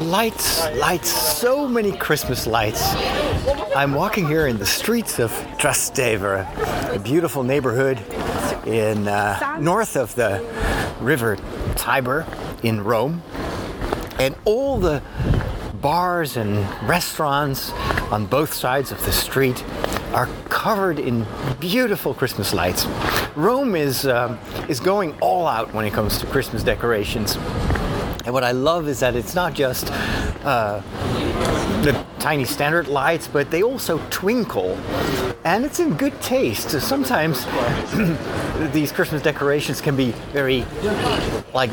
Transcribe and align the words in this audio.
Lights, 0.00 0.70
lights, 0.76 1.08
so 1.08 1.66
many 1.66 1.92
Christmas 1.92 2.46
lights. 2.46 2.94
I'm 3.74 3.94
walking 3.94 4.26
here 4.26 4.48
in 4.48 4.58
the 4.58 4.66
streets 4.66 5.18
of 5.18 5.30
Trastevere, 5.58 6.46
a 6.94 6.98
beautiful 6.98 7.42
neighborhood 7.42 7.98
in 8.66 9.08
uh, 9.08 9.56
north 9.58 9.96
of 9.96 10.14
the 10.14 10.44
river 11.00 11.38
Tiber 11.76 12.26
in 12.62 12.84
Rome. 12.84 13.22
And 14.18 14.34
all 14.44 14.78
the 14.78 15.02
bars 15.80 16.36
and 16.36 16.58
restaurants 16.86 17.72
on 18.12 18.26
both 18.26 18.52
sides 18.52 18.92
of 18.92 19.02
the 19.06 19.12
street 19.12 19.64
are 20.12 20.28
covered 20.50 20.98
in 20.98 21.26
beautiful 21.60 22.12
Christmas 22.12 22.52
lights. 22.52 22.86
Rome 23.36 23.74
is, 23.74 24.06
um, 24.06 24.38
is 24.68 24.80
going 24.80 25.18
all 25.20 25.46
out 25.46 25.72
when 25.72 25.84
it 25.84 25.92
comes 25.92 26.18
to 26.18 26.26
Christmas 26.26 26.62
decorations. 26.62 27.36
And 28.24 28.32
what 28.32 28.42
I 28.42 28.52
love 28.52 28.88
is 28.88 29.00
that 29.00 29.16
it's 29.16 29.34
not 29.34 29.52
just 29.52 29.90
uh, 30.44 30.80
the 31.82 31.92
tiny 32.18 32.46
standard 32.46 32.88
lights, 32.88 33.28
but 33.28 33.50
they 33.50 33.62
also 33.62 34.00
twinkle. 34.08 34.78
And 35.44 35.62
it's 35.62 35.78
in 35.78 35.94
good 35.94 36.18
taste. 36.22 36.70
So 36.70 36.78
sometimes 36.78 37.44
these 38.72 38.92
Christmas 38.92 39.20
decorations 39.20 39.82
can 39.82 39.94
be 39.94 40.12
very 40.32 40.64
like 41.52 41.70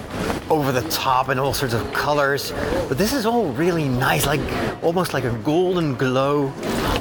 over 0.49 0.73
the 0.73 0.81
top 0.89 1.29
and 1.29 1.39
all 1.39 1.53
sorts 1.53 1.73
of 1.73 1.93
colors. 1.93 2.51
But 2.89 2.97
this 2.97 3.13
is 3.13 3.25
all 3.25 3.45
really 3.53 3.87
nice, 3.87 4.25
like 4.25 4.41
almost 4.83 5.13
like 5.13 5.23
a 5.23 5.31
golden 5.45 5.95
glow. 5.95 6.49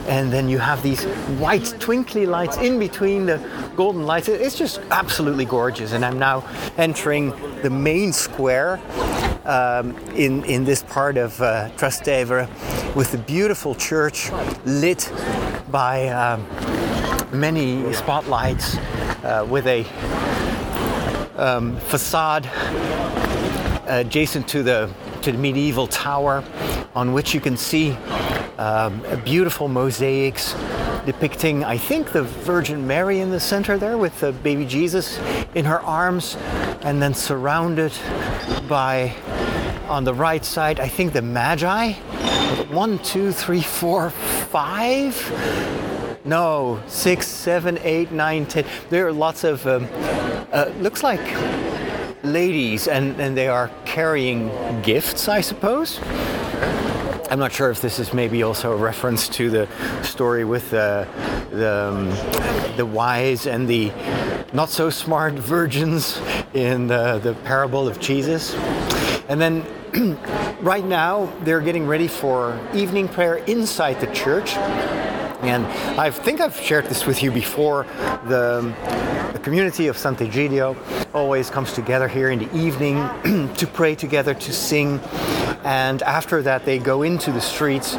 And 0.07 0.33
then 0.33 0.49
you 0.49 0.59
have 0.59 0.81
these 0.81 1.03
white 1.41 1.75
twinkly 1.81 2.27
lights 2.27 2.57
in 2.59 2.79
between 2.79 3.27
the 3.27 3.39
golden 3.75 4.07
lights. 4.07 4.29
It's 4.29 4.57
just 4.57 4.81
absolutely 4.93 5.45
gorgeous. 5.45 5.93
And 5.93 6.05
I'm 6.05 6.21
now 6.21 6.49
entering 6.77 7.31
the 7.63 7.71
main 7.71 8.13
square 8.13 8.81
um, 9.45 9.97
in, 10.15 10.45
in 10.45 10.65
this 10.65 10.83
part 10.83 11.17
of 11.17 11.41
uh, 11.41 11.71
Trastevere 11.77 12.49
with 12.95 13.15
a 13.15 13.19
beautiful 13.19 13.75
church 13.75 14.31
lit 14.65 15.13
by 15.71 16.09
um, 16.09 16.47
many 17.33 17.93
spotlights 17.93 18.77
uh, 19.25 19.47
with 19.49 19.67
a 19.67 19.85
um, 21.37 21.77
facade 21.79 22.49
adjacent 23.87 24.47
to 24.49 24.63
the, 24.63 24.93
to 25.23 25.33
the 25.33 25.39
medieval 25.39 25.87
tower 25.87 26.45
on 26.95 27.13
which 27.13 27.35
you 27.35 27.41
can 27.41 27.57
see 27.57 27.97
um, 28.61 29.03
beautiful 29.25 29.69
mosaics 29.69 30.55
depicting, 31.07 31.65
I 31.65 31.79
think, 31.79 32.13
the 32.13 32.23
Virgin 32.23 32.87
Mary 32.87 33.21
in 33.21 33.31
the 33.31 33.41
center 33.41 33.79
there 33.79 33.97
with 33.97 34.21
the 34.21 34.33
baby 34.33 34.67
Jesus 34.67 35.19
in 35.55 35.65
her 35.65 35.81
arms, 35.81 36.37
and 36.83 37.01
then 37.01 37.15
surrounded 37.15 37.93
by, 38.69 39.15
on 39.89 40.05
the 40.05 40.13
right 40.13 40.45
side, 40.45 40.79
I 40.79 40.89
think 40.89 41.15
the 41.15 41.23
Magi. 41.23 41.93
One, 42.71 42.99
two, 42.99 43.33
three, 43.33 43.63
four, 43.63 44.11
five. 44.11 45.17
No, 46.27 46.83
six, 46.87 47.27
seven, 47.27 47.79
eight, 47.83 48.13
nine, 48.13 48.45
ten. 48.45 48.67
There 48.91 49.07
are 49.07 49.13
lots 49.13 49.43
of, 49.43 49.67
um, 49.67 49.89
uh, 50.53 50.71
looks 50.81 51.03
like 51.03 51.21
ladies, 52.23 52.89
and, 52.89 53.19
and 53.19 53.35
they 53.35 53.49
are 53.49 53.71
carrying 53.87 54.51
gifts, 54.83 55.29
I 55.29 55.41
suppose. 55.41 55.99
I'm 57.31 57.39
not 57.39 57.53
sure 57.53 57.71
if 57.71 57.81
this 57.81 58.01
is 58.01 58.13
maybe 58.13 58.43
also 58.43 58.73
a 58.73 58.77
reference 58.77 59.29
to 59.29 59.51
the 59.51 60.03
story 60.03 60.45
with 60.45 60.71
the 60.71 61.07
the, 61.53 61.89
um, 61.89 62.77
the 62.77 62.85
wise 62.85 63.47
and 63.47 63.69
the 63.69 63.93
not 64.53 64.69
so 64.69 64.91
smart 64.91 65.35
virgins 65.35 66.21
in 66.55 66.89
the, 66.89 67.19
the 67.19 67.35
parable 67.45 67.87
of 67.87 68.01
Jesus. 68.01 68.55
And 69.29 69.41
then 69.41 69.65
right 70.61 70.85
now 70.85 71.33
they're 71.43 71.61
getting 71.61 71.87
ready 71.87 72.09
for 72.09 72.59
evening 72.75 73.07
prayer 73.07 73.37
inside 73.37 74.01
the 74.01 74.13
church. 74.13 74.57
And 75.43 75.65
I 75.99 76.11
think 76.11 76.41
I've 76.41 76.57
shared 76.57 76.87
this 76.87 77.07
with 77.07 77.23
you 77.23 77.31
before. 77.31 77.85
The, 78.27 78.75
the 79.33 79.39
community 79.39 79.87
of 79.87 79.97
Sant'Egidio 79.97 80.77
always 81.15 81.49
comes 81.49 81.73
together 81.73 82.09
here 82.09 82.31
in 82.31 82.41
the 82.41 82.57
evening 82.57 82.97
to 83.55 83.67
pray 83.67 83.95
together, 83.95 84.35
to 84.35 84.53
sing, 84.53 84.99
and 85.65 86.03
after 86.03 86.43
that 86.43 86.65
they 86.65 86.79
go 86.79 87.03
into 87.03 87.33
the 87.33 87.41
streets 87.41 87.97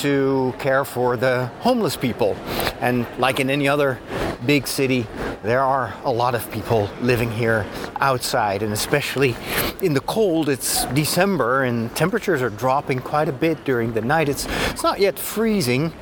to 0.00 0.54
care 0.58 0.84
for 0.84 1.16
the 1.16 1.46
homeless 1.60 1.96
people. 1.96 2.34
And 2.80 3.06
like 3.18 3.40
in 3.40 3.50
any 3.50 3.68
other 3.68 3.98
big 4.46 4.66
city, 4.66 5.06
there 5.42 5.62
are 5.62 5.94
a 6.04 6.10
lot 6.10 6.34
of 6.34 6.50
people 6.50 6.88
living 7.00 7.30
here 7.30 7.66
outside, 8.00 8.62
and 8.62 8.72
especially 8.72 9.36
in 9.82 9.94
the 9.94 10.00
cold. 10.00 10.48
It's 10.48 10.84
December, 10.86 11.64
and 11.64 11.94
temperatures 11.94 12.42
are 12.42 12.50
dropping 12.50 13.00
quite 13.00 13.28
a 13.28 13.32
bit 13.32 13.64
during 13.64 13.92
the 13.92 14.00
night. 14.00 14.28
It's 14.28 14.46
it's 14.70 14.82
not 14.82 15.00
yet 15.00 15.18
freezing, 15.18 15.92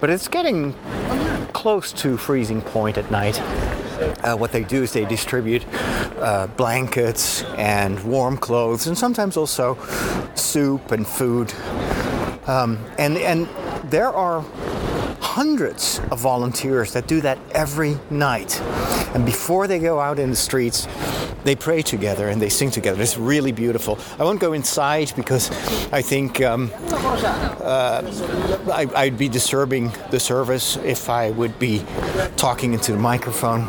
but 0.00 0.10
it's 0.10 0.28
getting 0.28 0.74
close 1.52 1.92
to 1.92 2.16
freezing 2.16 2.60
point 2.60 2.98
at 2.98 3.10
night. 3.10 3.40
Uh, 4.04 4.36
what 4.36 4.52
they 4.52 4.64
do 4.64 4.82
is 4.82 4.92
they 4.92 5.04
distribute 5.04 5.64
uh, 6.18 6.46
blankets 6.56 7.42
and 7.56 8.02
warm 8.04 8.36
clothes, 8.36 8.86
and 8.86 8.96
sometimes 8.96 9.36
also 9.36 9.76
soup 10.34 10.92
and 10.92 11.06
food. 11.06 11.52
Um, 12.46 12.78
and 12.98 13.16
and 13.18 13.48
there 13.90 14.08
are 14.08 14.44
hundreds 15.34 16.00
of 16.12 16.20
volunteers 16.20 16.92
that 16.92 17.08
do 17.08 17.20
that 17.20 17.36
every 17.50 17.98
night. 18.08 18.60
And 19.16 19.26
before 19.26 19.66
they 19.66 19.80
go 19.80 19.98
out 19.98 20.20
in 20.20 20.30
the 20.30 20.36
streets, 20.36 20.86
they 21.42 21.56
pray 21.56 21.82
together 21.82 22.28
and 22.28 22.40
they 22.40 22.48
sing 22.48 22.70
together. 22.70 23.02
It's 23.02 23.18
really 23.18 23.50
beautiful. 23.50 23.98
I 24.20 24.22
won't 24.22 24.38
go 24.38 24.52
inside 24.52 25.12
because 25.16 25.50
I 25.92 26.02
think 26.02 26.40
um, 26.40 26.70
uh, 26.84 28.02
I, 28.72 29.06
would 29.06 29.18
be 29.18 29.28
disturbing 29.28 29.90
the 30.12 30.20
service 30.20 30.76
if 30.76 31.10
I 31.10 31.32
would 31.32 31.58
be 31.58 31.84
talking 32.36 32.72
into 32.72 32.92
the 32.92 32.98
microphone. 32.98 33.64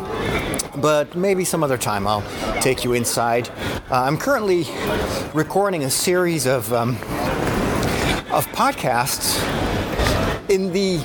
But 0.80 1.16
maybe 1.16 1.44
some 1.44 1.64
other 1.64 1.78
time 1.78 2.06
I'll 2.06 2.22
take 2.60 2.84
you 2.84 2.92
inside. 2.92 3.48
Uh, 3.90 4.04
I'm 4.04 4.18
currently 4.18 4.66
recording 5.34 5.82
a 5.82 5.90
series 5.90 6.46
of 6.46 6.72
um, 6.72 6.90
of 8.30 8.46
podcasts 8.54 9.42
in 10.50 10.72
the 10.72 10.98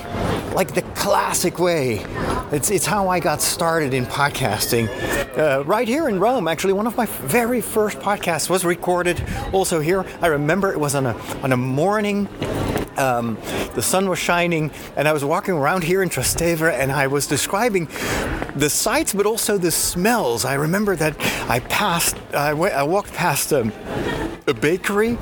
like 0.54 0.74
the 0.74 0.82
classic 0.96 1.60
way. 1.60 2.06
It's, 2.52 2.70
it's 2.70 2.86
how 2.86 3.08
I 3.08 3.22
got 3.22 3.42
started 3.42 3.94
in 3.94 4.06
podcasting. 4.06 4.90
Uh, 5.38 5.64
right 5.64 5.88
here 5.88 6.10
in 6.10 6.20
Rome, 6.20 6.50
actually, 6.50 6.74
one 6.74 6.88
of 6.88 6.98
my 6.98 7.06
very 7.06 7.62
first 7.62 8.00
podcasts 8.00 8.50
was 8.50 8.66
recorded 8.66 9.24
also 9.54 9.80
here. 9.80 10.06
I 10.22 10.28
remember 10.28 10.74
it 10.74 10.80
was 10.80 10.94
on 10.94 11.06
a, 11.06 11.18
on 11.42 11.54
a 11.54 11.58
morning 11.58 12.28
um, 12.98 13.38
the 13.74 13.82
sun 13.82 14.10
was 14.10 14.20
shining, 14.20 14.72
and 14.96 15.08
I 15.08 15.14
was 15.14 15.24
walking 15.24 15.56
around 15.56 15.84
here 15.84 16.04
in 16.04 16.10
Trastevere, 16.10 16.72
and 16.72 16.92
I 16.92 17.08
was 17.08 17.26
describing 17.26 17.88
the 18.56 18.70
sights, 18.70 19.14
but 19.14 19.26
also 19.26 19.58
the 19.58 19.72
smells. 19.72 20.46
I 20.46 20.56
remember 20.56 20.96
that 20.98 21.16
I 21.50 21.60
passed, 21.62 22.18
I, 22.34 22.50
w- 22.50 22.72
I 22.72 22.84
walked 22.84 23.14
past 23.14 23.52
a, 23.52 23.72
a 24.48 24.54
bakery, 24.54 25.18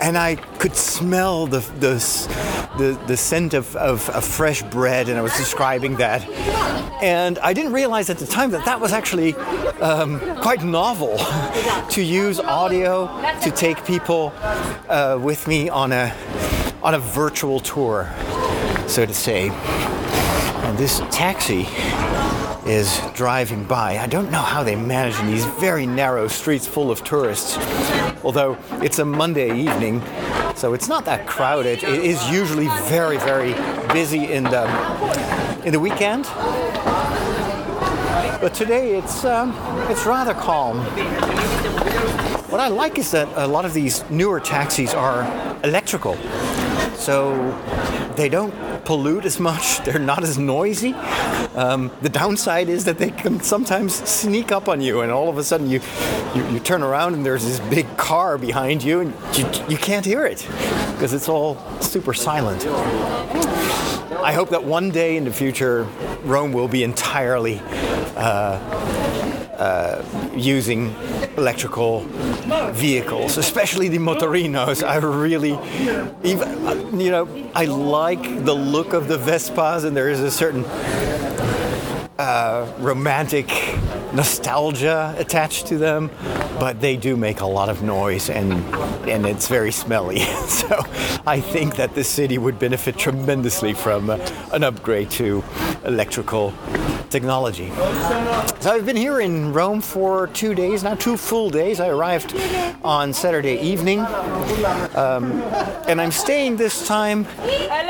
and 0.00 0.18
I 0.18 0.36
could 0.58 0.76
smell 0.76 1.46
the 1.46 1.60
the, 1.78 2.57
the, 2.78 2.98
the 3.06 3.16
scent 3.16 3.54
of, 3.54 3.74
of, 3.76 4.08
of, 4.10 4.24
fresh 4.24 4.62
bread, 4.62 5.08
and 5.08 5.18
I 5.18 5.22
was 5.22 5.36
describing 5.36 5.96
that. 5.96 6.26
And 7.02 7.38
I 7.40 7.52
didn't 7.52 7.72
realize 7.72 8.08
at 8.08 8.18
the 8.18 8.26
time 8.26 8.50
that 8.52 8.64
that 8.64 8.80
was 8.80 8.92
actually 8.92 9.34
um, 9.80 10.20
quite 10.40 10.64
novel 10.64 11.18
to 11.90 12.02
use 12.02 12.40
audio 12.40 13.06
to 13.42 13.50
take 13.50 13.84
people 13.84 14.32
uh, 14.88 15.18
with 15.20 15.46
me 15.46 15.68
on 15.68 15.92
a 15.92 16.14
on 16.82 16.94
a 16.94 16.98
virtual 16.98 17.60
tour, 17.60 18.08
so 18.86 19.04
to 19.04 19.14
say. 19.14 19.50
And 19.50 20.78
this 20.78 21.00
taxi 21.10 21.66
is 22.68 23.00
driving 23.14 23.64
by. 23.64 23.98
I 23.98 24.06
don't 24.06 24.30
know 24.30 24.42
how 24.42 24.62
they 24.62 24.76
manage 24.76 25.18
in 25.18 25.26
these 25.26 25.44
very 25.44 25.86
narrow 25.86 26.28
streets 26.28 26.66
full 26.66 26.90
of 26.90 27.02
tourists. 27.02 27.56
Although 28.22 28.58
it's 28.82 28.98
a 28.98 29.04
Monday 29.04 29.58
evening, 29.58 30.02
so 30.58 30.74
it's 30.74 30.88
not 30.88 31.04
that 31.04 31.24
crowded. 31.24 31.84
It 31.84 32.04
is 32.04 32.28
usually 32.30 32.66
very, 32.88 33.16
very 33.18 33.54
busy 33.92 34.32
in 34.32 34.42
the 34.42 34.66
in 35.64 35.72
the 35.72 35.78
weekend. 35.78 36.24
But 38.40 38.54
today 38.54 38.98
it's 38.98 39.24
um, 39.24 39.54
it's 39.88 40.04
rather 40.04 40.34
calm. 40.34 40.78
What 42.50 42.60
I 42.60 42.66
like 42.66 42.98
is 42.98 43.12
that 43.12 43.28
a 43.36 43.46
lot 43.46 43.64
of 43.64 43.72
these 43.72 44.02
newer 44.10 44.40
taxis 44.40 44.94
are 44.94 45.22
electrical. 45.62 46.16
So 46.96 47.36
they 48.16 48.28
don't 48.28 48.52
pollute 48.84 49.24
as 49.24 49.38
much, 49.40 49.78
they're 49.84 49.98
not 49.98 50.22
as 50.22 50.38
noisy. 50.38 50.92
Um, 51.54 51.90
the 52.02 52.08
downside 52.08 52.68
is 52.68 52.84
that 52.84 52.98
they 52.98 53.10
can 53.10 53.40
sometimes 53.40 53.94
sneak 53.94 54.52
up 54.52 54.68
on 54.68 54.80
you, 54.80 55.00
and 55.00 55.10
all 55.10 55.28
of 55.28 55.38
a 55.38 55.44
sudden 55.44 55.68
you, 55.68 55.80
you, 56.34 56.46
you 56.50 56.60
turn 56.60 56.82
around 56.82 57.14
and 57.14 57.24
there's 57.24 57.44
this 57.44 57.60
big 57.68 57.96
car 57.96 58.38
behind 58.38 58.82
you, 58.82 59.00
and 59.00 59.14
you, 59.36 59.46
you 59.68 59.76
can't 59.76 60.04
hear 60.04 60.24
it 60.24 60.46
because 60.92 61.12
it's 61.12 61.28
all 61.28 61.56
super 61.80 62.14
silent. 62.14 62.66
I 64.20 64.32
hope 64.32 64.50
that 64.50 64.64
one 64.64 64.90
day 64.90 65.16
in 65.16 65.24
the 65.24 65.32
future, 65.32 65.84
Rome 66.24 66.52
will 66.52 66.68
be 66.68 66.82
entirely. 66.82 67.60
Uh, 68.16 69.27
uh, 69.58 70.02
using 70.36 70.94
electrical 71.36 72.00
vehicles, 72.72 73.36
especially 73.38 73.88
the 73.88 73.98
motorinos. 73.98 74.86
I 74.86 74.96
really, 74.96 75.58
even 76.22 77.00
you 77.00 77.10
know, 77.10 77.50
I 77.54 77.64
like 77.64 78.44
the 78.44 78.54
look 78.54 78.92
of 78.92 79.08
the 79.08 79.18
Vespas, 79.18 79.84
and 79.84 79.96
there 79.96 80.08
is 80.08 80.20
a 80.20 80.30
certain 80.30 80.64
uh, 82.18 82.72
romantic 82.78 83.48
nostalgia 84.12 85.14
attached 85.18 85.66
to 85.68 85.78
them, 85.78 86.10
but 86.58 86.80
they 86.80 86.96
do 86.96 87.16
make 87.16 87.40
a 87.40 87.46
lot 87.46 87.68
of 87.68 87.82
noise 87.82 88.30
and 88.30 88.52
and 89.08 89.26
it's 89.26 89.48
very 89.48 89.72
smelly. 89.72 90.18
so 90.48 90.84
I 91.26 91.40
think 91.40 91.76
that 91.76 91.94
the 91.94 92.04
city 92.04 92.38
would 92.38 92.58
benefit 92.58 92.98
tremendously 92.98 93.72
from 93.72 94.10
an 94.10 94.64
upgrade 94.64 95.10
to 95.12 95.42
electrical 95.84 96.52
technology. 97.10 97.70
So 98.60 98.70
I've 98.70 98.84
been 98.84 98.96
here 98.96 99.20
in 99.20 99.52
Rome 99.52 99.80
for 99.80 100.26
two 100.28 100.54
days 100.54 100.82
now, 100.82 100.94
two 100.94 101.16
full 101.16 101.48
days. 101.50 101.80
I 101.80 101.88
arrived 101.88 102.34
on 102.82 103.12
Saturday 103.12 103.58
evening, 103.60 104.00
um, 104.00 105.42
and 105.88 106.00
I'm 106.00 106.12
staying 106.12 106.56
this 106.56 106.86
time 106.86 107.26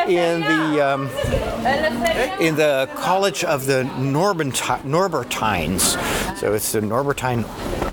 in 0.09 0.41
the 0.41 0.81
um, 0.81 1.09
in 2.41 2.57
the 2.57 2.89
College 2.95 3.45
of 3.45 3.67
the 3.67 3.85
Norbertines. 3.99 5.97
So 6.37 6.55
it's 6.55 6.73
the 6.73 6.81
Norbertine 6.81 7.45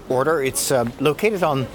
order. 0.09 0.43
It's 0.43 0.71
uh, 0.71 0.85
located 0.99 1.43
on 1.43 1.67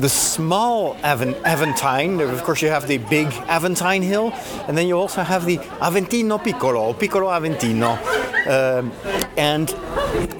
the 0.00 0.08
small 0.08 0.94
Aventine. 0.96 2.20
Of 2.20 2.44
course, 2.44 2.62
you 2.62 2.68
have 2.68 2.86
the 2.86 2.98
big 2.98 3.28
Aventine 3.48 4.02
Hill, 4.02 4.32
and 4.68 4.78
then 4.78 4.86
you 4.86 4.96
also 4.96 5.22
have 5.22 5.44
the 5.44 5.58
Aventino 5.80 6.42
Piccolo, 6.42 6.92
Piccolo 6.92 7.28
Aventino. 7.28 7.98
Um, 8.46 8.92
and 9.36 9.74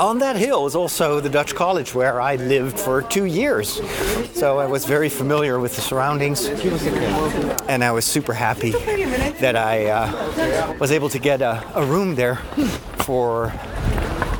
on 0.00 0.18
that 0.20 0.36
hill 0.36 0.66
is 0.66 0.74
also 0.74 1.20
the 1.20 1.28
Dutch 1.28 1.54
college 1.54 1.94
where 1.94 2.20
I 2.20 2.36
lived 2.36 2.78
for 2.78 3.02
two 3.02 3.24
years. 3.24 3.80
So 4.32 4.58
I 4.58 4.66
was 4.66 4.84
very 4.84 5.08
familiar 5.08 5.58
with 5.58 5.74
the 5.74 5.82
surroundings, 5.82 6.46
and 7.68 7.84
I 7.84 7.90
was 7.92 8.04
super 8.04 8.32
happy 8.32 8.70
that 9.40 9.56
I 9.56 9.86
uh, 9.86 10.76
was 10.78 10.92
able 10.92 11.08
to 11.10 11.18
get 11.18 11.42
a, 11.42 11.62
a 11.74 11.84
room 11.84 12.14
there 12.14 12.36
for 12.98 13.52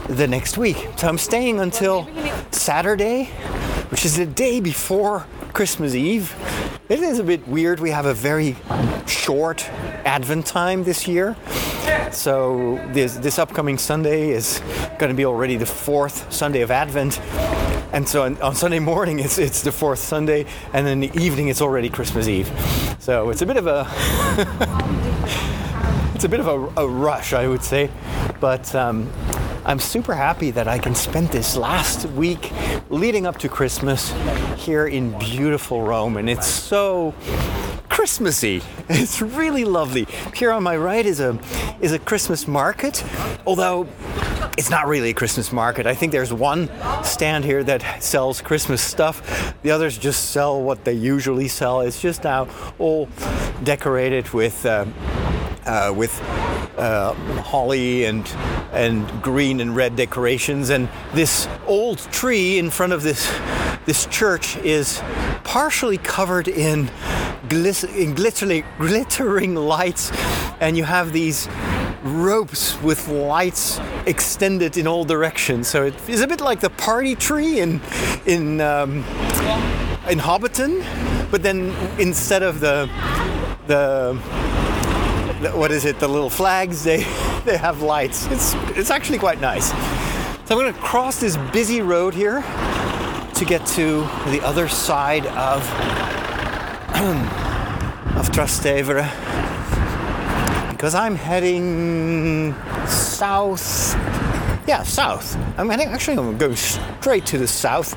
the 0.08 0.26
next 0.26 0.56
week. 0.56 0.88
So 0.96 1.06
I'm 1.06 1.18
staying 1.18 1.60
until 1.60 2.08
Saturday, 2.50 3.24
which 3.90 4.04
is 4.04 4.16
the 4.16 4.26
day 4.26 4.60
before 4.60 5.26
Christmas 5.52 5.94
Eve. 5.94 6.34
It 6.88 7.00
is 7.00 7.18
a 7.18 7.24
bit 7.24 7.46
weird. 7.46 7.80
We 7.80 7.90
have 7.90 8.06
a 8.06 8.14
very 8.14 8.56
short 9.06 9.68
Advent 10.04 10.46
time 10.46 10.84
this 10.84 11.06
year. 11.06 11.36
So 12.10 12.82
this, 12.92 13.16
this 13.16 13.38
upcoming 13.38 13.76
Sunday 13.76 14.30
is 14.30 14.62
going 14.98 15.10
to 15.10 15.14
be 15.14 15.26
already 15.26 15.56
the 15.56 15.66
fourth 15.66 16.32
Sunday 16.32 16.62
of 16.62 16.70
Advent. 16.70 17.20
And 17.92 18.08
so 18.08 18.22
on, 18.22 18.40
on, 18.40 18.54
Sunday 18.54 18.78
morning, 18.78 19.18
it's, 19.18 19.38
it's 19.38 19.62
the 19.62 19.72
fourth 19.72 19.98
Sunday, 19.98 20.46
and 20.72 20.86
then 20.86 21.00
the 21.00 21.10
evening, 21.18 21.48
it's 21.48 21.62
already 21.62 21.88
Christmas 21.88 22.28
Eve. 22.28 22.50
So 22.98 23.30
it's 23.30 23.42
a 23.42 23.46
bit 23.46 23.56
of 23.56 23.66
a 23.66 23.86
it's 26.14 26.24
a 26.24 26.28
bit 26.28 26.40
of 26.40 26.48
a, 26.48 26.82
a 26.82 26.88
rush, 26.88 27.32
I 27.32 27.46
would 27.46 27.62
say. 27.62 27.90
But 28.40 28.74
um, 28.74 29.10
I'm 29.68 29.80
super 29.80 30.14
happy 30.14 30.50
that 30.52 30.66
I 30.66 30.78
can 30.78 30.94
spend 30.94 31.28
this 31.28 31.54
last 31.54 32.06
week 32.12 32.52
leading 32.88 33.26
up 33.26 33.36
to 33.40 33.50
Christmas 33.50 34.14
here 34.56 34.86
in 34.86 35.10
beautiful 35.18 35.82
Rome. 35.82 36.16
And 36.16 36.30
it's 36.30 36.46
so 36.46 37.14
Christmassy. 37.90 38.62
It's 38.88 39.20
really 39.20 39.66
lovely. 39.66 40.06
Here 40.34 40.50
on 40.50 40.62
my 40.62 40.74
right 40.74 41.04
is 41.04 41.20
a 41.20 41.38
is 41.82 41.92
a 41.92 41.98
Christmas 41.98 42.48
market, 42.48 43.04
although 43.46 43.86
it's 44.56 44.70
not 44.70 44.86
really 44.86 45.10
a 45.10 45.14
Christmas 45.14 45.52
market. 45.52 45.86
I 45.86 45.94
think 45.94 46.12
there's 46.12 46.32
one 46.32 46.70
stand 47.04 47.44
here 47.44 47.62
that 47.64 48.02
sells 48.02 48.40
Christmas 48.40 48.80
stuff. 48.80 49.54
The 49.60 49.70
others 49.70 49.98
just 49.98 50.30
sell 50.30 50.62
what 50.62 50.86
they 50.86 50.94
usually 50.94 51.48
sell. 51.48 51.82
It's 51.82 52.00
just 52.00 52.24
now 52.24 52.48
all 52.78 53.10
decorated 53.62 54.30
with 54.30 54.64
uh, 54.64 54.86
uh, 55.66 55.92
with 55.94 56.18
uh, 56.78 57.12
holly 57.42 58.04
and 58.04 58.26
and 58.72 59.06
green 59.22 59.60
and 59.60 59.74
red 59.74 59.96
decorations. 59.96 60.70
And 60.70 60.88
this 61.14 61.48
old 61.66 61.98
tree 62.12 62.58
in 62.58 62.70
front 62.70 62.92
of 62.92 63.02
this 63.02 63.30
this 63.88 64.04
church 64.06 64.58
is 64.58 65.00
partially 65.44 65.96
covered 65.96 66.46
in, 66.46 66.90
glis- 67.48 67.84
in 67.84 68.14
glittering, 68.14 68.62
glittering 68.76 69.54
lights, 69.54 70.12
and 70.60 70.76
you 70.76 70.84
have 70.84 71.14
these 71.14 71.48
ropes 72.02 72.78
with 72.82 73.08
lights 73.08 73.80
extended 74.04 74.76
in 74.76 74.86
all 74.86 75.04
directions. 75.04 75.68
So 75.68 75.84
it 75.84 75.94
is 76.06 76.20
a 76.20 76.26
bit 76.26 76.42
like 76.42 76.60
the 76.60 76.68
party 76.68 77.14
tree 77.14 77.60
in 77.60 77.80
in 78.26 78.60
um, 78.60 78.98
in 80.10 80.18
Hobbiton, 80.18 80.84
but 81.30 81.42
then 81.42 81.74
instead 81.98 82.42
of 82.42 82.60
the 82.60 82.90
the 83.68 84.20
what 85.40 85.70
is 85.70 85.84
it? 85.84 85.98
The 86.00 86.08
little 86.08 86.30
flags. 86.30 86.84
They 86.84 86.98
they 87.44 87.56
have 87.56 87.82
lights. 87.82 88.26
It's 88.26 88.54
it's 88.76 88.90
actually 88.90 89.18
quite 89.18 89.40
nice. 89.40 89.70
So 89.70 90.56
I'm 90.56 90.62
going 90.62 90.72
to 90.72 90.80
cross 90.80 91.20
this 91.20 91.36
busy 91.52 91.82
road 91.82 92.14
here 92.14 92.42
to 93.34 93.44
get 93.44 93.66
to 93.66 94.00
the 94.30 94.40
other 94.42 94.66
side 94.66 95.26
of 95.26 95.62
of 98.16 98.30
Trastevere 98.30 99.04
because 100.70 100.94
I'm 100.94 101.16
heading 101.16 102.54
south. 102.86 103.94
Yeah, 104.66 104.82
south. 104.84 105.36
I'm 105.58 105.68
heading. 105.68 105.88
Actually, 105.88 106.18
I'm 106.18 106.38
going 106.38 106.56
straight 106.56 107.26
to 107.26 107.38
the 107.38 107.48
south. 107.48 107.94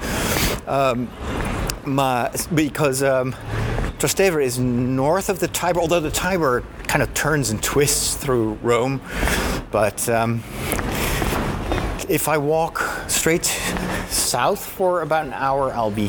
Um, 0.68 1.10
my, 1.86 2.32
because 2.54 3.04
um, 3.04 3.36
Trastevere 4.02 4.44
is 4.44 4.58
north 4.58 5.30
of 5.30 5.38
the 5.38 5.48
Tiber, 5.48 5.80
although 5.80 6.00
the 6.00 6.10
Tiber 6.10 6.64
kind 6.88 7.04
of 7.04 7.14
turns 7.14 7.52
and 7.52 7.62
twists 7.62 8.16
through 8.16 8.54
Rome. 8.64 9.00
But 9.70 10.10
um, 10.10 10.42
if 12.10 12.28
I 12.28 12.40
walk 12.40 12.82
straight 13.08 13.46
south 14.10 14.66
for 14.66 15.04
about 15.04 15.28
an 15.28 15.34
hour, 15.34 15.72
I'll 15.72 15.92
be 15.92 16.08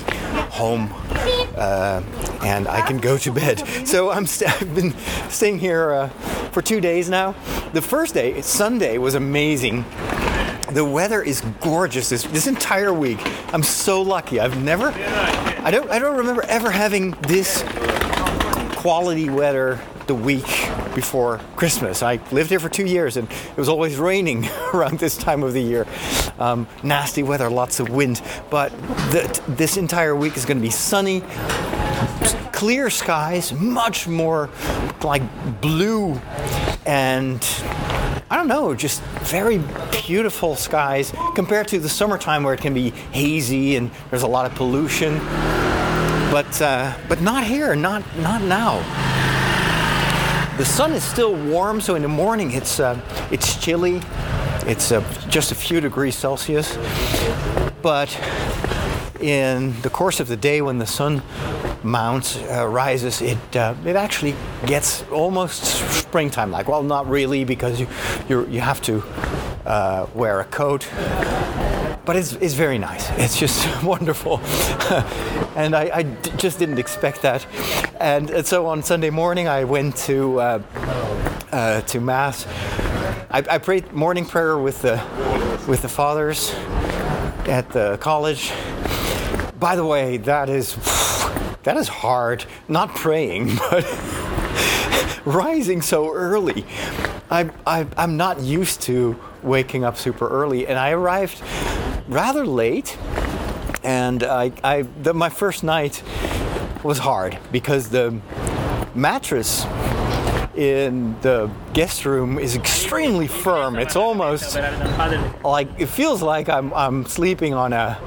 home 0.48 0.90
uh, 1.54 2.02
and 2.42 2.66
I 2.66 2.80
can 2.80 2.96
go 2.96 3.18
to 3.18 3.30
bed. 3.30 3.62
So 3.86 4.08
i 4.08 4.14
have 4.14 4.74
been 4.74 4.94
staying 5.28 5.58
here 5.58 5.92
uh, 5.92 6.08
for 6.50 6.62
two 6.62 6.80
days 6.80 7.10
now. 7.10 7.34
The 7.74 7.82
first 7.82 8.14
day, 8.14 8.40
Sunday, 8.40 8.96
was 8.96 9.14
amazing. 9.14 9.84
The 10.70 10.84
weather 10.84 11.22
is 11.22 11.42
gorgeous 11.60 12.08
this, 12.08 12.22
this 12.22 12.46
entire 12.46 12.94
week. 12.94 13.18
I'm 13.52 13.62
so 13.62 14.00
lucky. 14.00 14.40
I've 14.40 14.62
never, 14.62 14.94
I 15.62 15.70
don't, 15.70 15.90
I 15.90 15.98
don't 15.98 16.16
remember 16.16 16.42
ever 16.44 16.70
having 16.70 17.10
this 17.28 17.62
quality 18.82 19.30
weather 19.30 19.78
the 20.08 20.14
week 20.14 20.68
before 20.92 21.38
Christmas. 21.54 22.02
I 22.02 22.18
lived 22.32 22.50
here 22.50 22.58
for 22.58 22.68
two 22.68 22.84
years 22.84 23.16
and 23.16 23.30
it 23.30 23.56
was 23.56 23.68
always 23.68 23.96
raining 23.96 24.48
around 24.74 24.98
this 24.98 25.16
time 25.16 25.44
of 25.44 25.52
the 25.52 25.62
year. 25.62 25.86
Um, 26.40 26.66
nasty 26.82 27.22
weather, 27.22 27.48
lots 27.48 27.78
of 27.78 27.90
wind. 27.90 28.20
But 28.50 28.70
the, 29.12 29.40
this 29.46 29.76
entire 29.76 30.16
week 30.16 30.36
is 30.36 30.44
going 30.44 30.56
to 30.56 30.62
be 30.62 30.70
sunny, 30.70 31.22
clear 32.50 32.90
skies, 32.90 33.52
much 33.52 34.08
more 34.08 34.50
like 35.04 35.22
blue 35.60 36.20
and 36.84 37.40
I 38.30 38.36
don't 38.36 38.48
know, 38.48 38.74
just 38.74 39.00
very 39.20 39.62
beautiful 39.92 40.56
skies 40.56 41.12
compared 41.36 41.68
to 41.68 41.78
the 41.78 41.88
summertime 41.88 42.42
where 42.42 42.54
it 42.54 42.60
can 42.60 42.74
be 42.74 42.90
hazy 42.90 43.76
and 43.76 43.92
there's 44.10 44.22
a 44.22 44.26
lot 44.26 44.44
of 44.44 44.56
pollution. 44.56 45.20
But 46.32 46.62
uh, 46.62 46.96
but 47.10 47.20
not 47.20 47.44
here, 47.44 47.76
not 47.76 48.02
not 48.16 48.40
now. 48.40 48.78
The 50.56 50.64
sun 50.64 50.92
is 50.92 51.04
still 51.04 51.34
warm, 51.34 51.82
so 51.82 51.94
in 51.94 52.00
the 52.00 52.08
morning 52.08 52.52
it's 52.52 52.80
uh, 52.80 52.98
it's 53.30 53.62
chilly. 53.62 54.00
It's 54.66 54.92
uh, 54.92 55.02
just 55.28 55.52
a 55.52 55.54
few 55.54 55.82
degrees 55.82 56.16
Celsius. 56.16 56.78
But 57.82 58.18
in 59.20 59.78
the 59.82 59.90
course 59.90 60.20
of 60.20 60.28
the 60.28 60.38
day, 60.38 60.62
when 60.62 60.78
the 60.78 60.86
sun 60.86 61.22
mounts, 61.82 62.38
uh, 62.38 62.66
rises, 62.66 63.20
it 63.20 63.54
uh, 63.54 63.74
it 63.84 63.96
actually 63.96 64.34
gets 64.64 65.04
almost 65.10 65.64
springtime 65.90 66.50
like. 66.50 66.66
Well, 66.66 66.82
not 66.82 67.10
really 67.10 67.44
because 67.44 67.78
you 67.78 67.88
you 68.28 68.60
have 68.60 68.80
to 68.82 69.04
uh, 69.66 70.06
wear 70.14 70.40
a 70.40 70.46
coat. 70.46 70.88
But 72.04 72.16
it's, 72.16 72.32
it's 72.34 72.54
very 72.54 72.78
nice. 72.78 73.08
It's 73.18 73.38
just 73.38 73.82
wonderful. 73.84 74.38
and 75.56 75.74
I, 75.74 75.90
I 75.94 76.02
d- 76.02 76.32
just 76.36 76.58
didn't 76.58 76.78
expect 76.78 77.22
that. 77.22 77.46
And, 78.00 78.30
and, 78.30 78.46
so 78.46 78.66
on 78.66 78.82
Sunday 78.82 79.10
morning, 79.10 79.46
I 79.46 79.64
went 79.64 79.96
to, 80.08 80.40
uh, 80.40 80.62
uh, 81.52 81.80
to 81.82 82.00
Mass. 82.00 82.46
I, 83.30 83.44
I 83.48 83.58
prayed 83.58 83.92
morning 83.92 84.26
prayer 84.26 84.58
with 84.58 84.82
the, 84.82 84.96
with 85.68 85.82
the 85.82 85.88
fathers 85.88 86.52
at 87.46 87.70
the 87.70 87.98
college. 88.00 88.52
By 89.58 89.76
the 89.76 89.86
way, 89.86 90.16
that 90.18 90.48
is 90.48 90.74
that 91.62 91.76
is 91.76 91.86
hard. 91.86 92.44
Not 92.68 92.94
praying, 92.94 93.54
but 93.70 93.84
rising 95.24 95.82
so 95.82 96.12
early. 96.12 96.64
I, 97.30 97.48
I, 97.66 97.86
I'm 97.96 98.16
not 98.16 98.40
used 98.40 98.82
to 98.82 99.18
waking 99.42 99.84
up 99.84 99.96
super 99.96 100.28
early, 100.28 100.66
and 100.66 100.78
I 100.78 100.90
arrived 100.90 101.40
rather 102.12 102.46
late 102.46 102.96
And 103.84 104.22
I, 104.22 104.52
I 104.62 104.82
the, 104.82 105.12
my 105.12 105.28
first 105.28 105.64
night 105.64 106.02
was 106.84 106.98
hard 106.98 107.38
because 107.50 107.88
the 107.88 108.20
mattress 108.94 109.64
in 110.54 111.18
the 111.22 111.50
guest 111.72 112.04
room 112.04 112.38
is 112.38 112.54
extremely 112.54 113.26
firm. 113.26 113.78
It's 113.78 113.96
almost 113.96 114.56
like 115.42 115.68
it 115.78 115.86
feels 115.86 116.22
like 116.22 116.48
I'm, 116.48 116.72
I'm 116.74 117.06
sleeping 117.06 117.54
on 117.54 117.72
a 117.72 117.98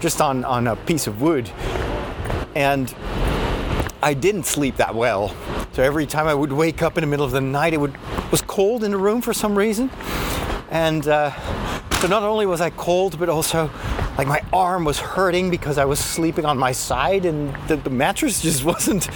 just 0.00 0.20
on, 0.20 0.44
on 0.44 0.66
a 0.66 0.76
piece 0.76 1.06
of 1.06 1.20
wood. 1.20 1.50
And 2.56 2.92
I 4.02 4.14
didn't 4.14 4.44
sleep 4.44 4.76
that 4.76 4.94
well. 4.94 5.34
So 5.72 5.82
every 5.82 6.06
time 6.06 6.26
I 6.26 6.34
would 6.34 6.52
wake 6.52 6.82
up 6.82 6.98
in 6.98 7.02
the 7.02 7.06
middle 7.06 7.24
of 7.24 7.32
the 7.32 7.40
night, 7.40 7.74
it 7.74 7.78
would 7.78 7.96
was 8.30 8.42
cold 8.42 8.82
in 8.82 8.90
the 8.90 8.98
room 8.98 9.22
for 9.22 9.32
some 9.32 9.56
reason. 9.56 9.90
And 10.70 11.06
uh, 11.06 11.30
so 12.02 12.08
not 12.08 12.24
only 12.24 12.46
was 12.46 12.60
I 12.60 12.70
cold, 12.70 13.16
but 13.16 13.28
also 13.28 13.70
like 14.18 14.26
my 14.26 14.42
arm 14.52 14.84
was 14.84 14.98
hurting 14.98 15.50
because 15.50 15.78
I 15.78 15.84
was 15.84 16.00
sleeping 16.00 16.44
on 16.44 16.58
my 16.58 16.72
side, 16.72 17.24
and 17.24 17.54
the, 17.68 17.76
the 17.76 17.90
mattress 17.90 18.42
just 18.42 18.64
wasn't 18.72 19.08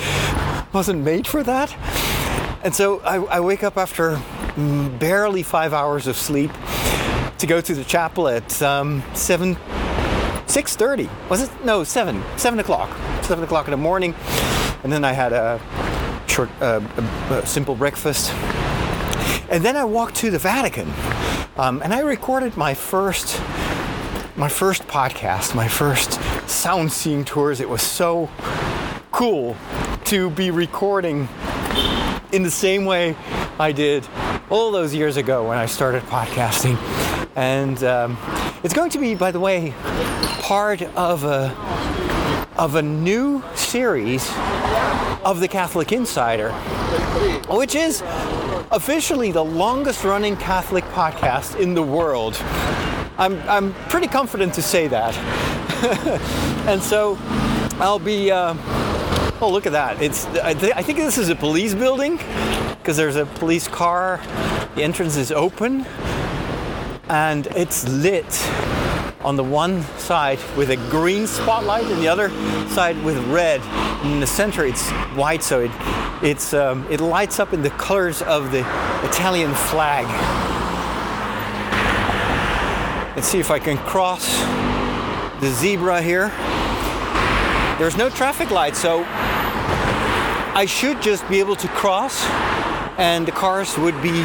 wasn't 0.73 1.02
made 1.02 1.26
for 1.26 1.43
that. 1.43 1.76
And 2.62 2.73
so 2.73 3.00
I, 3.00 3.16
I 3.25 3.40
wake 3.40 3.64
up 3.64 3.76
after 3.76 4.23
barely 5.00 5.43
five 5.43 5.73
hours 5.73 6.07
of 6.07 6.16
sleep 6.16 6.52
to 7.38 7.47
go 7.49 7.61
to 7.61 7.75
the 7.75 7.83
chapel 7.83 8.28
at 8.28 8.62
um, 8.62 9.02
seven, 9.14 9.57
six 10.47 10.76
thirty. 10.76 11.11
Was 11.28 11.43
it? 11.43 11.50
No, 11.64 11.83
seven, 11.83 12.23
seven 12.37 12.61
o'clock, 12.61 12.97
seven 13.25 13.43
o'clock 13.43 13.66
in 13.66 13.73
the 13.73 13.76
morning. 13.76 14.14
And 14.85 14.93
then 14.93 15.05
I 15.05 15.11
had 15.11 15.33
a 15.33 15.61
short, 16.28 16.50
uh, 16.61 16.81
a, 17.31 17.35
a 17.35 17.47
simple 17.47 17.75
breakfast. 17.75 18.33
And 19.50 19.64
then 19.64 19.76
I 19.76 19.85
walked 19.85 20.14
to 20.16 20.31
the 20.31 20.38
Vatican, 20.38 20.88
um, 21.58 21.80
and 21.82 21.94
I 21.94 22.00
recorded 22.00 22.56
my 22.56 22.75
first, 22.75 23.40
my 24.36 24.48
first 24.48 24.86
podcast, 24.86 25.54
my 25.54 25.68
first 25.68 26.20
sound 26.48 26.92
seeing 26.92 27.25
tours. 27.25 27.60
It 27.60 27.68
was 27.68 27.82
so 27.82 28.28
cool 29.10 29.56
to 30.04 30.30
be 30.30 30.50
recording 30.50 31.28
in 32.32 32.42
the 32.42 32.50
same 32.50 32.84
way 32.84 33.16
I 33.58 33.72
did 33.72 34.06
all 34.50 34.70
those 34.70 34.94
years 34.94 35.16
ago 35.16 35.48
when 35.48 35.56
I 35.56 35.64
started 35.64 36.02
podcasting. 36.02 36.76
And 37.36 37.82
um, 37.84 38.18
it's 38.62 38.75
going 38.75 38.90
to 38.90 38.98
be, 38.98 39.14
by 39.14 39.30
the 39.30 39.40
way, 39.40 39.72
part 40.40 40.82
of 40.82 41.25
a 41.25 41.54
of 42.56 42.75
a 42.75 42.82
new 42.82 43.42
series 43.54 44.30
of 45.25 45.40
the 45.40 45.48
Catholic 45.48 45.92
Insider, 45.92 46.52
which 47.48 47.75
is 47.75 48.02
officially 48.70 49.32
the 49.32 49.44
longest 49.44 50.04
running 50.04 50.37
Catholic 50.37 50.85
podcast 50.87 51.58
in 51.58 51.75
the 51.75 51.82
world. 51.82 52.37
I'm, 53.18 53.40
I'm 53.49 53.73
pretty 53.88 54.08
confident 54.08 54.54
to 54.54 54.62
say 54.62 54.88
that. 54.88 55.16
and 56.66 56.82
so 56.82 57.16
I'll 57.78 57.99
be. 57.99 58.30
Uh, 58.30 58.54
oh, 59.40 59.50
look 59.50 59.66
at 59.66 59.73
that. 59.73 60.02
It's, 60.02 60.26
I, 60.26 60.54
th- 60.54 60.73
I 60.75 60.82
think 60.82 60.99
this 60.99 61.18
is 61.18 61.28
a 61.28 61.35
police 61.35 61.75
building 61.75 62.18
because 62.78 62.96
there's 62.96 63.16
a 63.16 63.26
police 63.26 63.68
car. 63.68 64.20
The 64.75 64.82
entrance 64.82 65.16
is 65.16 65.32
open 65.32 65.87
and 67.08 67.46
it's 67.49 67.88
lit 67.88 68.26
on 69.26 69.35
the 69.35 69.42
one 69.42 69.83
side 69.99 70.38
with 70.56 70.71
a 70.71 70.76
green 70.88 71.26
spotlight 71.26 71.85
and 71.85 72.00
the 72.00 72.06
other 72.06 72.30
side 72.68 72.97
with 73.04 73.18
red. 73.26 73.61
And 74.04 74.12
In 74.12 74.21
the 74.21 74.26
center, 74.26 74.64
it's 74.64 74.88
white, 75.16 75.42
so 75.42 75.61
it 75.61 75.71
it's 76.23 76.54
um, 76.54 76.87
it 76.88 77.00
lights 77.00 77.40
up 77.40 77.52
in 77.52 77.61
the 77.61 77.71
colors 77.71 78.23
of 78.23 78.52
the 78.52 78.61
Italian 79.04 79.52
flag. 79.52 80.06
Let's 83.16 83.26
see 83.26 83.40
if 83.40 83.50
I 83.50 83.59
can 83.59 83.78
cross 83.78 84.25
the 85.40 85.50
zebra 85.50 86.02
here. 86.02 86.28
There's 87.78 87.97
no 87.97 88.09
traffic 88.09 88.50
light, 88.52 88.76
so 88.76 89.04
I 90.54 90.66
should 90.68 91.02
just 91.02 91.28
be 91.28 91.40
able 91.40 91.56
to 91.56 91.68
cross, 91.68 92.25
and 92.97 93.26
the 93.26 93.33
cars 93.33 93.76
would 93.76 94.00
be 94.00 94.25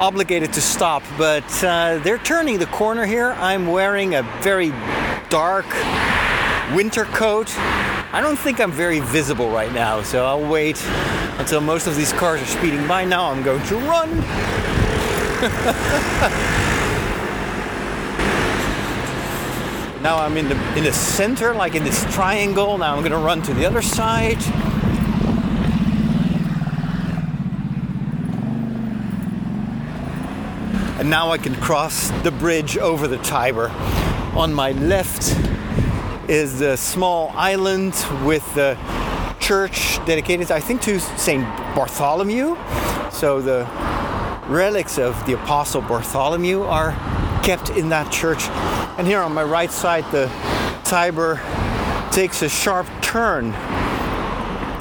obligated 0.00 0.52
to 0.52 0.60
stop, 0.60 1.02
but 1.16 1.64
uh, 1.64 1.98
they're 1.98 2.18
turning 2.18 2.58
the 2.58 2.66
corner 2.66 3.04
here. 3.04 3.32
I'm 3.38 3.66
wearing 3.66 4.14
a 4.14 4.22
very 4.42 4.70
dark 5.28 5.66
winter 6.74 7.04
coat. 7.04 7.52
I 8.10 8.20
don't 8.22 8.38
think 8.38 8.60
I'm 8.60 8.72
very 8.72 9.00
visible 9.00 9.50
right 9.50 9.72
now, 9.72 10.02
so 10.02 10.24
I'll 10.24 10.48
wait 10.48 10.82
until 11.38 11.60
most 11.60 11.86
of 11.86 11.96
these 11.96 12.12
cars 12.12 12.40
are 12.40 12.46
speeding 12.46 12.86
by. 12.86 13.04
Now 13.04 13.30
I'm 13.30 13.42
going 13.42 13.64
to 13.66 13.76
run. 13.76 14.18
now 20.02 20.18
I'm 20.18 20.36
in 20.36 20.48
the 20.48 20.76
in 20.76 20.84
the 20.84 20.92
center, 20.92 21.54
like 21.54 21.74
in 21.74 21.84
this 21.84 22.04
triangle. 22.14 22.78
Now 22.78 22.94
I'm 22.94 23.00
going 23.00 23.12
to 23.12 23.18
run 23.18 23.42
to 23.42 23.54
the 23.54 23.66
other 23.66 23.82
side. 23.82 24.38
And 31.08 31.12
now 31.12 31.30
I 31.30 31.38
can 31.38 31.54
cross 31.54 32.10
the 32.22 32.30
bridge 32.30 32.76
over 32.76 33.08
the 33.08 33.16
Tiber. 33.16 33.70
On 34.36 34.52
my 34.52 34.72
left 34.72 35.34
is 36.28 36.58
the 36.58 36.76
small 36.76 37.30
island 37.34 37.94
with 38.26 38.44
the 38.54 38.76
church 39.40 40.04
dedicated, 40.04 40.50
I 40.50 40.60
think, 40.60 40.82
to 40.82 41.00
Saint 41.00 41.46
Bartholomew. 41.74 42.58
So 43.10 43.40
the 43.40 43.66
relics 44.48 44.98
of 44.98 45.24
the 45.24 45.32
Apostle 45.32 45.80
Bartholomew 45.80 46.60
are 46.64 46.92
kept 47.42 47.70
in 47.70 47.88
that 47.88 48.12
church. 48.12 48.42
And 48.98 49.06
here 49.06 49.20
on 49.20 49.32
my 49.32 49.44
right 49.44 49.70
side, 49.70 50.04
the 50.12 50.26
Tiber 50.84 51.40
takes 52.12 52.42
a 52.42 52.50
sharp 52.50 52.86
turn 53.00 53.54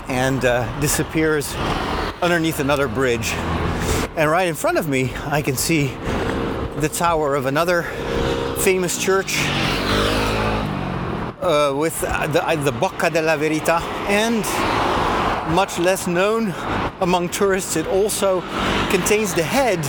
and 0.09 0.43
uh, 0.43 0.79
disappears 0.81 1.55
underneath 2.21 2.59
another 2.59 2.89
bridge. 2.89 3.31
And 4.17 4.29
right 4.29 4.49
in 4.49 4.55
front 4.55 4.77
of 4.77 4.89
me, 4.89 5.13
I 5.27 5.41
can 5.41 5.55
see 5.55 5.95
the 6.77 6.89
tower 6.89 7.35
of 7.35 7.47
another 7.47 7.83
famous 8.59 9.01
church 9.03 9.39
uh, 11.41 11.73
with 11.75 11.99
the, 12.01 12.47
uh, 12.47 12.55
the 12.55 12.71
Bocca 12.71 13.11
della 13.11 13.35
Verità, 13.35 13.81
and 14.07 14.43
much 15.55 15.79
less 15.79 16.05
known 16.05 16.53
among 17.01 17.29
tourists, 17.29 17.75
it 17.75 17.87
also 17.87 18.41
contains 18.91 19.33
the 19.33 19.43
head 19.43 19.79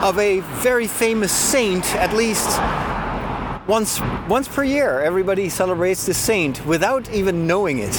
of 0.00 0.16
a 0.18 0.40
very 0.62 0.86
famous 0.86 1.32
saint, 1.32 1.84
at 1.96 2.14
least 2.14 2.60
once 3.68 4.00
once 4.28 4.46
per 4.46 4.62
year. 4.62 5.00
Everybody 5.00 5.48
celebrates 5.48 6.06
the 6.06 6.14
saint 6.14 6.64
without 6.66 7.10
even 7.10 7.46
knowing 7.48 7.78
it. 7.78 7.98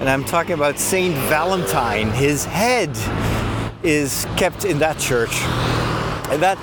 And 0.00 0.08
I'm 0.08 0.24
talking 0.24 0.52
about 0.52 0.78
Saint 0.78 1.14
Valentine. 1.28 2.10
His 2.10 2.44
head 2.44 2.90
is 3.82 4.26
kept 4.36 4.64
in 4.64 4.78
that 4.80 4.98
church. 4.98 5.40
And 6.30 6.42
that 6.42 6.58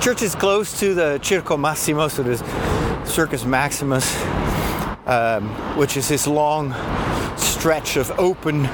church 0.00 0.22
is 0.22 0.34
close 0.34 0.78
to 0.78 0.94
the 0.94 1.18
Circo 1.22 1.58
Massimo, 1.58 2.08
so 2.08 2.22
there's 2.22 2.42
Circus 3.08 3.44
Maximus, 3.44 4.14
um, 5.06 5.48
which 5.76 5.96
is 5.96 6.08
this 6.08 6.26
long 6.26 6.72
stretch 7.36 7.96
of 7.96 8.10
open. 8.18 8.66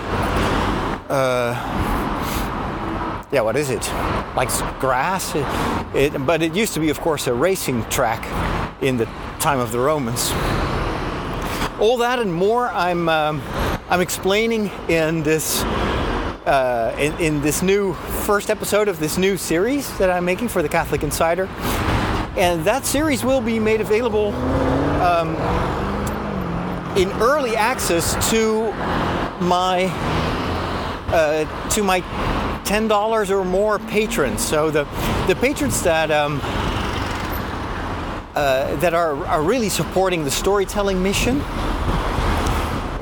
Uh, 1.08 1.54
yeah, 3.32 3.40
what 3.40 3.56
is 3.56 3.70
it? 3.70 3.86
Like 4.36 4.50
grass? 4.80 5.34
It, 5.34 5.46
it, 5.94 6.26
but 6.26 6.42
it 6.42 6.54
used 6.54 6.74
to 6.74 6.80
be, 6.80 6.90
of 6.90 7.00
course, 7.00 7.26
a 7.26 7.32
racing 7.32 7.84
track 7.84 8.22
in 8.82 8.98
the 8.98 9.06
time 9.40 9.60
of 9.60 9.72
the 9.72 9.78
Romans. 9.78 10.30
All 11.80 11.96
that 11.98 12.18
and 12.18 12.32
more, 12.32 12.68
I'm 12.68 13.08
um, 13.08 13.42
I'm 13.88 14.00
explaining 14.00 14.70
in 14.88 15.22
this 15.22 15.62
uh, 16.46 16.94
in, 16.98 17.12
in, 17.18 17.40
this 17.40 17.62
new 17.62 17.94
first 18.24 18.50
episode 18.50 18.88
of 18.88 18.98
this 18.98 19.16
new 19.16 19.36
series 19.36 19.96
that 19.98 20.10
I'm 20.10 20.24
making 20.24 20.48
for 20.48 20.62
the 20.62 20.68
Catholic 20.68 21.02
Insider. 21.02 21.46
And 22.36 22.64
that 22.64 22.84
series 22.84 23.24
will 23.24 23.40
be 23.40 23.58
made 23.58 23.80
available 23.80 24.32
um, 25.02 25.36
in 26.96 27.10
early 27.22 27.56
access 27.56 28.14
to 28.30 28.72
my 29.42 29.84
uh, 31.08 31.68
to 31.70 31.82
my 31.82 32.00
ten 32.64 32.88
dollars 32.88 33.30
or 33.30 33.44
more 33.44 33.78
patrons. 33.78 34.44
So 34.44 34.70
the 34.70 34.84
the 35.28 35.36
patrons 35.36 35.82
that 35.82 36.10
um, 36.10 36.40
uh, 38.34 38.74
that 38.76 38.94
are, 38.94 39.14
are 39.26 39.42
really 39.42 39.68
supporting 39.68 40.24
the 40.24 40.30
storytelling 40.30 41.02
mission 41.02 41.40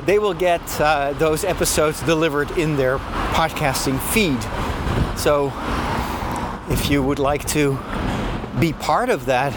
they 0.05 0.19
will 0.19 0.33
get 0.33 0.61
uh, 0.81 1.13
those 1.13 1.43
episodes 1.43 2.01
delivered 2.03 2.51
in 2.57 2.75
their 2.75 2.97
podcasting 3.33 3.99
feed. 3.99 4.41
So 5.17 5.51
if 6.69 6.89
you 6.89 7.01
would 7.01 7.19
like 7.19 7.45
to 7.49 7.77
be 8.59 8.73
part 8.73 9.09
of 9.09 9.25
that 9.25 9.53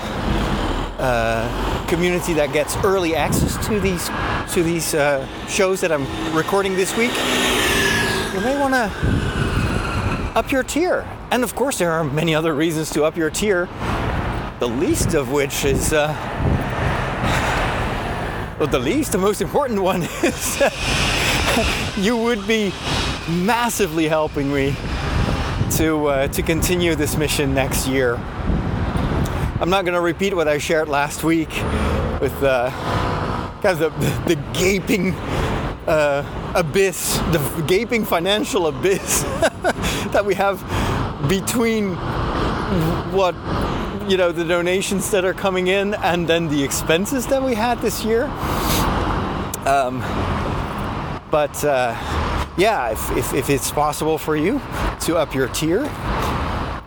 uh, 0.99 1.87
community 1.87 2.33
that 2.35 2.53
gets 2.53 2.77
early 2.79 3.15
access 3.15 3.65
to 3.67 3.81
these 3.81 4.09
to 4.55 4.63
these 4.63 4.95
uh, 4.95 5.27
shows 5.49 5.81
that 5.81 5.93
I'm 5.93 6.07
recording 6.35 6.75
this 6.75 6.97
week, 6.97 7.13
you 8.33 8.41
may 8.41 8.59
want 8.59 8.75
to 8.75 8.91
up 10.37 10.53
your 10.53 10.63
tier. 10.63 11.07
And 11.31 11.43
of 11.43 11.55
course, 11.55 11.79
there 11.79 11.93
are 11.93 12.05
many 12.05 12.35
other 12.35 12.55
reasons 12.55 12.91
to 12.91 13.05
up 13.05 13.17
your 13.17 13.31
tier. 13.31 13.69
The 14.61 14.69
least 14.69 15.15
of 15.15 15.33
which 15.33 15.65
is 15.65 15.93
uh, 15.93 16.13
well, 18.59 18.69
the 18.69 18.79
least, 18.79 19.13
the 19.13 19.19
most 19.19 19.43
important 19.43 19.83
one 19.83 20.03
is 20.23 20.63
you 21.97 22.17
would 22.17 22.47
be 22.47 22.73
massively 23.29 24.09
helping 24.09 24.53
me 24.53 24.75
to 25.73 26.07
uh, 26.07 26.29
to 26.29 26.43
continue 26.43 26.95
this 26.95 27.17
mission 27.17 27.53
next 27.53 27.87
year. 27.87 28.15
I'm 29.61 29.69
not 29.69 29.85
going 29.85 29.95
to 29.95 30.01
repeat 30.01 30.35
what 30.35 30.49
I 30.49 30.59
shared 30.59 30.89
last 30.89 31.23
week 31.23 31.51
with 32.21 32.43
uh, 32.43 32.71
kind 33.63 33.79
of 33.79 33.79
the, 33.79 33.91
the, 33.91 34.35
the 34.35 34.43
gaping 34.59 35.13
uh, 35.87 36.53
abyss, 36.55 37.19
the 37.33 37.65
gaping 37.67 38.05
financial 38.05 38.69
abyss 38.69 39.23
that 40.13 40.25
we 40.25 40.35
have 40.35 40.61
between 41.29 41.95
what 43.13 43.35
you 44.09 44.17
know 44.17 44.31
the 44.31 44.45
donations 44.45 45.11
that 45.11 45.25
are 45.25 45.35
coming 45.35 45.67
in 45.67 45.95
and 45.95 46.29
then 46.29 46.49
the 46.49 46.63
expenses 46.63 47.27
that 47.27 47.43
we 47.43 47.55
had 47.55 47.81
this 47.81 48.05
year. 48.05 48.25
Um, 49.67 50.01
but 51.31 51.65
uh, 51.65 51.97
yeah, 52.57 52.91
if, 52.91 53.17
if, 53.17 53.35
if 53.35 53.51
it's 53.51 53.71
possible 53.73 54.17
for 54.17 54.37
you 54.37 54.61
to 55.01 55.17
up 55.17 55.35
your 55.35 55.49
tier, 55.49 55.83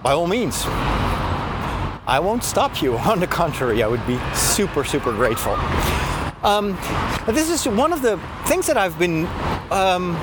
by 0.01 0.13
all 0.13 0.27
means. 0.27 0.63
I 2.07 2.19
won't 2.19 2.43
stop 2.43 2.81
you. 2.81 2.97
On 3.09 3.19
the 3.19 3.27
contrary, 3.27 3.83
I 3.83 3.87
would 3.87 4.05
be 4.07 4.17
super, 4.33 4.83
super 4.83 5.11
grateful. 5.11 5.53
Um, 6.41 6.77
this 7.27 7.49
is 7.49 7.67
one 7.67 7.91
of 7.91 8.01
the 8.01 8.17
things 8.45 8.65
that 8.67 8.77
I've 8.77 8.97
been 8.97 9.25
um, 9.71 10.13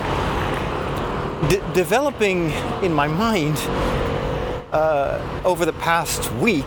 de- 1.49 1.73
developing 1.75 2.51
in 2.83 2.93
my 2.93 3.07
mind 3.07 3.59
uh, 4.77 5.43
over 5.47 5.65
the 5.65 5.73
past 5.73 6.31
week. 6.33 6.67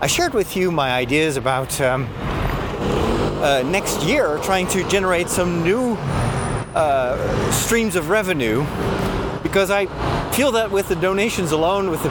I 0.00 0.06
shared 0.06 0.32
with 0.32 0.56
you 0.56 0.70
my 0.70 0.92
ideas 0.92 1.36
about 1.36 1.78
um, 1.82 2.08
uh, 3.42 3.62
next 3.66 4.02
year 4.04 4.38
trying 4.42 4.66
to 4.68 4.88
generate 4.88 5.28
some 5.28 5.62
new 5.62 5.96
uh, 6.74 7.52
streams 7.52 7.94
of 7.94 8.08
revenue 8.08 8.64
because 9.42 9.70
I 9.70 9.84
feel 10.32 10.50
that 10.52 10.70
with 10.70 10.88
the 10.88 10.96
donations 10.96 11.52
alone, 11.52 11.90
with 11.90 12.02
the, 12.02 12.08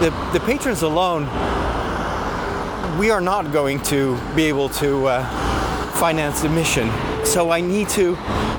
the, 0.00 0.10
the 0.34 0.40
patrons 0.40 0.82
alone, 0.82 1.22
we 2.98 3.10
are 3.10 3.22
not 3.22 3.50
going 3.52 3.82
to 3.84 4.20
be 4.36 4.44
able 4.44 4.68
to 4.84 5.06
uh, 5.06 5.92
finance 5.92 6.42
the 6.42 6.50
mission. 6.50 6.90
So 7.24 7.50
I 7.50 7.62
need 7.62 7.88
to 7.90 8.16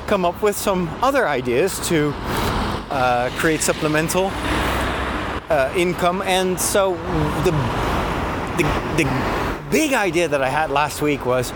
come 0.08 0.24
up 0.24 0.42
with 0.42 0.56
some 0.56 0.88
other 1.02 1.28
ideas 1.28 1.78
to 1.88 2.12
uh, 2.90 3.30
create 3.38 3.60
supplemental 3.60 4.32
uh, 5.50 5.72
income. 5.76 6.22
And 6.22 6.58
so 6.58 6.94
the, 7.44 7.50
the, 8.56 9.02
the 9.02 9.66
big 9.70 9.92
idea 9.92 10.28
that 10.28 10.40
I 10.40 10.48
had 10.48 10.70
last 10.70 11.02
week 11.02 11.26
was 11.26 11.52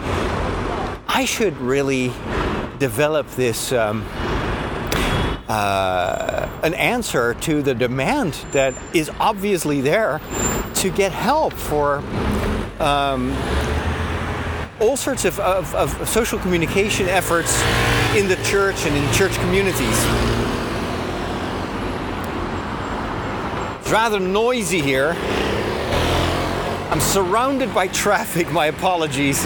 I 1.09 1.25
should 1.25 1.57
really 1.59 2.13
develop 2.79 3.29
this. 3.31 3.73
Um, 3.73 4.05
uh, 5.47 6.49
an 6.63 6.73
answer 6.75 7.35
to 7.35 7.61
the 7.63 7.75
demand 7.75 8.33
that 8.53 8.75
is 8.95 9.11
obviously 9.21 9.83
there 9.83 10.21
to 10.75 10.91
get 10.91 11.13
help 11.13 11.53
for 11.53 11.99
um, 12.81 13.31
all 14.81 14.97
sorts 14.97 15.25
of, 15.25 15.39
of, 15.41 15.75
of 15.75 16.09
social 16.09 16.39
communication 16.39 17.09
efforts 17.09 17.63
in 18.17 18.27
the 18.27 18.37
church 18.45 18.87
and 18.87 18.97
in 18.97 19.13
church 19.13 19.35
communities. 19.35 20.34
Rather 23.95 24.19
noisy 24.19 24.81
here. 24.81 25.13
I'm 26.91 26.99
surrounded 26.99 27.73
by 27.73 27.87
traffic, 27.87 28.51
my 28.51 28.67
apologies. 28.67 29.39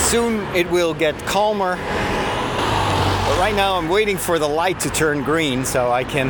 Soon 0.00 0.38
it 0.54 0.70
will 0.70 0.94
get 0.94 1.18
calmer. 1.26 1.74
But 1.74 3.38
right 3.40 3.54
now 3.56 3.76
I'm 3.76 3.88
waiting 3.88 4.18
for 4.18 4.38
the 4.38 4.46
light 4.46 4.78
to 4.80 4.90
turn 4.90 5.24
green 5.24 5.64
so 5.64 5.90
I 5.90 6.04
can 6.04 6.28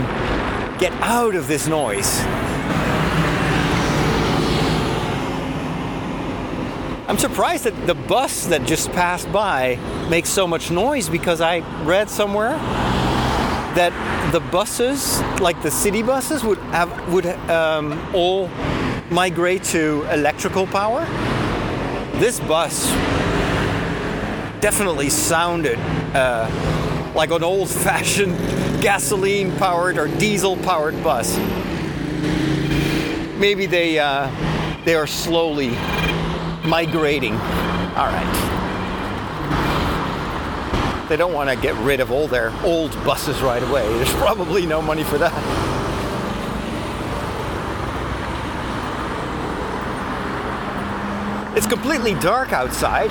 get 0.78 0.94
out 1.02 1.34
of 1.34 1.46
this 1.46 1.68
noise. 1.68 2.20
I'm 7.06 7.18
surprised 7.18 7.64
that 7.64 7.86
the 7.86 7.96
bus 7.96 8.46
that 8.46 8.66
just 8.66 8.90
passed 8.92 9.30
by 9.30 9.76
makes 10.08 10.30
so 10.30 10.46
much 10.46 10.70
noise 10.70 11.10
because 11.10 11.42
I 11.42 11.58
read 11.84 12.08
somewhere 12.08 12.58
that 13.78 14.32
the 14.32 14.40
buses, 14.40 15.20
like 15.40 15.62
the 15.62 15.70
city 15.70 16.02
buses, 16.02 16.42
would 16.42 16.58
have 16.74 16.90
would 17.12 17.26
um, 17.48 17.96
all 18.12 18.48
migrate 19.08 19.62
to 19.62 20.04
electrical 20.10 20.66
power. 20.66 21.04
This 22.18 22.40
bus 22.40 22.90
definitely 24.60 25.08
sounded 25.10 25.78
uh, 26.12 26.50
like 27.14 27.30
an 27.30 27.44
old-fashioned 27.44 28.36
gasoline-powered 28.82 29.96
or 29.96 30.08
diesel-powered 30.18 31.00
bus. 31.04 31.38
Maybe 33.38 33.66
they 33.66 34.00
uh, 34.00 34.28
they 34.84 34.96
are 34.96 35.06
slowly 35.06 35.68
migrating. 36.64 37.34
All 37.94 38.10
right. 38.10 38.57
They 41.08 41.16
don't 41.16 41.32
want 41.32 41.48
to 41.48 41.56
get 41.56 41.74
rid 41.76 42.00
of 42.00 42.10
all 42.10 42.28
their 42.28 42.52
old 42.62 42.92
buses 43.04 43.40
right 43.40 43.62
away. 43.62 43.88
There's 43.96 44.12
probably 44.14 44.66
no 44.66 44.82
money 44.82 45.04
for 45.04 45.16
that. 45.16 45.32
It's 51.56 51.66
completely 51.66 52.14
dark 52.14 52.52
outside. 52.52 53.10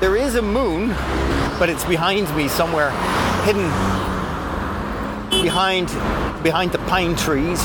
There 0.00 0.16
is 0.16 0.36
a 0.36 0.42
moon, 0.42 0.90
but 1.58 1.68
it's 1.68 1.84
behind 1.84 2.34
me 2.36 2.46
somewhere, 2.46 2.90
hidden 3.42 3.68
behind 5.42 5.88
behind 6.44 6.70
the 6.70 6.78
pine 6.86 7.16
trees 7.16 7.60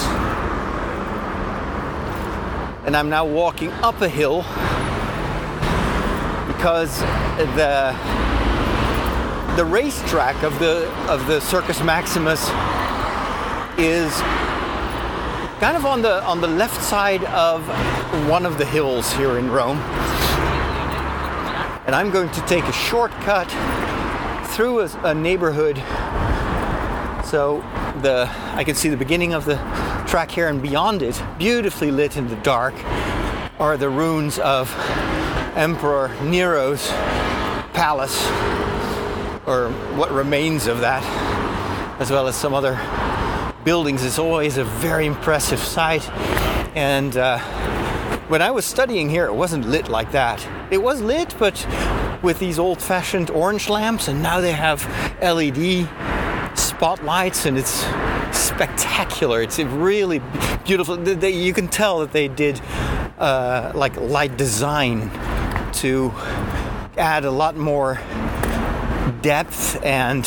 and 2.86 2.98
I'm 2.98 3.10
now 3.10 3.26
walking 3.26 3.72
up 3.84 4.02
a 4.02 4.10
hill 4.10 4.44
because 6.60 7.00
the 7.56 7.96
the 9.56 9.64
racetrack 9.64 10.44
of 10.44 10.60
the 10.60 10.92
of 11.08 11.26
the 11.26 11.40
Circus 11.40 11.82
Maximus 11.82 12.50
is 13.80 14.12
kind 15.62 15.78
of 15.78 15.86
on 15.86 16.02
the 16.02 16.22
on 16.26 16.42
the 16.42 16.50
left 16.50 16.84
side 16.84 17.24
of 17.24 17.66
one 18.28 18.46
of 18.46 18.58
the 18.58 18.66
hills 18.66 19.10
here 19.14 19.38
in 19.38 19.50
Rome. 19.50 19.78
And 21.88 21.96
I'm 21.96 22.12
going 22.12 22.30
to 22.30 22.42
take 22.42 22.66
a 22.66 22.74
shortcut 22.74 23.50
through 24.50 24.82
a, 24.82 24.90
a 25.06 25.14
neighborhood 25.14 25.78
so 27.26 27.64
the 28.02 28.30
I 28.56 28.66
can 28.66 28.76
see 28.76 28.90
the 28.90 28.98
beginning 28.98 29.34
of 29.34 29.46
the 29.46 29.56
track 30.08 30.30
here, 30.30 30.50
and 30.50 30.62
beyond 30.62 31.04
it, 31.04 31.24
beautifully 31.38 31.90
lit 31.90 32.18
in 32.18 32.28
the 32.28 32.36
dark, 32.36 32.74
are 33.62 33.78
the 33.78 33.90
ruins 33.90 34.40
of 34.40 34.70
Emperor 35.56 36.10
Nero's 36.24 36.88
palace, 37.74 38.26
or 39.48 39.70
what 39.96 40.12
remains 40.12 40.68
of 40.68 40.82
that, 40.82 41.04
as 42.00 42.12
well 42.12 42.28
as 42.28 42.36
some 42.36 42.54
other 42.54 42.80
buildings. 43.64 44.04
It's 44.04 44.20
always 44.20 44.58
a 44.58 44.64
very 44.64 45.06
impressive 45.06 45.60
sight. 45.60 46.10
And 46.76 47.16
uh, 47.18 47.40
when 48.28 48.42
I 48.42 48.52
was 48.52 48.66
studying 48.66 49.10
here, 49.10 49.26
it 49.26 49.34
wasn't 49.34 49.68
lit 49.68 49.90
like 49.90 50.12
that. 50.12 50.46
It 50.72 50.82
was 50.82 51.02
lit, 51.02 51.36
but 51.40 51.66
with 52.22 52.40
these 52.40 52.60
old 52.60 52.82
fashioned 52.82 53.30
orange 53.30 53.70
lamps, 53.70 54.08
and 54.08 54.22
now 54.22 54.42
they 54.42 54.54
have 54.54 54.86
LED 55.22 55.90
spotlights, 56.58 57.46
and 57.46 57.58
it's 57.58 57.86
spectacular. 58.32 59.42
It's 59.42 59.60
really 59.60 60.22
beautiful. 60.66 60.98
They, 60.98 61.32
you 61.32 61.54
can 61.54 61.68
tell 61.68 62.00
that 62.00 62.12
they 62.12 62.28
did 62.28 62.62
uh, 63.18 63.72
like 63.76 63.96
light 63.98 64.38
design 64.38 65.10
to 65.74 66.12
add 66.98 67.26
a 67.26 67.32
lot 67.32 67.56
more 67.56 68.00
depth 69.22 69.84
and 69.84 70.26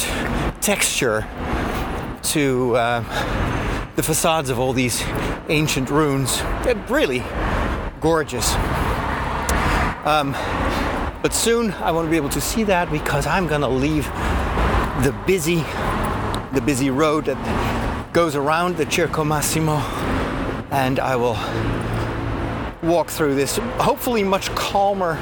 texture 0.61 1.27
to 2.23 2.77
uh, 2.77 3.01
the 3.97 4.03
facades 4.03 4.51
of 4.51 4.59
all 4.59 4.73
these 4.73 5.03
ancient 5.49 5.91
ruins. 5.91 6.39
They're 6.65 6.75
really 6.89 7.23
gorgeous. 8.01 8.55
Um, 10.05 10.33
but 11.23 11.33
soon 11.33 11.73
I 11.73 11.93
want 11.93 12.07
to 12.07 12.11
be 12.11 12.17
able 12.17 12.29
to 12.31 12.41
see 12.41 12.65
that 12.65 12.91
because 12.91 13.27
I'm 13.27 13.47
going 13.47 13.61
to 13.61 13.69
leave 13.69 14.07
the 15.05 15.17
busy, 15.27 15.65
the 16.53 16.63
busy 16.65 16.91
road 16.91 17.27
that 17.27 18.13
goes 18.13 18.35
around 18.35 18.77
the 18.77 18.87
Circo 18.87 19.27
Massimo, 19.27 19.77
and 20.71 20.99
I 20.99 21.17
will 21.17 21.37
walk 22.83 23.11
through 23.11 23.35
this 23.37 23.59
hopefully 23.79 24.25
much 24.25 24.53
calmer 24.55 25.15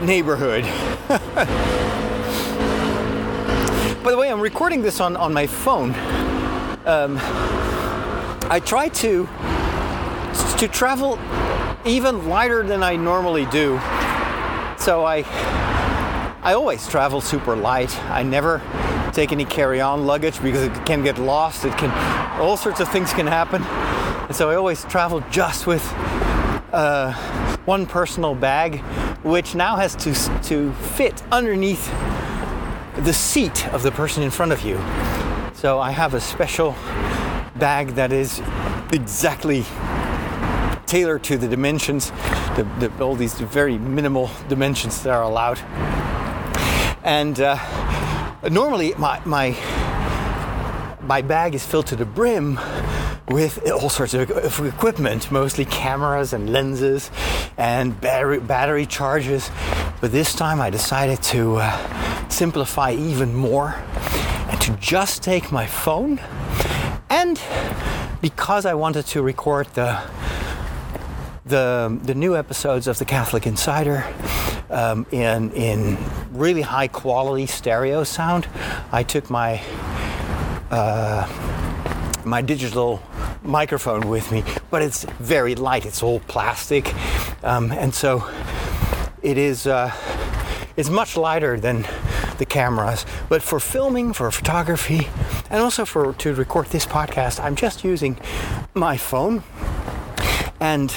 neighborhood. 0.00 0.64
By 4.02 4.10
the 4.10 4.16
way, 4.16 4.30
I'm 4.30 4.40
recording 4.40 4.82
this 4.82 5.00
on, 5.00 5.16
on 5.16 5.32
my 5.32 5.46
phone. 5.46 5.90
Um, 6.86 7.18
I 8.50 8.60
try 8.64 8.88
to 8.88 9.28
to 10.58 10.68
travel 10.68 11.18
even 11.84 12.28
lighter 12.28 12.62
than 12.62 12.82
I 12.82 12.96
normally 12.96 13.44
do. 13.46 13.78
So 14.78 15.04
I 15.04 15.24
I 16.42 16.54
always 16.54 16.88
travel 16.88 17.20
super 17.20 17.54
light. 17.54 17.96
I 18.10 18.22
never 18.22 18.62
take 19.12 19.32
any 19.32 19.44
carry-on 19.44 20.06
luggage 20.06 20.42
because 20.42 20.62
it 20.62 20.86
can 20.86 21.04
get 21.04 21.18
lost. 21.18 21.64
It 21.64 21.76
can 21.76 21.90
all 22.40 22.56
sorts 22.56 22.80
of 22.80 22.88
things 22.88 23.12
can 23.12 23.26
happen. 23.26 23.62
And 23.62 24.34
so 24.34 24.50
I 24.50 24.56
always 24.56 24.84
travel 24.84 25.22
just 25.30 25.66
with 25.66 25.82
uh, 26.72 27.12
one 27.64 27.86
personal 27.86 28.34
bag, 28.34 28.80
which 29.22 29.54
now 29.54 29.76
has 29.76 29.94
to 29.96 30.12
to 30.48 30.72
fit 30.94 31.22
underneath 31.30 31.90
the 32.96 33.12
seat 33.12 33.66
of 33.68 33.82
the 33.82 33.90
person 33.90 34.22
in 34.22 34.30
front 34.30 34.52
of 34.52 34.62
you. 34.62 34.76
So 35.54 35.78
I 35.78 35.92
have 35.92 36.14
a 36.14 36.20
special 36.20 36.74
bag 37.56 37.90
that 37.90 38.12
is 38.12 38.40
exactly 38.92 39.64
tailored 40.86 41.22
to 41.24 41.38
the 41.38 41.48
dimensions, 41.48 42.10
the, 42.56 42.68
the, 42.80 43.04
all 43.04 43.14
these 43.14 43.34
very 43.34 43.78
minimal 43.78 44.30
dimensions 44.48 45.02
that 45.02 45.12
are 45.12 45.22
allowed. 45.22 45.58
And 47.02 47.40
uh, 47.40 47.58
normally, 48.50 48.94
my, 48.98 49.20
my 49.24 49.56
my 51.02 51.20
bag 51.20 51.54
is 51.54 51.66
filled 51.66 51.86
to 51.88 51.96
the 51.96 52.04
brim 52.04 52.58
with 53.28 53.70
all 53.70 53.88
sorts 53.88 54.14
of 54.14 54.60
equipment, 54.66 55.30
mostly 55.30 55.64
cameras 55.64 56.32
and 56.32 56.52
lenses 56.52 57.10
and 57.56 57.98
battery, 58.00 58.40
battery 58.40 58.86
charges. 58.86 59.50
But 60.00 60.12
this 60.12 60.34
time 60.34 60.60
I 60.60 60.70
decided 60.70 61.22
to 61.24 61.56
uh, 61.56 62.28
simplify 62.28 62.92
even 62.92 63.34
more 63.34 63.74
and 64.48 64.60
to 64.60 64.76
just 64.76 65.22
take 65.22 65.52
my 65.52 65.66
phone. 65.66 66.20
And 67.08 67.40
because 68.20 68.66
I 68.66 68.74
wanted 68.74 69.06
to 69.06 69.22
record 69.22 69.66
the 69.74 70.00
the, 71.44 71.98
the 72.04 72.14
new 72.14 72.36
episodes 72.36 72.86
of 72.86 72.98
the 72.98 73.04
Catholic 73.04 73.46
Insider, 73.46 74.06
um, 74.72 75.06
in 75.12 75.52
in 75.52 75.98
really 76.32 76.62
high 76.62 76.88
quality 76.88 77.46
stereo 77.46 78.04
sound. 78.04 78.48
I 78.90 79.02
took 79.02 79.30
my 79.30 79.62
uh, 80.70 81.26
my 82.24 82.42
digital 82.42 83.02
microphone 83.42 84.08
with 84.08 84.30
me, 84.30 84.44
but 84.70 84.82
it's 84.82 85.04
very 85.20 85.54
light. 85.54 85.86
It's 85.86 86.02
all 86.02 86.20
plastic, 86.20 86.94
um, 87.44 87.72
and 87.72 87.94
so 87.94 88.28
it 89.22 89.38
is. 89.38 89.66
Uh, 89.66 89.92
it's 90.76 90.88
much 90.88 91.16
lighter 91.16 91.60
than 91.60 91.86
the 92.38 92.46
cameras. 92.46 93.04
But 93.28 93.42
for 93.42 93.60
filming, 93.60 94.12
for 94.12 94.30
photography, 94.30 95.08
and 95.50 95.60
also 95.60 95.84
for 95.84 96.14
to 96.14 96.34
record 96.34 96.66
this 96.68 96.86
podcast, 96.86 97.42
I'm 97.42 97.56
just 97.56 97.84
using 97.84 98.18
my 98.74 98.96
phone. 98.96 99.42
And 100.60 100.94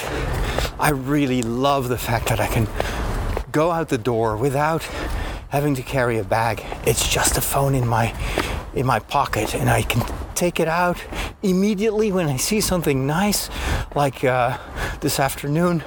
I 0.78 0.90
really 0.90 1.42
love 1.42 1.88
the 1.88 1.98
fact 1.98 2.28
that 2.28 2.40
I 2.40 2.46
can 2.46 2.68
go 3.50 3.70
out 3.70 3.88
the 3.88 3.98
door 3.98 4.36
without 4.36 4.82
having 5.48 5.74
to 5.74 5.82
carry 5.82 6.18
a 6.18 6.24
bag. 6.24 6.64
It's 6.86 7.08
just 7.08 7.36
a 7.36 7.40
phone 7.40 7.74
in 7.74 7.86
my 7.86 8.14
in 8.74 8.86
my 8.86 8.98
pocket, 8.98 9.54
and 9.54 9.70
I 9.70 9.82
can 9.82 10.02
take 10.36 10.60
it 10.60 10.68
out 10.68 11.02
immediately 11.42 12.12
when 12.12 12.28
I 12.28 12.36
see 12.36 12.60
something 12.60 13.06
nice. 13.06 13.48
Like 13.94 14.22
uh, 14.24 14.58
this 15.00 15.18
afternoon, 15.18 15.82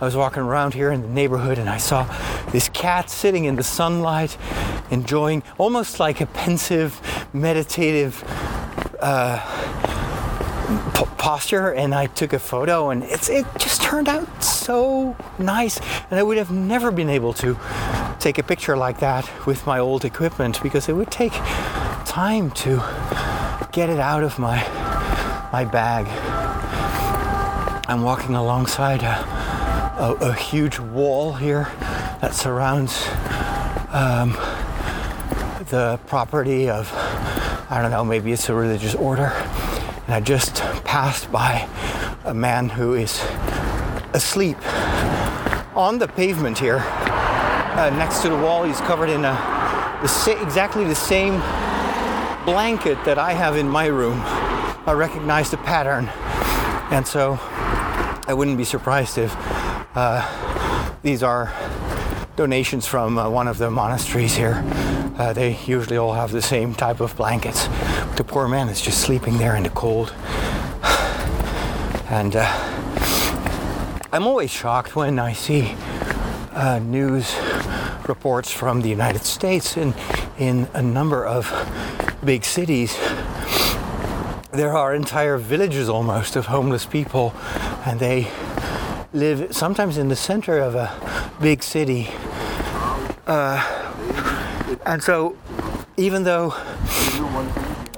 I 0.00 0.04
was 0.04 0.14
walking 0.14 0.42
around 0.42 0.74
here 0.74 0.92
in 0.92 1.02
the 1.02 1.08
neighborhood, 1.08 1.58
and 1.58 1.68
I 1.68 1.78
saw 1.78 2.04
this 2.50 2.68
cat 2.68 3.10
sitting 3.10 3.46
in 3.46 3.56
the 3.56 3.64
sunlight, 3.64 4.36
enjoying 4.90 5.42
almost 5.58 5.98
like 5.98 6.20
a 6.20 6.26
pensive, 6.26 7.00
meditative. 7.32 8.22
Uh, 9.00 9.40
posture 11.16 11.72
and 11.72 11.94
I 11.94 12.06
took 12.06 12.32
a 12.32 12.38
photo 12.38 12.90
and 12.90 13.02
it's 13.02 13.28
it 13.28 13.46
just 13.58 13.82
turned 13.82 14.08
out 14.08 14.44
so 14.44 15.16
nice 15.40 15.80
and 16.10 16.18
I 16.20 16.22
would 16.22 16.36
have 16.38 16.52
never 16.52 16.92
been 16.92 17.08
able 17.08 17.32
to 17.34 17.56
take 18.20 18.38
a 18.38 18.44
picture 18.44 18.76
like 18.76 19.00
that 19.00 19.28
with 19.44 19.66
my 19.66 19.78
old 19.78 20.04
equipment 20.04 20.62
because 20.62 20.88
it 20.88 20.92
would 20.92 21.10
take 21.10 21.32
time 22.04 22.50
to 22.52 22.78
get 23.76 23.90
it 23.90 23.98
out 23.98 24.22
of 24.22 24.38
my 24.38 24.56
my 25.52 25.62
bag. 25.62 26.06
I'm 27.86 28.02
walking 28.04 28.34
alongside 28.34 29.02
a, 29.02 29.16
a, 30.00 30.30
a 30.30 30.32
huge 30.32 30.78
wall 30.78 31.34
here 31.34 31.64
that 32.22 32.32
surrounds 32.32 33.06
um, 33.92 34.30
the 35.68 36.00
property 36.06 36.70
of 36.70 36.90
I 37.68 37.82
don't 37.82 37.90
know 37.90 38.02
maybe 38.02 38.32
it's 38.32 38.48
a 38.48 38.54
religious 38.54 38.94
order 38.94 39.26
and 40.06 40.14
I 40.14 40.20
just 40.20 40.54
passed 40.84 41.30
by 41.30 41.68
a 42.24 42.32
man 42.32 42.70
who 42.70 42.94
is 42.94 43.20
asleep 44.14 44.56
on 45.76 45.98
the 45.98 46.08
pavement 46.08 46.58
here 46.58 46.78
uh, 46.78 47.94
next 47.98 48.22
to 48.22 48.30
the 48.30 48.38
wall. 48.38 48.64
He's 48.64 48.80
covered 48.80 49.10
in 49.10 49.26
a, 49.26 49.98
the 50.00 50.08
sa- 50.08 50.42
exactly 50.42 50.84
the 50.84 50.94
same 50.94 51.42
blanket 52.46 52.96
that 53.04 53.18
I 53.18 53.32
have 53.32 53.56
in 53.56 53.68
my 53.68 53.86
room. 53.86 54.22
I 54.86 54.92
recognize 54.92 55.50
the 55.50 55.56
pattern, 55.56 56.08
and 56.92 57.04
so 57.04 57.38
I 57.42 58.34
wouldn't 58.34 58.56
be 58.56 58.64
surprised 58.64 59.18
if 59.18 59.34
uh, 59.96 60.22
these 61.02 61.24
are 61.24 61.52
donations 62.36 62.86
from 62.86 63.18
uh, 63.18 63.28
one 63.28 63.48
of 63.48 63.58
the 63.58 63.68
monasteries 63.68 64.36
here. 64.36 64.62
Uh, 65.18 65.32
they 65.32 65.56
usually 65.66 65.96
all 65.96 66.14
have 66.14 66.30
the 66.30 66.40
same 66.40 66.72
type 66.72 67.00
of 67.00 67.16
blankets. 67.16 67.66
The 68.16 68.24
poor 68.24 68.46
man 68.46 68.68
is 68.68 68.80
just 68.80 69.00
sleeping 69.00 69.38
there 69.38 69.56
in 69.56 69.64
the 69.64 69.70
cold. 69.70 70.14
And 72.08 72.36
uh, 72.36 72.46
I'm 74.12 74.24
always 74.24 74.52
shocked 74.52 74.94
when 74.94 75.18
I 75.18 75.32
see 75.32 75.74
uh, 76.52 76.78
news 76.78 77.34
reports 78.06 78.52
from 78.52 78.82
the 78.82 78.88
United 78.88 79.24
States 79.24 79.76
in, 79.76 79.94
in 80.38 80.68
a 80.74 80.82
number 80.82 81.26
of 81.26 81.50
big 82.24 82.44
cities. 82.44 82.96
There 84.52 84.72
are 84.72 84.94
entire 84.94 85.36
villages 85.38 85.88
almost 85.88 86.36
of 86.36 86.46
homeless 86.46 86.86
people, 86.86 87.34
and 87.84 88.00
they 88.00 88.28
live 89.12 89.54
sometimes 89.54 89.98
in 89.98 90.08
the 90.08 90.16
center 90.16 90.58
of 90.58 90.74
a 90.74 90.90
big 91.40 91.62
city. 91.62 92.08
Uh, 93.26 93.60
and 94.86 95.02
so, 95.02 95.36
even 95.96 96.24
though 96.24 96.54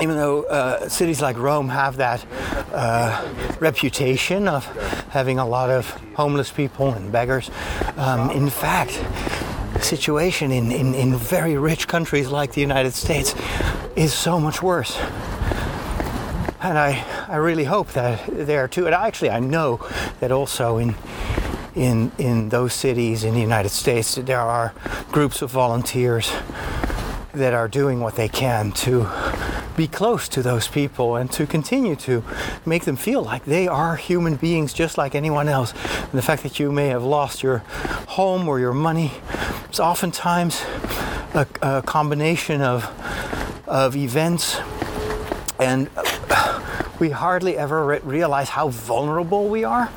even 0.00 0.16
though 0.16 0.44
uh, 0.44 0.88
cities 0.88 1.20
like 1.20 1.36
Rome 1.36 1.68
have 1.68 1.96
that 1.96 2.24
uh, 2.72 3.56
reputation 3.58 4.46
of 4.46 4.64
having 5.10 5.38
a 5.38 5.46
lot 5.46 5.70
of 5.70 5.90
homeless 6.14 6.52
people 6.52 6.92
and 6.92 7.10
beggars, 7.10 7.50
um, 7.96 8.30
in 8.30 8.48
fact, 8.48 9.02
the 9.74 9.82
situation 9.82 10.52
in, 10.52 10.70
in, 10.70 10.94
in 10.94 11.16
very 11.16 11.56
rich 11.56 11.88
countries 11.88 12.28
like 12.28 12.52
the 12.52 12.60
United 12.60 12.94
States 12.94 13.34
is 13.98 14.14
so 14.14 14.38
much 14.38 14.62
worse. 14.62 14.96
And 16.60 16.78
I, 16.78 17.04
I 17.28 17.36
really 17.36 17.64
hope 17.64 17.92
that 17.92 18.24
there 18.28 18.68
too, 18.68 18.86
and 18.86 18.94
actually 18.94 19.30
I 19.30 19.40
know 19.40 19.80
that 20.20 20.30
also 20.30 20.78
in 20.78 20.94
in 21.74 22.12
in 22.18 22.48
those 22.48 22.74
cities 22.74 23.24
in 23.24 23.34
the 23.34 23.40
United 23.40 23.70
States 23.70 24.14
that 24.14 24.26
there 24.26 24.40
are 24.40 24.72
groups 25.10 25.42
of 25.42 25.50
volunteers 25.50 26.32
that 27.32 27.54
are 27.54 27.68
doing 27.68 28.00
what 28.00 28.14
they 28.14 28.28
can 28.28 28.72
to 28.72 29.06
be 29.76 29.86
close 29.86 30.28
to 30.28 30.42
those 30.42 30.66
people 30.66 31.16
and 31.16 31.30
to 31.30 31.46
continue 31.46 31.94
to 31.94 32.24
make 32.66 32.84
them 32.84 32.96
feel 32.96 33.22
like 33.22 33.44
they 33.44 33.68
are 33.68 33.96
human 33.96 34.36
beings 34.36 34.72
just 34.72 34.98
like 34.98 35.14
anyone 35.14 35.48
else. 35.48 35.72
And 36.02 36.12
the 36.12 36.22
fact 36.22 36.42
that 36.42 36.58
you 36.58 36.72
may 36.72 36.88
have 36.88 37.04
lost 37.04 37.42
your 37.42 37.58
home 38.08 38.48
or 38.48 38.58
your 38.58 38.74
money, 38.74 39.12
is 39.70 39.78
oftentimes 39.78 40.62
a, 41.34 41.46
a 41.62 41.82
combination 41.82 42.60
of, 42.60 42.84
of 43.68 43.96
events 43.96 44.58
and 45.58 45.88
we 46.98 47.10
hardly 47.10 47.56
ever 47.56 47.84
re- 47.84 48.00
realize 48.02 48.48
how 48.48 48.68
vulnerable 48.68 49.48
we 49.48 49.64
are. 49.64 49.90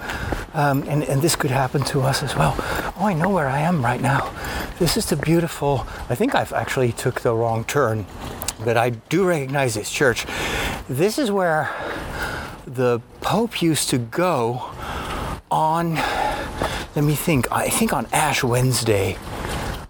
Um, 0.53 0.83
and, 0.87 1.03
and 1.03 1.21
this 1.21 1.35
could 1.35 1.51
happen 1.51 1.83
to 1.85 2.01
us 2.01 2.21
as 2.21 2.35
well. 2.35 2.55
Oh, 2.97 3.05
I 3.05 3.13
know 3.13 3.29
where 3.29 3.47
I 3.47 3.59
am 3.59 3.83
right 3.83 4.01
now. 4.01 4.31
This 4.79 4.97
is 4.97 5.05
the 5.07 5.15
beautiful, 5.15 5.87
I 6.09 6.15
think 6.15 6.35
I've 6.35 6.53
actually 6.53 6.91
took 6.91 7.21
the 7.21 7.33
wrong 7.33 7.63
turn 7.63 8.05
but 8.63 8.77
I 8.77 8.91
do 8.91 9.25
recognize 9.27 9.73
this 9.73 9.91
church. 9.91 10.25
This 10.87 11.17
is 11.17 11.31
where 11.31 11.69
the 12.65 13.01
Pope 13.21 13.61
used 13.61 13.89
to 13.89 13.97
go 13.97 14.69
on, 15.49 15.95
let 15.95 17.03
me 17.03 17.15
think, 17.15 17.51
I 17.51 17.69
think 17.69 17.93
on 17.93 18.07
Ash 18.13 18.43
Wednesday. 18.43 19.17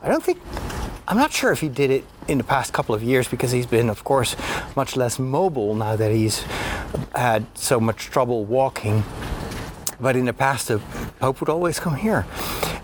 I 0.01 0.07
don't 0.07 0.23
think, 0.23 0.39
I'm 1.07 1.17
not 1.17 1.31
sure 1.31 1.51
if 1.51 1.59
he 1.61 1.69
did 1.69 1.91
it 1.91 2.05
in 2.31 2.37
the 2.37 2.43
past 2.43 2.73
couple 2.73 2.95
of 2.95 3.03
years 3.03 3.27
because 3.27 3.51
he's 3.51 3.65
been, 3.65 3.89
of 3.89 4.03
course, 4.03 4.35
much 4.75 4.95
less 4.95 5.19
mobile 5.19 5.75
now 5.75 5.95
that 5.95 6.11
he's 6.11 6.43
had 7.13 7.45
so 7.53 7.79
much 7.79 8.05
trouble 8.05 8.45
walking. 8.45 9.03
But 9.99 10.15
in 10.15 10.25
the 10.25 10.33
past, 10.33 10.69
the 10.69 10.79
Pope 11.19 11.41
would 11.41 11.49
always 11.49 11.79
come 11.79 11.95
here. 11.95 12.25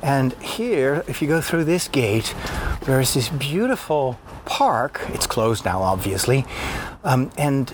And 0.03 0.33
here, 0.33 1.03
if 1.07 1.21
you 1.21 1.27
go 1.27 1.41
through 1.41 1.63
this 1.63 1.87
gate, 1.87 2.35
there's 2.83 3.13
this 3.13 3.29
beautiful 3.29 4.19
park. 4.45 5.01
It's 5.09 5.25
closed 5.25 5.65
now, 5.65 5.81
obviously, 5.81 6.45
um, 7.03 7.31
and 7.37 7.73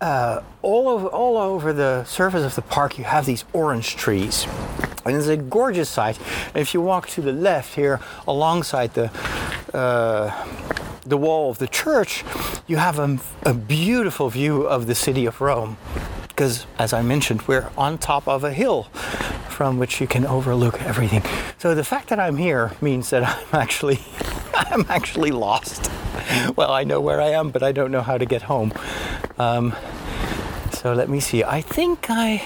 uh, 0.00 0.42
all 0.62 0.88
over 0.88 1.06
all 1.06 1.36
over 1.36 1.72
the 1.72 2.04
surface 2.04 2.44
of 2.44 2.54
the 2.54 2.62
park, 2.62 2.98
you 2.98 3.04
have 3.04 3.24
these 3.24 3.44
orange 3.52 3.96
trees. 3.96 4.46
And 5.04 5.16
it's 5.16 5.26
a 5.26 5.36
gorgeous. 5.36 5.98
And 5.98 6.18
if 6.54 6.74
you 6.74 6.80
walk 6.80 7.08
to 7.10 7.20
the 7.20 7.32
left 7.32 7.74
here, 7.74 8.00
alongside 8.26 8.94
the 8.94 9.10
uh, 9.74 10.30
the 11.04 11.16
wall 11.16 11.50
of 11.50 11.58
the 11.58 11.66
church, 11.66 12.24
you 12.66 12.76
have 12.76 12.98
a, 12.98 13.18
a 13.44 13.54
beautiful 13.54 14.28
view 14.28 14.62
of 14.62 14.86
the 14.86 14.94
city 14.94 15.26
of 15.26 15.40
Rome. 15.40 15.76
Because, 16.28 16.66
as 16.78 16.92
I 16.92 17.02
mentioned, 17.02 17.42
we're 17.42 17.70
on 17.76 17.98
top 17.98 18.26
of 18.28 18.44
a 18.44 18.52
hill 18.52 18.84
from 19.48 19.78
which 19.78 20.00
you 20.00 20.06
can 20.06 20.24
overlook 20.24 20.80
everything. 20.82 21.22
So 21.58 21.74
the 21.74 21.84
fact 21.84 22.08
that 22.08 22.18
I'm 22.18 22.36
here 22.36 22.72
means 22.80 23.10
that 23.10 23.22
I'm 23.52 23.60
actually 23.60 24.00
I'm 24.54 24.86
actually 24.88 25.30
lost. 25.30 25.90
Well, 26.56 26.70
I 26.70 26.84
know 26.84 27.00
where 27.00 27.20
I 27.20 27.28
am, 27.28 27.50
but 27.50 27.62
I 27.62 27.72
don't 27.72 27.90
know 27.90 28.02
how 28.02 28.18
to 28.18 28.26
get 28.26 28.42
home. 28.42 28.72
Um, 29.38 29.74
so 30.72 30.92
let 30.94 31.08
me 31.08 31.20
see. 31.20 31.42
I 31.44 31.60
think 31.60 32.06
I 32.08 32.42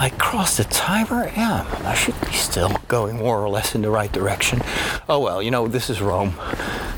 I 0.00 0.08
crossed 0.08 0.56
the 0.56 0.64
Tiber. 0.64 1.30
Yeah, 1.36 1.66
I 1.84 1.92
should 1.94 2.18
be 2.22 2.32
still 2.32 2.70
going 2.88 3.18
more 3.18 3.38
or 3.38 3.50
less 3.50 3.74
in 3.74 3.82
the 3.82 3.90
right 3.90 4.10
direction. 4.10 4.62
Oh 5.10 5.18
well, 5.18 5.42
you 5.42 5.50
know, 5.50 5.68
this 5.68 5.90
is 5.90 6.00
Rome. 6.00 6.32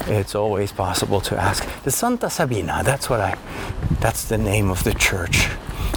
It's 0.06 0.36
always 0.36 0.70
possible 0.70 1.20
to 1.22 1.36
ask. 1.36 1.66
The 1.82 1.90
Santa 1.90 2.30
Sabina, 2.30 2.82
that's 2.84 3.10
what 3.10 3.20
I, 3.20 3.36
that's 3.98 4.28
the 4.28 4.38
name 4.38 4.70
of 4.70 4.84
the 4.84 4.94
church. 4.94 5.48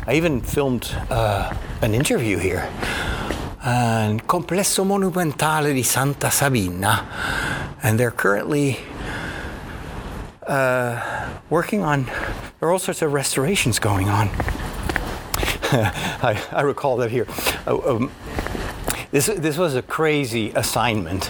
I 0.07 0.15
even 0.15 0.41
filmed 0.41 0.95
uh, 1.11 1.53
an 1.83 1.93
interview 1.93 2.39
here. 2.39 2.67
Uh, 3.61 4.17
Complesso 4.25 4.83
Monumentale 4.83 5.73
di 5.75 5.83
Santa 5.83 6.31
Sabina. 6.31 7.05
And 7.83 7.99
they're 7.99 8.09
currently 8.09 8.79
uh, 10.47 11.29
working 11.51 11.83
on, 11.83 12.05
there 12.05 12.69
are 12.69 12.71
all 12.71 12.79
sorts 12.79 13.03
of 13.03 13.13
restorations 13.13 13.77
going 13.77 14.09
on. 14.09 14.29
I, 15.77 16.41
I, 16.53 16.61
recall 16.61 16.95
that 16.97 17.11
here. 17.11 17.27
Uh, 17.67 17.95
um, 17.95 18.11
this, 19.11 19.25
this 19.25 19.57
was 19.57 19.75
a 19.75 19.81
crazy 19.81 20.51
assignment. 20.51 21.29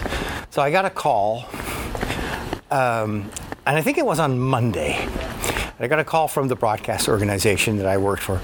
So 0.50 0.62
I 0.62 0.70
got 0.70 0.84
a 0.84 0.90
call, 0.90 1.46
um, 2.70 3.28
and 3.66 3.76
I 3.76 3.82
think 3.82 3.98
it 3.98 4.06
was 4.06 4.20
on 4.20 4.38
Monday. 4.38 5.08
I 5.80 5.88
got 5.88 5.98
a 5.98 6.04
call 6.04 6.28
from 6.28 6.46
the 6.46 6.54
broadcast 6.54 7.08
organization 7.08 7.76
that 7.78 7.86
I 7.86 7.96
worked 7.96 8.22
for, 8.22 8.40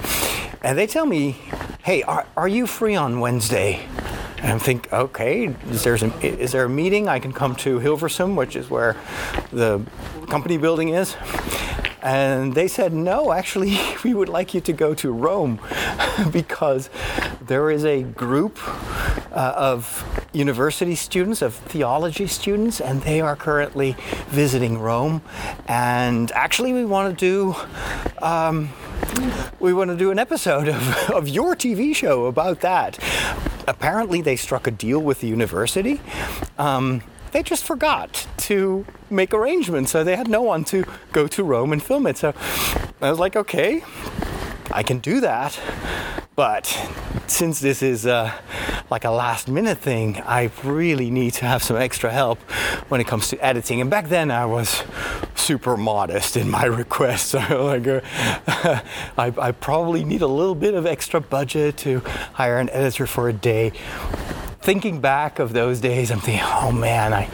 and 0.61 0.77
they 0.77 0.89
tell 0.89 1.07
me, 1.07 1.37
"Hey, 1.85 2.03
are, 2.03 2.27
are 2.37 2.49
you 2.49 2.67
free 2.67 2.97
on 2.97 3.21
Wednesday?" 3.21 3.87
And 4.39 4.55
I 4.55 4.59
think, 4.59 4.93
okay, 4.93 5.55
is 5.71 5.85
there, 5.85 5.97
some, 5.97 6.13
is 6.21 6.51
there 6.51 6.65
a 6.65 6.69
meeting 6.69 7.09
I 7.09 7.21
can 7.21 7.33
come 7.33 7.55
to 7.57 7.79
Hilversum, 7.79 8.35
which 8.35 8.57
is 8.57 8.69
where 8.69 8.97
the 9.53 9.81
company 10.29 10.57
building 10.57 10.89
is? 10.89 11.15
And 12.03 12.55
they 12.55 12.69
said, 12.69 12.93
no, 12.93 13.33
actually, 13.33 13.79
we 14.05 14.15
would 14.15 14.29
like 14.29 14.55
you 14.55 14.61
to 14.63 14.73
go 14.73 14.95
to 14.95 15.13
Rome 15.13 15.61
because 16.33 16.91
there 17.41 17.71
is 17.71 17.85
a 17.85 18.03
group 18.03 18.59
uh, 19.33 19.55
of 19.57 20.27
university 20.33 20.95
students, 20.95 21.43
of 21.43 21.55
theology 21.55 22.27
students, 22.27 22.81
and 22.81 23.03
they 23.03 23.21
are 23.21 23.37
currently 23.37 23.97
visiting 24.29 24.79
Rome. 24.79 25.23
And 25.67 26.33
actually, 26.33 26.73
we 26.73 26.85
want 26.85 27.19
to 27.19 27.25
do. 27.25 27.55
Um, 28.25 28.71
we 29.61 29.73
want 29.73 29.91
to 29.91 29.97
do 29.97 30.11
an 30.11 30.19
episode 30.19 30.69
of, 30.69 31.11
of 31.11 31.29
your 31.29 31.55
TV 31.55 31.95
show 31.95 32.27
about 32.27 32.61
that. 32.61 32.99
Apparently, 33.69 34.21
they 34.21 34.37
struck 34.37 34.67
a 34.67 34.71
deal 34.71 35.01
with 35.01 35.21
the 35.21 35.29
university. 35.29 36.01
Um, 36.59 37.03
they 37.33 37.43
just 37.43 37.65
forgot 37.65 38.27
to 38.39 38.87
make 39.11 39.35
arrangements, 39.35 39.91
so 39.91 40.05
they 40.05 40.17
had 40.17 40.29
no 40.29 40.43
one 40.43 40.65
to 40.65 40.85
go 41.13 41.27
to 41.27 41.43
Rome 41.43 41.73
and 41.73 41.83
film 41.83 42.07
it. 42.07 42.19
So 42.19 42.35
I 43.01 43.11
was 43.11 43.19
like, 43.19 43.37
okay, 43.37 43.83
I 44.71 44.83
can 44.83 44.99
do 44.99 45.21
that, 45.21 45.59
but 46.37 46.67
since 47.27 47.61
this 47.61 47.83
is 47.83 48.07
uh, 48.07 48.33
like 48.91 49.05
a 49.05 49.11
last 49.11 49.49
minute 49.49 49.79
thing, 49.79 50.21
I 50.25 50.51
really 50.63 51.11
need 51.11 51.33
to 51.35 51.47
have 51.47 51.63
some 51.63 51.77
extra 51.77 52.11
help 52.11 52.39
when 52.91 53.01
it 53.01 53.07
comes 53.07 53.29
to 53.29 53.45
editing. 53.45 53.81
And 53.81 53.91
back 53.91 54.09
then, 54.09 54.31
I 54.31 54.45
was 54.45 54.83
super 55.35 55.77
modest 55.77 56.37
in 56.37 56.51
my 56.51 56.65
requests. 56.83 57.35
Like, 57.35 57.87
uh, 57.87 58.01
I, 59.19 59.33
I 59.39 59.53
probably 59.53 60.05
need 60.05 60.23
a 60.23 60.27
little 60.27 60.55
bit 60.55 60.75
of 60.75 60.87
extra 60.87 61.21
budget 61.21 61.77
to 61.79 62.01
hire 62.35 62.59
an 62.59 62.71
editor 62.71 63.07
for 63.07 63.29
a 63.29 63.33
day 63.33 63.73
thinking 64.63 65.01
back 65.01 65.39
of 65.41 65.53
those 65.53 65.81
days, 65.81 66.11
I'm 66.11 66.21
thinking, 66.21 66.45
oh 66.47 66.71
man, 66.71 67.13
I, 67.13 67.29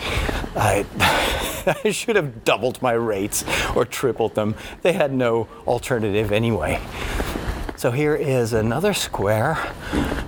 I, 0.56 1.76
I 1.84 1.90
should 1.90 2.16
have 2.16 2.44
doubled 2.44 2.80
my 2.80 2.92
rates 2.92 3.44
or 3.76 3.84
tripled 3.84 4.34
them. 4.34 4.54
They 4.82 4.94
had 4.94 5.12
no 5.12 5.46
alternative 5.66 6.32
anyway. 6.32 6.80
So 7.76 7.90
here 7.90 8.16
is 8.16 8.54
another 8.54 8.94
square 8.94 9.56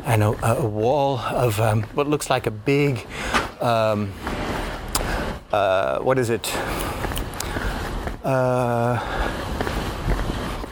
and 0.05 0.23
a, 0.23 0.47
a 0.47 0.67
wall 0.67 1.19
of 1.19 1.59
um, 1.59 1.83
what 1.95 2.07
looks 2.07 2.31
like 2.31 2.47
a 2.47 2.51
big, 2.51 3.07
um, 3.61 4.13
uh, 5.53 5.99
what 6.01 6.19
is 6.19 6.31
it? 6.31 6.55
Uh, 8.23 8.99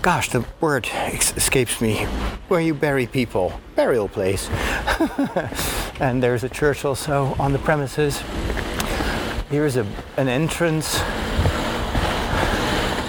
gosh, 0.03 0.29
the 0.29 0.45
word 0.61 0.89
escapes 1.11 1.81
me. 1.81 2.05
Where 2.49 2.61
you 2.61 2.75
bury 2.75 3.07
people, 3.07 3.59
burial 3.75 4.09
place. 4.09 4.49
and 6.01 6.23
there's 6.23 6.45
a 6.45 6.49
church 6.49 6.85
also 6.85 7.35
on 7.39 7.53
the 7.53 7.59
premises. 7.59 8.23
Here's 9.51 9.77
a, 9.77 9.87
an 10.17 10.29
entrance. 10.29 11.01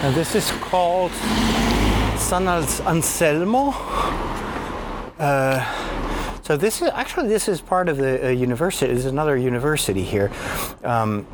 And 0.02 0.16
this 0.16 0.36
is 0.36 0.50
called 0.62 1.12
San 2.18 2.48
Anselmo. 2.48 3.74
Uh, 5.20 5.64
so 6.42 6.58
this 6.58 6.82
is 6.82 6.90
actually 6.94 7.28
this 7.28 7.48
is 7.48 7.62
part 7.62 7.90
of 7.90 7.98
the 7.98 8.28
uh, 8.28 8.30
university. 8.30 8.94
There's 8.94 9.06
another 9.06 9.38
university 9.38 10.04
here. 10.04 10.32
Um, 10.84 11.28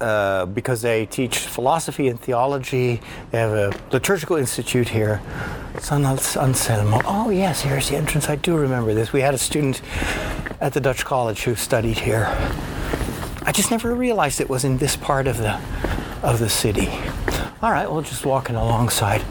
uh, 0.00 0.46
because 0.46 0.82
they 0.82 1.06
teach 1.06 1.38
philosophy 1.38 2.08
and 2.08 2.20
theology. 2.20 3.00
They 3.30 3.38
have 3.38 3.52
a 3.52 3.72
liturgical 3.92 4.36
institute 4.36 4.88
here. 4.88 5.20
San 5.78 6.04
Anselmo. 6.04 7.00
Oh, 7.04 7.30
yes, 7.30 7.62
here's 7.62 7.88
the 7.88 7.96
entrance. 7.96 8.28
I 8.28 8.36
do 8.36 8.56
remember 8.56 8.94
this. 8.94 9.12
We 9.12 9.20
had 9.20 9.34
a 9.34 9.38
student 9.38 9.82
at 10.60 10.72
the 10.72 10.80
Dutch 10.80 11.04
college 11.04 11.44
who 11.44 11.54
studied 11.54 11.98
here. 11.98 12.26
I 13.42 13.52
just 13.52 13.70
never 13.70 13.94
realized 13.94 14.40
it 14.40 14.48
was 14.48 14.64
in 14.64 14.78
this 14.78 14.96
part 14.96 15.26
of 15.26 15.38
the 15.38 15.60
of 16.22 16.38
the 16.38 16.48
city. 16.48 16.88
All 17.62 17.70
right, 17.70 17.90
well, 17.90 18.02
just 18.02 18.26
walking 18.26 18.56
alongside 18.56 19.22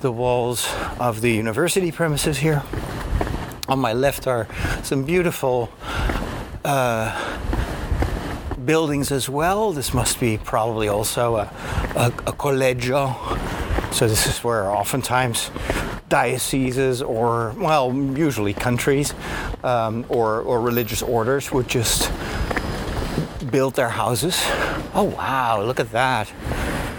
the 0.00 0.10
walls 0.10 0.68
of 0.98 1.20
the 1.20 1.30
university 1.30 1.92
premises 1.92 2.38
here. 2.38 2.62
On 3.68 3.78
my 3.78 3.92
left 3.92 4.26
are 4.26 4.48
some 4.82 5.04
beautiful 5.04 5.70
uh, 6.64 7.38
buildings 8.64 9.12
as 9.12 9.28
well. 9.28 9.72
This 9.72 9.92
must 9.92 10.20
be 10.20 10.38
probably 10.38 10.88
also 10.88 11.36
a, 11.36 11.50
a, 11.96 12.06
a 12.26 12.32
collegio. 12.32 13.14
So 13.92 14.08
this 14.08 14.26
is 14.26 14.42
where 14.42 14.70
oftentimes 14.70 15.50
dioceses 16.08 17.00
or, 17.00 17.54
well, 17.56 17.92
usually 17.94 18.52
countries 18.52 19.14
um, 19.64 20.04
or, 20.08 20.42
or 20.42 20.60
religious 20.60 21.02
orders 21.02 21.50
would 21.52 21.68
just 21.68 22.10
build 23.50 23.74
their 23.74 23.88
houses. 23.88 24.38
Oh, 24.94 25.12
wow, 25.16 25.62
look 25.62 25.80
at 25.80 25.90
that. 25.92 26.30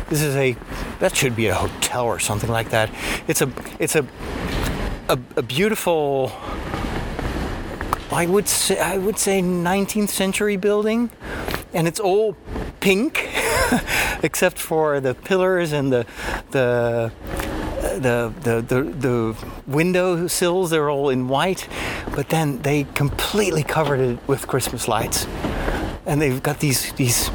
This 0.10 0.21
is 0.21 0.36
a, 0.36 0.56
that 0.99 1.15
should 1.15 1.36
be 1.36 1.47
a 1.47 1.56
hotel 1.56 2.06
or 2.06 2.19
something 2.19 2.49
like 2.49 2.69
that. 2.69 2.89
It's 3.28 3.41
a, 3.41 3.52
it's 3.80 3.95
a, 3.95 4.06
a, 5.10 5.19
a 5.36 5.41
beautiful, 5.41 6.32
I 8.12 8.26
would 8.28 8.47
say, 8.47 8.80
I 8.80 8.97
would 8.97 9.17
say 9.17 9.41
19th 9.41 10.10
century 10.10 10.58
building 10.58 11.10
and 11.73 11.88
it's 11.88 11.99
all 11.99 12.36
pink 12.79 13.29
except 14.23 14.59
for 14.59 14.99
the 14.99 15.13
pillars 15.13 15.71
and 15.71 15.91
the 15.91 16.05
the 16.51 17.12
the, 17.93 18.33
the, 18.41 18.62
the, 18.62 18.83
the 18.83 19.36
window 19.67 20.27
sills, 20.27 20.69
they're 20.71 20.89
all 20.89 21.09
in 21.09 21.27
white, 21.27 21.67
but 22.15 22.29
then 22.29 22.62
they 22.62 22.86
completely 22.95 23.63
covered 23.63 23.99
it 23.99 24.19
with 24.27 24.47
Christmas 24.47 24.88
lights. 24.88 25.27
And 26.05 26.21
they've 26.21 26.41
got 26.41 26.59
these, 26.59 26.91
these, 26.93 27.29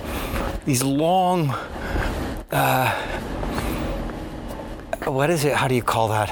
these 0.65 0.83
long, 0.83 1.51
uh, 2.51 2.91
what 5.05 5.31
is 5.31 5.45
it? 5.45 5.55
How 5.55 5.69
do 5.69 5.75
you 5.75 5.83
call 5.83 6.09
that? 6.09 6.29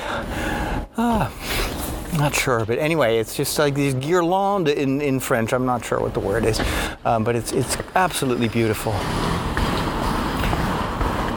Ah, 0.98 1.32
not 2.16 2.34
sure, 2.34 2.64
but 2.64 2.78
anyway, 2.78 3.18
it's 3.18 3.36
just 3.36 3.58
like 3.58 3.74
these 3.74 3.94
guirlandes 3.94 4.74
in, 4.74 5.00
in 5.00 5.20
French. 5.20 5.52
I'm 5.52 5.66
not 5.66 5.84
sure 5.84 6.00
what 6.00 6.14
the 6.14 6.20
word 6.20 6.44
is, 6.44 6.60
um, 7.04 7.24
but 7.24 7.36
it's 7.36 7.52
it's 7.52 7.76
absolutely 7.94 8.48
beautiful. 8.48 8.92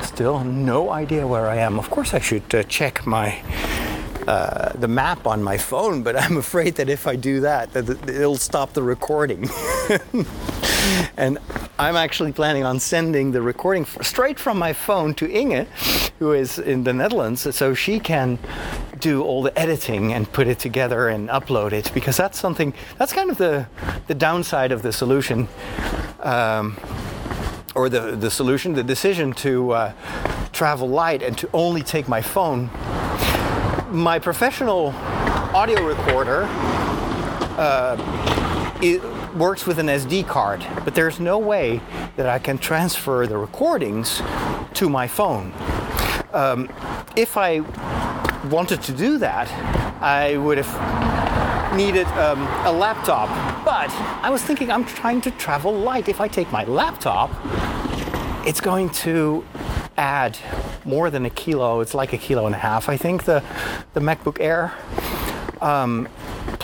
Still, 0.03 0.43
no 0.43 0.91
idea 0.91 1.25
where 1.25 1.47
I 1.47 1.57
am. 1.57 1.79
Of 1.79 1.89
course, 1.89 2.13
I 2.13 2.19
should 2.19 2.53
uh, 2.53 2.63
check 2.63 3.05
my 3.05 3.41
uh, 4.27 4.73
the 4.73 4.87
map 4.87 5.25
on 5.25 5.41
my 5.41 5.57
phone, 5.57 6.03
but 6.03 6.15
I'm 6.21 6.37
afraid 6.37 6.75
that 6.75 6.89
if 6.89 7.07
I 7.07 7.15
do 7.15 7.39
that, 7.41 7.73
that 7.73 7.89
it'll 8.09 8.37
stop 8.37 8.73
the 8.73 8.83
recording. 8.83 9.49
and 11.17 11.37
I'm 11.77 11.95
actually 11.95 12.31
planning 12.31 12.63
on 12.63 12.79
sending 12.79 13.31
the 13.31 13.41
recording 13.41 13.85
straight 14.01 14.39
from 14.39 14.57
my 14.57 14.73
phone 14.73 15.13
to 15.15 15.29
Inge, 15.29 15.67
who 16.19 16.33
is 16.33 16.59
in 16.59 16.83
the 16.83 16.93
Netherlands, 16.93 17.55
so 17.55 17.73
she 17.73 17.99
can 17.99 18.39
do 18.99 19.23
all 19.23 19.41
the 19.41 19.57
editing 19.57 20.13
and 20.13 20.31
put 20.31 20.47
it 20.47 20.59
together 20.59 21.07
and 21.07 21.29
upload 21.29 21.71
it 21.71 21.91
because 21.93 22.17
that's 22.17 22.37
something 22.37 22.73
that's 22.97 23.13
kind 23.13 23.29
of 23.29 23.37
the 23.37 23.65
the 24.07 24.15
downside 24.15 24.73
of 24.73 24.81
the 24.81 24.91
solution 24.91 25.47
um, 26.19 26.77
or 27.75 27.87
the 27.87 28.15
the 28.15 28.29
solution 28.29 28.73
the 28.73 28.83
decision 28.83 29.31
to 29.31 29.71
uh, 29.71 29.93
travel 30.51 30.89
light 30.89 31.23
and 31.23 31.37
to 31.37 31.49
only 31.53 31.81
take 31.81 32.07
my 32.07 32.21
phone. 32.21 32.69
My 33.91 34.19
professional 34.19 34.93
audio 35.53 35.85
recorder 35.85 36.45
uh, 37.57 37.95
it 38.81 39.01
works 39.35 39.65
with 39.65 39.79
an 39.79 39.87
SD 39.87 40.27
card 40.27 40.65
but 40.83 40.95
there's 40.95 41.19
no 41.19 41.37
way 41.37 41.81
that 42.15 42.27
I 42.27 42.39
can 42.39 42.57
transfer 42.57 43.27
the 43.27 43.37
recordings 43.37 44.21
to 44.73 44.89
my 44.89 45.07
phone 45.07 45.53
um, 46.33 46.69
if 47.15 47.37
I 47.37 47.61
wanted 48.49 48.81
to 48.83 48.91
do 48.91 49.17
that, 49.17 49.49
I 50.01 50.37
would 50.37 50.57
have 50.57 51.75
needed 51.75 52.07
um, 52.07 52.41
a 52.65 52.71
laptop. 52.71 53.29
But 53.65 53.89
I 54.23 54.29
was 54.29 54.41
thinking 54.41 54.71
I'm 54.71 54.85
trying 54.85 55.21
to 55.21 55.31
travel 55.31 55.73
light. 55.73 56.07
If 56.07 56.21
I 56.21 56.27
take 56.27 56.51
my 56.51 56.63
laptop, 56.65 57.31
it's 58.45 58.61
going 58.61 58.89
to 58.89 59.43
add 59.97 60.37
more 60.85 61.09
than 61.09 61.25
a 61.25 61.29
kilo. 61.29 61.81
It's 61.81 61.93
like 61.93 62.13
a 62.13 62.17
kilo 62.17 62.45
and 62.45 62.55
a 62.55 62.59
half, 62.59 62.89
I 62.89 62.97
think, 62.97 63.25
the, 63.25 63.43
the 63.93 63.99
MacBook 63.99 64.39
Air. 64.39 64.73
Um, 65.61 66.07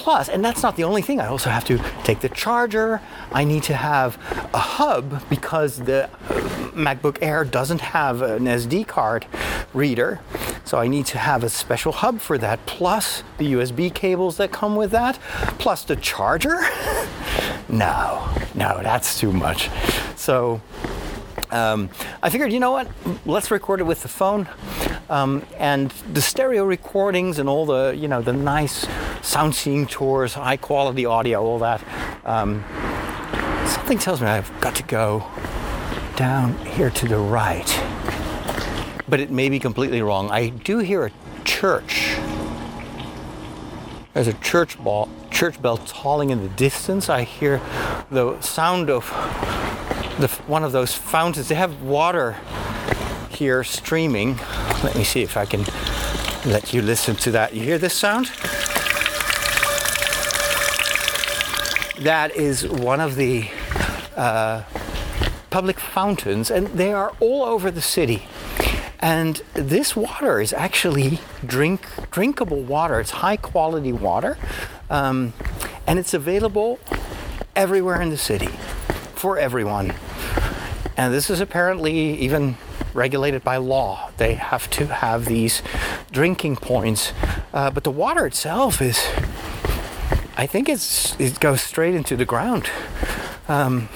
plus, 0.06 0.30
and 0.30 0.46
that's 0.46 0.62
not 0.62 0.76
the 0.76 0.84
only 0.84 1.02
thing, 1.02 1.20
I 1.20 1.26
also 1.26 1.50
have 1.50 1.66
to 1.66 1.80
take 2.04 2.20
the 2.20 2.30
charger. 2.30 3.02
I 3.32 3.44
need 3.44 3.64
to 3.64 3.74
have 3.74 4.20
a 4.54 4.60
hub 4.60 5.28
because 5.32 5.80
the 5.80 6.12
MacBook 6.76 7.18
Air 7.24 7.44
doesn't 7.44 7.82
have 7.82 8.22
an 8.22 8.46
SD 8.46 8.86
card 8.86 9.26
reader. 9.74 10.20
So 10.64 10.78
I 10.78 10.88
need 10.88 11.08
to 11.08 11.18
have 11.18 11.44
a 11.44 11.50
special 11.50 11.92
hub 11.92 12.20
for 12.20 12.38
that, 12.38 12.64
plus 12.68 13.24
the 13.40 13.54
USB 13.54 13.92
cables 13.92 14.38
that 14.38 14.52
come 14.52 14.76
with 14.76 14.92
that, 14.92 15.18
plus 15.58 15.84
the 15.84 15.96
charger. 15.96 16.60
no, 17.68 18.30
no, 18.54 18.82
that's 18.84 19.20
too 19.20 19.32
much. 19.32 19.72
So 20.16 20.62
um, 21.52 21.90
I 22.22 22.30
figured, 22.30 22.52
you 22.52 22.60
know 22.60 22.72
what? 22.72 22.88
Let's 23.26 23.52
record 23.52 23.80
it 23.80 23.84
with 23.84 24.02
the 24.02 24.08
phone. 24.08 24.48
Um, 25.10 25.46
and 25.58 25.92
the 26.12 26.22
stereo 26.22 26.64
recordings 26.66 27.40
and 27.40 27.48
all 27.48 27.66
the, 27.66 27.96
you 27.96 28.08
know, 28.08 28.22
the 28.22 28.34
nice 28.34 28.88
sound 29.22 29.56
seeing 29.56 29.86
tours, 29.86 30.34
high 30.34 30.58
quality 30.58 31.06
audio, 31.06 31.44
all 31.44 31.60
that. 31.60 31.84
Um, 32.26 32.64
something 33.68 33.98
tells 33.98 34.22
me 34.22 34.28
I've 34.28 34.52
got 34.62 34.76
to 34.76 34.84
go 34.84 35.26
down 36.16 36.58
here 36.66 36.90
to 36.90 37.08
the 37.08 37.18
right 37.18 37.70
but 39.08 39.20
it 39.20 39.32
may 39.32 39.50
be 39.50 39.60
completely 39.60 40.02
wrong. 40.02 40.30
I 40.32 40.50
do 40.50 40.80
hear 40.80 41.06
a 41.06 41.12
church. 41.44 42.16
There's 44.14 44.28
a 44.28 44.34
church 44.34 44.82
bell, 44.84 45.10
church 45.30 45.62
bell 45.62 45.78
tolling 45.78 46.30
in 46.30 46.42
the 46.42 46.50
distance. 46.50 47.10
I 47.10 47.24
hear 47.24 47.62
the 48.10 48.40
sound 48.42 48.90
of 48.90 49.06
the, 50.20 50.28
one 50.48 50.64
of 50.64 50.72
those 50.72 50.94
fountains. 50.94 51.50
They 51.50 51.56
have 51.56 51.82
water 51.82 52.38
here 53.30 53.64
streaming. 53.64 54.38
Let 54.84 54.96
me 54.96 55.04
see 55.04 55.22
if 55.22 55.36
I 55.36 55.46
can 55.46 55.66
let 56.46 56.74
you 56.74 56.82
listen 56.82 57.16
to 57.18 57.32
that. 57.32 57.54
You 57.54 57.62
hear 57.62 57.78
this 57.78 57.94
sound? 57.94 58.28
That 62.04 62.36
is 62.36 62.68
one 62.68 63.00
of 63.00 63.16
the 63.16 63.50
uh, 64.16 64.64
public 65.50 65.80
fountains, 65.80 66.50
and 66.50 66.68
they 66.68 66.94
are 66.94 67.14
all 67.20 67.44
over 67.44 67.72
the 67.72 67.82
city. 67.82 68.28
And 69.00 69.42
this 69.54 69.96
water 69.96 70.40
is 70.40 70.54
actually 70.54 71.20
drink 71.46 71.86
drinkable 72.12 72.62
water. 72.62 73.00
It's 73.00 73.12
high 73.12 73.38
quality 73.38 73.92
water, 73.92 74.38
um, 74.90 75.34
and 75.86 76.00
it's 76.00 76.14
available 76.14 76.80
everywhere 77.56 78.02
in 78.02 78.10
the 78.10 78.18
city 78.18 78.50
for 79.26 79.40
everyone. 79.40 79.92
And 80.96 81.12
this 81.12 81.32
is 81.32 81.40
apparently 81.40 82.14
even 82.20 82.58
regulated 82.94 83.44
by 83.44 83.58
law. 83.58 84.12
They 84.18 84.36
have 84.36 84.70
to 84.78 84.86
have 84.86 85.26
these 85.26 85.64
drinking 86.12 86.58
points, 86.58 87.12
uh, 87.52 87.72
but 87.72 87.84
the 87.84 87.90
water 87.90 88.28
itself 88.28 88.84
is, 88.84 89.04
I 90.38 90.46
think 90.46 90.70
it's 90.70 91.20
it 91.20 91.40
goes 91.40 91.62
straight 91.62 91.96
into 91.96 92.16
the 92.16 92.26
ground. 92.26 92.70
Um, 93.48 93.90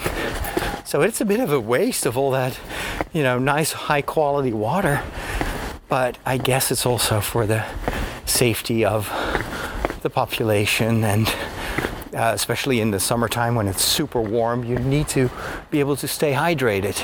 so 0.84 1.00
it's 1.00 1.20
a 1.20 1.24
bit 1.24 1.38
of 1.38 1.52
a 1.52 1.60
waste 1.60 2.06
of 2.06 2.18
all 2.18 2.32
that, 2.32 2.58
you 3.12 3.22
know, 3.22 3.38
nice 3.38 3.70
high 3.70 4.02
quality 4.02 4.52
water. 4.52 5.00
But 5.88 6.18
I 6.26 6.38
guess 6.38 6.72
it's 6.72 6.84
also 6.84 7.20
for 7.20 7.46
the 7.46 7.64
safety 8.26 8.84
of 8.84 9.08
the 10.02 10.10
population 10.10 11.04
and 11.04 11.32
uh, 12.14 12.32
especially 12.34 12.80
in 12.80 12.90
the 12.90 13.00
summertime 13.00 13.54
when 13.54 13.68
it's 13.68 13.84
super 13.84 14.20
warm, 14.20 14.64
you 14.64 14.78
need 14.78 15.08
to 15.08 15.30
be 15.70 15.80
able 15.80 15.96
to 15.96 16.08
stay 16.08 16.32
hydrated. 16.32 16.96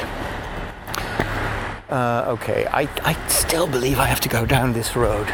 Uh, 1.88 2.24
okay, 2.28 2.66
I, 2.66 2.88
I 3.04 3.28
still 3.28 3.66
believe 3.66 3.98
I 3.98 4.06
have 4.06 4.20
to 4.20 4.28
go 4.28 4.44
down 4.44 4.72
this 4.72 4.96
road. 4.96 5.28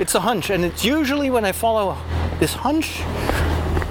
It's 0.00 0.14
a 0.14 0.20
hunch, 0.20 0.50
and 0.50 0.64
it's 0.64 0.84
usually 0.84 1.28
when 1.28 1.44
I 1.44 1.52
follow 1.52 1.98
this 2.38 2.54
hunch, 2.54 3.02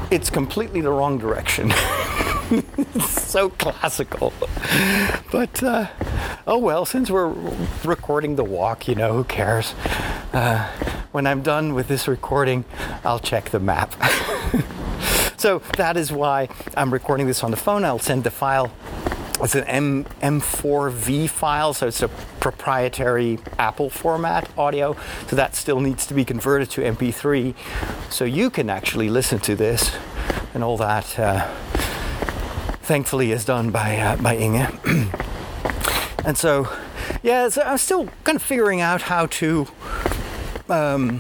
it's 0.10 0.30
completely 0.30 0.82
the 0.82 0.90
wrong 0.90 1.18
direction. 1.18 1.72
so 3.02 3.50
classical. 3.50 4.34
But 5.32 5.62
uh, 5.62 5.88
oh 6.48 6.58
well, 6.58 6.86
since 6.86 7.12
we're 7.12 7.34
recording 7.84 8.36
the 8.36 8.44
walk, 8.44 8.88
you 8.88 8.96
know, 8.96 9.14
who 9.14 9.26
cares? 9.26 9.74
Uh, 10.34 10.68
when 11.12 11.28
I'm 11.28 11.42
done 11.42 11.74
with 11.74 11.88
this 11.88 12.08
recording, 12.08 12.66
I'll 13.04 13.20
check 13.20 13.50
the 13.50 13.60
map. 13.60 13.96
so 15.38 15.60
that 15.78 15.98
is 15.98 16.12
why 16.12 16.50
I'm 16.76 16.92
recording 16.92 17.28
this 17.28 17.44
on 17.44 17.52
the 17.52 17.58
phone. 17.58 17.86
I'll 17.86 18.00
send 18.00 18.24
the 18.24 18.32
file. 18.32 18.72
It's 19.40 19.54
an 19.54 19.66
M 19.66 20.06
M4V 20.22 21.30
file, 21.30 21.74
so 21.74 21.88
it's 21.88 22.02
a 22.02 22.08
proprietary 22.40 23.38
Apple 23.60 23.90
format 23.90 24.50
audio. 24.58 24.96
So 25.28 25.36
that 25.36 25.56
still 25.56 25.80
needs 25.80 26.08
to 26.08 26.16
be 26.16 26.26
converted 26.26 26.72
to 26.72 26.82
MP3, 26.82 27.54
so 28.10 28.26
you 28.26 28.50
can 28.50 28.70
actually 28.70 29.10
listen 29.10 29.40
to 29.40 29.56
this 29.56 29.96
and 30.56 30.64
all 30.64 30.78
that. 30.78 31.20
Uh, 31.20 31.48
thankfully 32.82 33.32
is 33.32 33.46
done 33.46 33.70
by 33.70 33.98
uh, 33.98 34.16
by 34.16 34.36
Inge. 34.38 34.70
and 36.26 36.38
so, 36.38 36.68
yeah, 37.22 37.50
so 37.50 37.62
I'm 37.62 37.78
still 37.78 38.08
kind 38.24 38.38
of 38.38 38.42
figuring 38.42 38.82
out 38.82 39.04
how 39.04 39.28
to 39.28 39.68
um, 40.70 41.20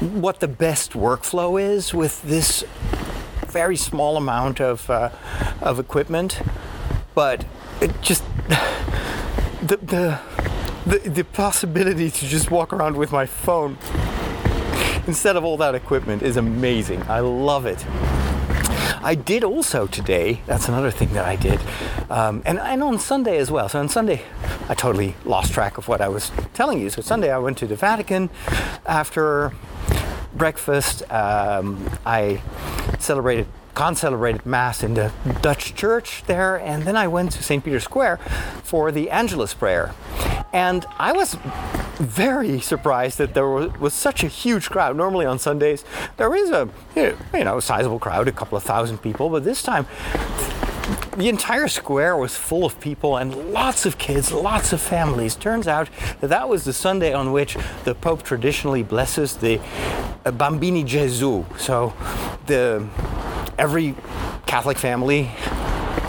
what 0.00 0.40
the 0.40 0.48
best 0.48 0.92
workflow 0.92 1.60
is 1.60 1.94
with 1.94 2.22
this 2.22 2.64
very 3.46 3.76
small 3.76 4.16
amount 4.16 4.60
of 4.60 4.88
uh, 4.90 5.10
of 5.60 5.78
equipment, 5.78 6.40
but 7.14 7.44
it 7.80 7.92
just 8.02 8.24
the, 9.62 9.76
the 9.76 10.20
the 10.86 10.98
the 11.08 11.24
possibility 11.24 12.10
to 12.10 12.26
just 12.26 12.50
walk 12.50 12.72
around 12.72 12.96
with 12.96 13.12
my 13.12 13.26
phone 13.26 13.78
instead 15.06 15.36
of 15.36 15.44
all 15.44 15.56
that 15.56 15.74
equipment 15.74 16.22
is 16.22 16.36
amazing. 16.36 17.02
I 17.04 17.20
love 17.20 17.66
it. 17.66 17.84
I 19.04 19.14
did 19.14 19.44
also 19.44 19.86
today, 19.86 20.40
that's 20.46 20.66
another 20.66 20.90
thing 20.90 21.12
that 21.12 21.26
I 21.26 21.36
did, 21.36 21.60
um, 22.08 22.42
and, 22.46 22.58
and 22.58 22.82
on 22.82 22.98
Sunday 22.98 23.36
as 23.36 23.50
well. 23.50 23.68
So 23.68 23.78
on 23.78 23.90
Sunday, 23.90 24.22
I 24.66 24.72
totally 24.72 25.14
lost 25.26 25.52
track 25.52 25.76
of 25.76 25.88
what 25.88 26.00
I 26.00 26.08
was 26.08 26.32
telling 26.54 26.80
you. 26.80 26.88
So 26.88 27.02
Sunday, 27.02 27.30
I 27.30 27.36
went 27.36 27.58
to 27.58 27.66
the 27.66 27.76
Vatican 27.76 28.30
after 28.86 29.52
breakfast. 30.34 31.02
Um, 31.12 31.90
I 32.06 32.40
celebrated 32.98 33.46
concelebrated 33.74 34.46
mass 34.46 34.82
in 34.82 34.94
the 34.94 35.12
Dutch 35.42 35.74
church 35.74 36.22
there, 36.26 36.56
and 36.56 36.84
then 36.84 36.96
I 36.96 37.08
went 37.08 37.32
to 37.32 37.42
St. 37.42 37.62
Peter's 37.62 37.84
Square 37.84 38.18
for 38.62 38.90
the 38.90 39.10
Angelus 39.10 39.52
prayer. 39.52 39.94
And 40.52 40.86
I 40.98 41.12
was 41.12 41.36
very 41.98 42.60
surprised 42.60 43.18
that 43.18 43.34
there 43.34 43.48
was, 43.48 43.72
was, 43.78 43.94
such 43.94 44.24
a 44.24 44.28
huge 44.28 44.70
crowd. 44.70 44.96
Normally 44.96 45.26
on 45.26 45.38
Sundays, 45.38 45.84
there 46.16 46.34
is 46.34 46.50
a 46.50 46.68
you 46.96 47.44
know 47.44 47.60
sizable 47.60 47.98
crowd, 47.98 48.28
a 48.28 48.32
couple 48.32 48.58
of 48.58 48.64
thousand 48.64 48.98
people, 48.98 49.30
but 49.30 49.44
this 49.44 49.62
time 49.62 49.86
the 51.16 51.28
entire 51.28 51.68
square 51.68 52.16
was 52.16 52.36
full 52.36 52.64
of 52.64 52.78
people 52.80 53.16
and 53.16 53.52
lots 53.52 53.86
of 53.86 53.98
kids, 53.98 54.32
lots 54.32 54.72
of 54.72 54.80
families. 54.80 55.36
Turns 55.36 55.68
out 55.68 55.88
that 56.20 56.28
that 56.28 56.48
was 56.48 56.64
the 56.64 56.72
Sunday 56.72 57.12
on 57.12 57.32
which 57.32 57.56
the 57.84 57.94
Pope 57.94 58.22
traditionally 58.22 58.82
blesses 58.82 59.36
the 59.36 59.60
uh, 60.24 60.32
Bambini 60.32 60.84
Gesù. 60.84 61.44
So 61.58 61.94
the 62.46 62.86
every 63.58 63.94
Catholic 64.46 64.76
family 64.76 65.30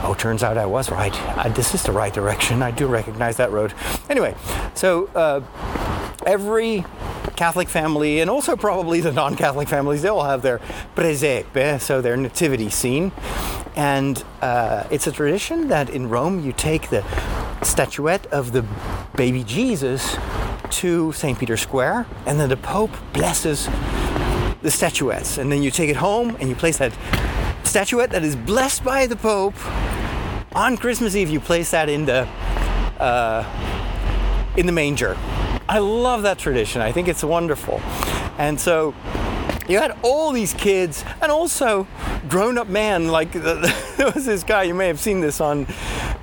Oh, 0.05 0.13
turns 0.13 0.43
out 0.43 0.55
I 0.55 0.67
was 0.67 0.91
right. 0.91 1.11
Uh, 1.35 1.49
this 1.49 1.73
is 1.73 1.81
the 1.81 1.91
right 1.91 2.13
direction. 2.13 2.61
I 2.61 2.69
do 2.69 2.85
recognize 2.85 3.37
that 3.37 3.51
road. 3.51 3.73
Anyway, 4.07 4.35
so 4.75 5.07
uh, 5.15 5.41
every 6.27 6.85
Catholic 7.35 7.67
family, 7.67 8.19
and 8.19 8.29
also 8.29 8.55
probably 8.55 9.01
the 9.01 9.11
non 9.11 9.35
Catholic 9.35 9.67
families, 9.67 10.03
they 10.03 10.09
all 10.09 10.23
have 10.23 10.43
their 10.43 10.59
presepe, 10.95 11.81
so 11.81 12.01
their 12.01 12.15
nativity 12.15 12.69
scene. 12.69 13.11
And 13.75 14.23
uh, 14.43 14.85
it's 14.91 15.07
a 15.07 15.11
tradition 15.11 15.69
that 15.69 15.89
in 15.89 16.07
Rome 16.07 16.39
you 16.39 16.53
take 16.53 16.91
the 16.91 17.03
statuette 17.63 18.27
of 18.27 18.51
the 18.51 18.63
baby 19.15 19.43
Jesus 19.43 20.17
to 20.69 21.13
St. 21.13 21.39
Peter's 21.39 21.61
Square, 21.61 22.05
and 22.27 22.39
then 22.39 22.49
the 22.49 22.57
Pope 22.57 22.91
blesses 23.11 23.67
the 24.61 24.69
statuettes. 24.69 25.39
And 25.39 25.51
then 25.51 25.63
you 25.63 25.71
take 25.71 25.89
it 25.89 25.95
home 25.95 26.37
and 26.39 26.47
you 26.47 26.55
place 26.55 26.77
that 26.77 26.93
statuette 27.63 28.11
that 28.11 28.23
is 28.23 28.35
blessed 28.35 28.83
by 28.83 29.07
the 29.07 29.15
Pope 29.15 29.55
on 30.55 30.77
Christmas 30.77 31.15
Eve. 31.15 31.29
You 31.29 31.39
place 31.39 31.71
that 31.71 31.89
in 31.89 32.05
the 32.05 32.27
uh, 32.99 33.43
in 34.57 34.65
the 34.65 34.71
manger. 34.71 35.17
I 35.67 35.79
love 35.79 36.23
that 36.23 36.39
tradition. 36.39 36.81
I 36.81 36.91
think 36.91 37.07
it's 37.07 37.23
wonderful. 37.23 37.81
And 38.37 38.59
so 38.59 38.95
you 39.67 39.79
had 39.79 39.97
all 40.01 40.31
these 40.31 40.53
kids 40.53 41.03
and 41.21 41.31
also 41.31 41.87
grown-up 42.29 42.67
man 42.67 43.07
like 43.09 43.31
there 43.33 44.11
was 44.13 44.25
this 44.25 44.43
guy 44.43 44.63
you 44.63 44.73
may 44.73 44.87
have 44.87 44.99
seen 44.99 45.21
this 45.21 45.41
on 45.41 45.65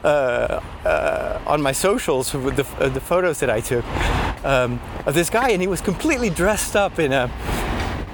uh, 0.05 0.61
uh, 0.85 1.41
on 1.47 1.61
my 1.61 1.73
socials 1.73 2.33
with 2.35 2.57
the, 2.57 2.67
uh, 2.85 2.89
the, 2.89 3.01
photos 3.01 3.41
that 3.41 3.51
I 3.51 3.61
took 3.61 3.85
um, 4.45 4.81
of 5.07 5.15
this 5.15 5.31
guy 5.31 5.51
and 5.51 5.61
he 5.61 5.69
was 5.69 5.81
completely 5.81 6.31
dressed 6.31 6.75
up 6.75 6.99
in 6.99 7.13
a 7.13 7.31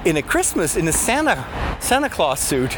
in 0.05 0.17
a 0.17 0.23
Christmas 0.23 0.77
in 0.77 0.89
a 0.89 0.93
Santa 0.93 1.45
Santa 1.81 2.09
Claus 2.09 2.41
suit 2.41 2.77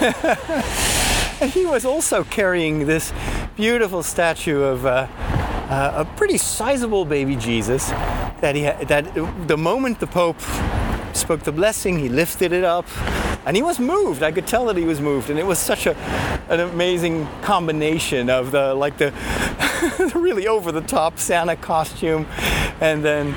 and 1.40 1.50
he 1.52 1.66
was 1.66 1.84
also 1.84 2.24
carrying 2.24 2.86
this 2.86 3.12
beautiful 3.56 4.02
statue 4.02 4.62
of 4.62 4.86
uh, 4.86 5.06
uh, 5.70 6.04
a 6.06 6.16
pretty 6.16 6.38
sizable 6.38 7.04
baby 7.04 7.36
Jesus 7.36 7.88
that 8.40 8.54
he 8.54 8.62
that 8.62 9.14
the 9.46 9.56
moment 9.56 10.00
the 10.00 10.06
Pope 10.06 10.40
spoke 11.12 11.40
the 11.40 11.52
blessing, 11.52 11.98
he 11.98 12.08
lifted 12.08 12.52
it 12.52 12.64
up, 12.64 12.86
and 13.46 13.56
he 13.56 13.62
was 13.62 13.80
moved. 13.80 14.22
I 14.22 14.30
could 14.30 14.46
tell 14.46 14.66
that 14.66 14.76
he 14.76 14.84
was 14.84 15.00
moved, 15.00 15.30
and 15.30 15.38
it 15.38 15.46
was 15.46 15.58
such 15.58 15.86
a 15.86 15.96
an 16.48 16.60
amazing 16.60 17.26
combination 17.42 18.30
of 18.30 18.52
the 18.52 18.74
like 18.74 18.98
the 18.98 19.12
really 20.14 20.46
over 20.46 20.72
the 20.72 20.80
top 20.80 21.18
Santa 21.18 21.56
costume, 21.56 22.26
and 22.80 23.04
then 23.04 23.34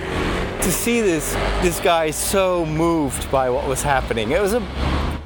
to 0.62 0.72
see 0.72 1.02
this 1.02 1.34
this 1.62 1.80
guy 1.80 2.12
so 2.12 2.66
moved 2.66 3.30
by 3.32 3.50
what 3.50 3.68
was 3.68 3.82
happening. 3.82 4.32
It 4.32 4.42
was 4.42 4.54
a 4.54 4.62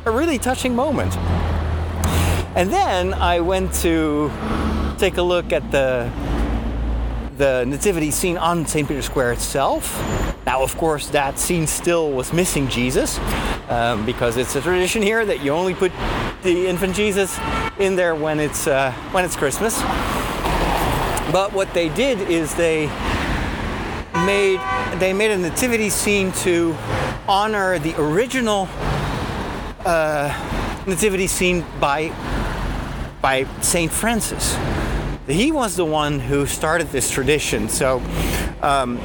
a 0.05 0.11
really 0.11 0.38
touching 0.38 0.76
moment. 0.76 1.15
And 2.56 2.72
then 2.72 3.14
I 3.14 3.41
went 3.41 3.74
to 3.82 4.32
take 4.97 5.18
a 5.18 5.22
look 5.22 5.51
at 5.51 5.72
the 5.72 6.10
the 7.38 7.66
nativity 7.66 8.12
scene 8.12 8.38
on 8.38 8.66
St. 8.66 8.88
Peter's 8.88 9.08
Square 9.08 9.34
itself. 9.34 10.01
Now, 10.45 10.64
of 10.64 10.78
course, 10.78 11.10
that 11.10 11.38
scene 11.38 11.68
still 11.68 12.12
was 12.12 12.32
missing 12.32 12.70
Jesus 12.70 13.20
um, 13.68 14.06
because 14.06 14.38
it's 14.38 14.56
a 14.56 14.62
tradition 14.62 15.01
here 15.01 15.26
that 15.26 15.43
you 15.43 15.51
only 15.51 15.74
put 15.74 15.91
the 16.43 16.68
infant 16.68 16.95
Jesus 16.95 17.38
in 17.78 17.97
there 17.97 18.16
when 18.16 18.39
it's 18.39 18.68
uh, 18.68 18.93
when 19.12 19.26
it's 19.26 19.36
Christmas. 19.36 19.82
But 21.34 21.51
what 21.51 21.74
they 21.74 21.89
did 21.89 22.22
is 22.30 22.56
they 22.56 22.88
made 24.26 24.62
they 24.99 25.12
made 25.12 25.32
a 25.32 25.38
nativity 25.38 25.89
scene 25.89 26.32
to 26.43 26.74
honor 27.28 27.80
the 27.80 27.99
original 28.01 28.70
uh, 29.86 30.84
nativity 30.88 31.28
scene 31.28 31.66
by 31.82 32.14
by 33.26 33.43
Saint 33.61 33.91
Francis 33.91 34.55
he 35.28 35.51
was 35.51 35.76
the 35.76 35.86
one 35.86 36.19
who 36.19 36.45
started 36.45 36.88
this 36.89 37.09
tradition. 37.09 37.67
So 37.67 37.97
um, 38.61 38.97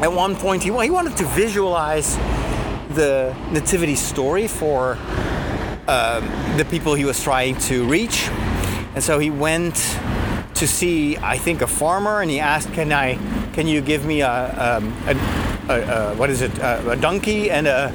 at 0.00 0.10
one 0.10 0.36
point, 0.36 0.62
he, 0.62 0.70
he 0.82 0.90
wanted 0.90 1.16
to 1.18 1.26
visualize 1.26 2.16
the 2.90 3.36
nativity 3.52 3.94
story 3.94 4.48
for 4.48 4.96
um, 5.86 6.24
the 6.56 6.66
people 6.70 6.94
he 6.94 7.04
was 7.04 7.22
trying 7.22 7.58
to 7.58 7.86
reach. 7.86 8.28
And 8.94 9.02
so 9.02 9.18
he 9.18 9.30
went 9.30 9.74
to 10.54 10.66
see, 10.66 11.18
I 11.18 11.36
think, 11.36 11.60
a 11.60 11.66
farmer, 11.66 12.22
and 12.22 12.30
he 12.30 12.40
asked, 12.40 12.72
"Can 12.72 12.92
I? 12.92 13.18
Can 13.52 13.66
you 13.66 13.80
give 13.80 14.06
me 14.06 14.22
a, 14.22 14.78
um, 14.78 14.96
a, 15.06 15.72
a, 15.72 16.12
a 16.12 16.14
what 16.14 16.30
is 16.30 16.40
it? 16.42 16.52
A 16.58 16.96
donkey 17.00 17.50
and 17.50 17.66
a 17.66 17.88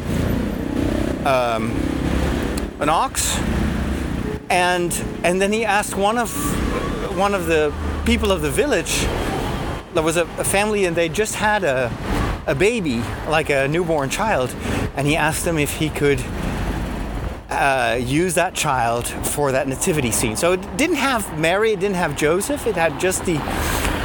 um, 1.25 1.71
an 2.79 2.89
ox?" 2.89 3.39
And 4.49 4.91
and 5.23 5.41
then 5.41 5.51
he 5.51 5.65
asked 5.65 5.95
one 5.95 6.17
of 6.17 6.31
one 7.17 7.35
of 7.35 7.45
the 7.45 7.73
people 8.05 8.31
of 8.31 8.41
the 8.41 8.49
village. 8.49 9.05
There 9.93 10.03
was 10.03 10.17
a, 10.17 10.23
a 10.37 10.43
family 10.43 10.85
and 10.85 10.95
they 10.95 11.09
just 11.09 11.35
had 11.35 11.63
a, 11.63 11.91
a 12.47 12.55
baby, 12.55 13.03
like 13.27 13.49
a 13.49 13.67
newborn 13.67 14.09
child, 14.09 14.55
and 14.95 15.07
he 15.07 15.15
asked 15.15 15.45
them 15.45 15.57
if 15.57 15.77
he 15.77 15.89
could 15.89 16.23
uh, 17.49 17.99
use 17.99 18.35
that 18.35 18.53
child 18.53 19.07
for 19.07 19.51
that 19.51 19.67
nativity 19.67 20.11
scene. 20.11 20.35
So 20.35 20.53
it 20.53 20.77
didn't 20.77 20.97
have 20.97 21.37
Mary, 21.37 21.71
it 21.71 21.79
didn't 21.79 21.97
have 21.97 22.15
Joseph, 22.15 22.67
it 22.67 22.75
had 22.75 22.99
just 22.99 23.25
the 23.25 23.37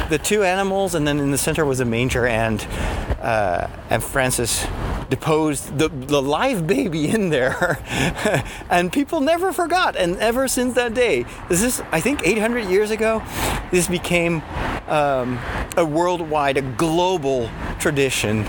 the 0.09 0.19
two 0.19 0.43
animals, 0.43 0.93
and 0.93 1.07
then 1.07 1.19
in 1.19 1.31
the 1.31 1.37
center 1.37 1.65
was 1.65 1.79
a 1.79 1.85
manger, 1.85 2.27
and 2.27 2.61
uh, 3.21 3.67
and 3.89 4.03
Francis 4.03 4.65
deposed 5.09 5.77
the, 5.77 5.89
the 5.89 6.21
live 6.21 6.67
baby 6.67 7.07
in 7.07 7.29
there. 7.29 7.79
and 8.69 8.91
people 8.91 9.21
never 9.21 9.53
forgot. 9.53 9.95
And 9.95 10.17
ever 10.17 10.47
since 10.47 10.75
that 10.75 10.93
day, 10.93 11.25
this 11.49 11.61
is, 11.61 11.81
I 11.91 12.01
think, 12.01 12.25
800 12.25 12.65
years 12.65 12.91
ago, 12.91 13.23
this 13.71 13.87
became 13.87 14.41
um, 14.87 15.39
a 15.77 15.85
worldwide, 15.85 16.57
a 16.57 16.61
global 16.61 17.49
tradition. 17.79 18.43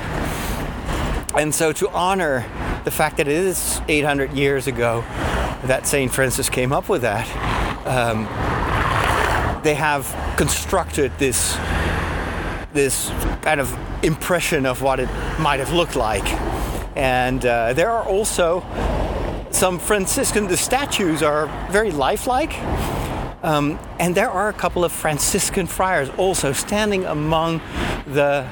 And 1.37 1.55
so 1.55 1.73
to 1.73 1.89
honor 1.91 2.47
the 2.85 2.91
fact 2.91 3.19
that 3.19 3.29
it 3.29 3.35
is 3.35 3.81
800 3.89 4.33
years 4.33 4.67
ago 4.67 5.05
that 5.65 5.87
St. 5.87 6.13
Francis 6.13 6.49
came 6.49 6.73
up 6.73 6.89
with 6.89 7.03
that, 7.03 7.27
um, 7.87 8.25
they 9.63 9.75
have 9.75 10.07
constructed 10.37 11.13
this 11.19 11.57
this 12.73 13.09
kind 13.41 13.59
of 13.59 13.77
impression 14.07 14.67
of 14.67 14.83
what 14.83 15.01
it 15.01 15.09
might 15.39 15.61
have 15.61 15.73
looked 15.73 15.97
like. 15.97 16.27
And 16.97 17.45
uh, 17.45 17.73
there 17.75 17.91
are 17.91 18.05
also 18.05 18.65
some 19.51 19.79
Franciscan, 19.79 20.47
the 20.49 20.57
statues 20.57 21.23
are 21.23 21.47
very 21.71 21.91
lifelike. 21.91 22.59
Um, 23.43 23.79
and 24.01 24.15
there 24.15 24.31
are 24.31 24.49
a 24.49 24.53
couple 24.53 24.85
of 24.85 24.93
Franciscan 24.93 25.67
friars 25.67 26.09
also 26.17 26.53
standing 26.53 27.05
among 27.05 27.61
the 28.07 28.47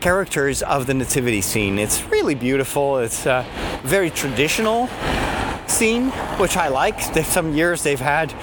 characters 0.00 0.62
of 0.62 0.86
the 0.86 0.94
nativity 0.94 1.40
scene. 1.40 1.78
It's 1.78 2.04
really 2.10 2.34
beautiful. 2.34 2.98
It's 2.98 3.24
a 3.24 3.46
very 3.84 4.10
traditional 4.10 4.88
scene, 5.66 6.10
which 6.38 6.56
I 6.56 6.68
like. 6.68 7.00
Some 7.24 7.54
years 7.54 7.82
they've 7.82 8.00
had 8.00 8.34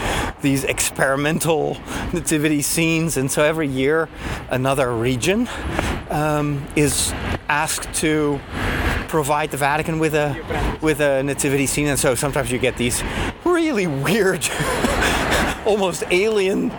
these 0.42 0.64
experimental 0.64 1.78
nativity 2.14 2.62
scenes, 2.62 3.18
and 3.18 3.32
so 3.32 3.44
every 3.44 3.68
year 3.68 4.10
another 4.50 4.94
region 4.94 5.50
um, 6.10 6.66
is 6.76 7.12
asked 7.48 7.94
to 7.96 8.40
provide 9.08 9.52
the 9.52 9.58
Vatican 9.58 10.00
with 10.00 10.14
a 10.14 10.78
with 10.82 11.02
a 11.02 11.24
nativity 11.24 11.66
scene, 11.66 11.88
and 11.88 12.00
so 12.00 12.16
sometimes 12.16 12.52
you 12.52 12.60
get 12.60 12.78
these 12.78 13.04
really 13.44 13.88
weird, 13.88 14.48
almost 15.66 16.04
alien 16.12 16.70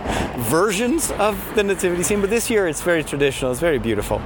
versions 0.44 1.10
of 1.12 1.36
the 1.54 1.62
nativity 1.62 2.02
scene. 2.02 2.20
But 2.20 2.30
this 2.30 2.48
year 2.48 2.66
it's 2.68 2.82
very 2.82 3.04
traditional. 3.04 3.50
It's 3.50 3.60
very 3.60 3.78
beautiful. 3.78 4.20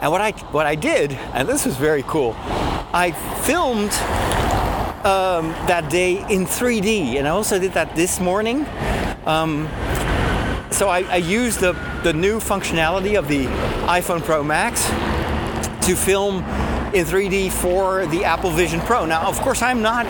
And 0.00 0.10
what 0.10 0.20
I 0.20 0.32
what 0.52 0.66
I 0.66 0.74
did, 0.74 1.12
and 1.12 1.48
this 1.48 1.64
was 1.64 1.76
very 1.76 2.02
cool, 2.02 2.34
I 2.92 3.12
filmed 3.42 3.92
um, 5.04 5.48
that 5.66 5.90
day 5.90 6.18
in 6.32 6.44
3D, 6.44 7.16
and 7.16 7.26
I 7.26 7.30
also 7.30 7.58
did 7.58 7.72
that 7.72 7.96
this 7.96 8.20
morning. 8.20 8.66
Um, 9.26 9.68
so 10.70 10.88
I, 10.88 11.00
I 11.08 11.16
used 11.16 11.60
the, 11.60 11.72
the 12.04 12.12
new 12.12 12.38
functionality 12.38 13.18
of 13.18 13.28
the 13.28 13.46
iPhone 13.86 14.22
Pro 14.22 14.42
Max 14.42 14.86
to 15.86 15.96
film 15.96 16.38
in 16.94 17.06
3D 17.06 17.50
for 17.50 18.06
the 18.06 18.24
Apple 18.24 18.50
Vision 18.50 18.80
Pro. 18.80 19.06
Now, 19.06 19.26
of 19.28 19.40
course, 19.40 19.62
I'm 19.62 19.82
not 19.82 20.06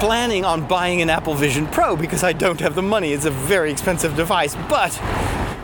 planning 0.00 0.44
on 0.44 0.66
buying 0.66 1.00
an 1.00 1.10
Apple 1.10 1.34
Vision 1.34 1.66
Pro 1.68 1.96
because 1.96 2.24
I 2.24 2.32
don't 2.32 2.60
have 2.60 2.74
the 2.74 2.82
money. 2.82 3.12
It's 3.12 3.24
a 3.24 3.30
very 3.30 3.70
expensive 3.70 4.16
device. 4.16 4.56
But 4.68 4.90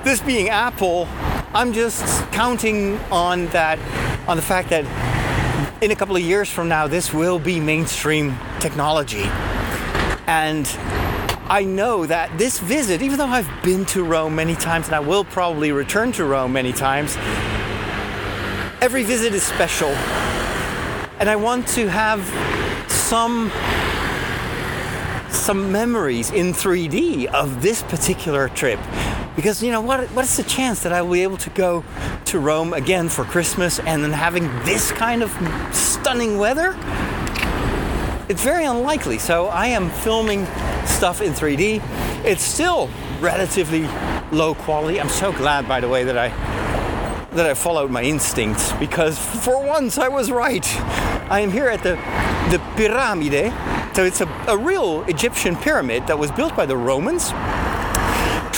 this 0.05 0.20
being 0.20 0.49
Apple, 0.49 1.09
I'm 1.53 1.72
just 1.72 2.30
counting 2.30 2.99
on 3.11 3.47
that, 3.49 3.78
on 4.28 4.36
the 4.36 4.43
fact 4.43 4.70
that 4.70 4.84
in 5.81 5.93
a 5.93 5.97
couple 5.97 6.16
of 6.16 6.22
years 6.22 6.51
from 6.51 6.68
now, 6.68 6.87
this 6.87 7.12
will 7.12 7.39
be 7.39 7.61
mainstream 7.61 8.37
technology. 8.59 9.24
And 10.26 10.66
I 11.49 11.64
know 11.64 12.05
that 12.05 12.37
this 12.37 12.59
visit, 12.59 13.01
even 13.01 13.18
though 13.18 13.26
I've 13.26 13.51
been 13.62 13.85
to 13.87 14.03
Rome 14.03 14.35
many 14.35 14.55
times 14.55 14.87
and 14.87 14.95
I 14.95 15.01
will 15.01 15.24
probably 15.24 15.70
return 15.72 16.12
to 16.12 16.24
Rome 16.24 16.53
many 16.53 16.72
times, 16.72 17.16
every 18.83 19.05
visit 19.05 19.35
is 19.35 19.45
special. 19.45 19.91
And 21.20 21.31
I 21.31 21.37
want 21.37 21.68
to 21.68 21.89
have 21.89 22.20
some 22.91 23.51
some 25.31 25.70
memories 25.70 26.31
in 26.31 26.53
3D 26.53 27.26
of 27.26 27.62
this 27.62 27.83
particular 27.85 28.49
trip. 28.49 28.81
Because 29.39 29.62
you 29.62 29.70
know 29.70 29.80
what 29.80 30.01
what 30.16 30.24
is 30.24 30.36
the 30.36 30.43
chance 30.43 30.82
that 30.82 30.93
I 30.93 31.01
will 31.01 31.12
be 31.12 31.22
able 31.22 31.36
to 31.36 31.51
go 31.51 31.84
to 32.24 32.41
Rome 32.41 32.72
again 32.72 33.09
for 33.09 33.22
Christmas 33.22 33.78
and 33.78 34.03
then 34.03 34.11
having 34.11 34.49
this 34.64 34.91
kind 34.91 35.22
of 35.22 35.30
stunning 35.72 36.39
weather? 36.39 36.74
It's 38.28 38.43
very 38.43 38.64
unlikely. 38.64 39.18
So 39.18 39.47
I 39.47 39.68
am 39.68 39.91
filming 39.91 40.45
stuff 40.86 41.20
in 41.20 41.34
3D. 41.34 41.80
It's 42.24 42.43
still 42.43 42.91
relatively 43.20 43.86
low 44.32 44.57
quality. 44.57 45.01
I'm 45.01 45.09
so 45.09 45.32
glad 45.32 45.68
by 45.68 45.78
the 45.78 45.89
way 45.89 46.03
that 46.03 46.18
I 46.18 46.30
that 47.36 47.47
I 47.47 47.55
followed 47.55 47.93
my 47.93 48.03
instincts 48.03 48.72
because 48.72 49.16
for 49.16 49.64
once 49.64 49.99
I 49.99 50.09
was 50.09 50.32
right. 50.32 50.66
I 51.30 51.39
am 51.43 51.53
here 51.53 51.68
at 51.68 51.84
the 51.84 51.95
the 52.51 52.59
Pyramide. 52.74 53.55
So 53.95 54.03
it's 54.05 54.20
a, 54.20 54.26
a 54.49 54.57
real 54.57 55.05
Egyptian 55.05 55.55
pyramid 55.55 56.09
that 56.09 56.18
was 56.18 56.32
built 56.32 56.57
by 56.57 56.66
the 56.66 56.76
Romans. 56.76 57.30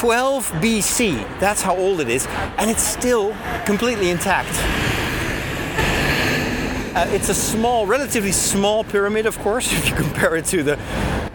12 0.01 0.53
BC. 0.63 1.41
That's 1.41 1.61
how 1.61 1.77
old 1.77 2.01
it 2.01 2.09
is, 2.09 2.27
and 2.57 2.71
it's 2.71 2.83
still 2.83 3.37
completely 3.67 4.09
intact. 4.09 4.49
Uh, 6.97 7.07
it's 7.11 7.29
a 7.29 7.35
small, 7.35 7.87
relatively 7.87 8.33
small 8.33 8.83
pyramid, 8.83 9.27
of 9.27 9.39
course, 9.41 9.71
if 9.75 9.91
you 9.91 9.95
compare 9.95 10.37
it 10.37 10.47
to 10.47 10.63
the 10.63 10.79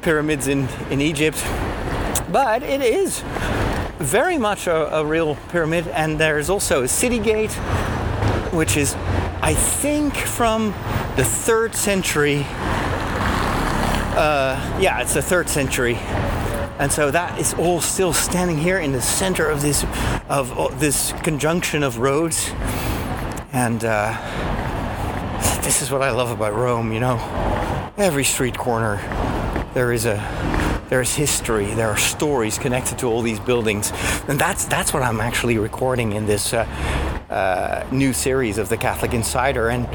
pyramids 0.02 0.48
in, 0.48 0.68
in 0.90 1.00
Egypt. 1.00 1.38
But 2.32 2.64
it 2.64 2.82
is 2.82 3.24
very 4.00 4.40
much 4.40 4.66
a, 4.66 4.96
a 4.96 5.06
real 5.06 5.36
pyramid, 5.50 5.88
and 5.90 6.20
there's 6.20 6.50
also 6.50 6.82
a 6.82 6.88
city 6.88 7.20
gate, 7.20 7.54
which 8.52 8.78
is, 8.78 8.96
I 9.44 9.54
think, 9.54 10.16
from 10.16 10.72
the 11.18 11.24
third 11.24 11.76
century. 11.76 12.48
Uh, 14.18 14.80
yeah, 14.80 15.02
it's 15.02 15.14
the 15.14 15.22
third 15.22 15.50
century, 15.50 16.00
and 16.80 16.92
so 16.92 17.12
that 17.12 17.40
is 17.40 17.54
all 17.56 17.82
still 17.82 18.14
standing 18.14 18.58
here 18.58 18.80
in 18.80 18.92
the 18.92 19.02
center 19.02 19.50
of 19.50 19.62
this 19.62 19.84
of 20.30 20.80
this 20.80 21.14
conjunction 21.24 21.84
of 21.84 22.00
roads, 22.00 22.52
and. 23.52 23.84
Uh, 23.84 24.66
this 25.66 25.82
is 25.82 25.90
what 25.90 26.04
I 26.04 26.12
love 26.12 26.30
about 26.30 26.54
Rome, 26.54 26.94
you 26.94 27.00
know. 27.00 27.18
Every 27.98 28.24
street 28.24 28.56
corner, 28.56 28.98
there 29.74 29.92
is 29.92 30.06
a 30.06 30.16
there 30.90 31.02
is 31.02 31.16
history, 31.16 31.66
there 31.74 31.90
are 31.90 31.98
stories 31.98 32.60
connected 32.60 33.00
to 33.00 33.08
all 33.08 33.24
these 33.24 33.40
buildings, 33.40 33.92
and 34.28 34.40
that's 34.40 34.66
that's 34.66 34.94
what 34.94 35.02
I'm 35.02 35.20
actually 35.20 35.58
recording 35.58 36.14
in 36.14 36.28
this 36.28 36.54
uh, 36.54 36.66
uh, 37.32 37.84
new 37.92 38.14
series 38.14 38.60
of 38.60 38.70
the 38.70 38.78
Catholic 38.78 39.16
Insider. 39.16 39.70
And 39.70 39.88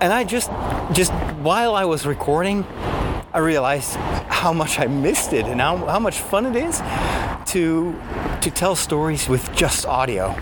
and 0.00 0.12
I 0.12 0.22
just 0.22 0.50
just 0.92 1.12
while 1.42 1.74
I 1.74 1.84
was 1.84 2.06
recording, 2.06 2.64
I 3.34 3.38
realized 3.40 3.96
how 4.36 4.52
much 4.52 4.78
I 4.78 4.86
missed 4.86 5.32
it 5.32 5.46
and 5.46 5.62
how, 5.62 5.78
how 5.86 5.98
much 5.98 6.18
fun 6.18 6.44
it 6.44 6.56
is 6.56 6.82
to 7.52 7.98
to 8.42 8.50
tell 8.50 8.76
stories 8.76 9.28
with 9.28 9.50
just 9.54 9.86
audio. 9.86 10.36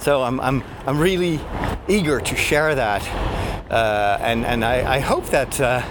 So 0.00 0.22
I'm 0.22 0.40
I'm 0.40 0.64
I'm 0.84 0.98
really 0.98 1.40
eager 1.86 2.20
to 2.20 2.36
share 2.36 2.74
that. 2.74 3.02
Uh, 3.70 4.18
and 4.20 4.44
and 4.44 4.64
I, 4.64 4.96
I 4.96 4.98
hope 4.98 5.26
that 5.26 5.60
uh, 5.60 5.82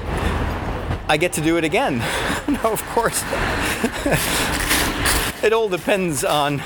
I 1.08 1.18
get 1.18 1.32
to 1.34 1.42
do 1.42 1.58
it 1.58 1.64
again. 1.64 1.98
no, 2.48 2.72
of 2.72 2.84
course. 2.94 3.24
it 5.44 5.54
all 5.54 5.70
depends 5.70 6.26
on 6.26 6.60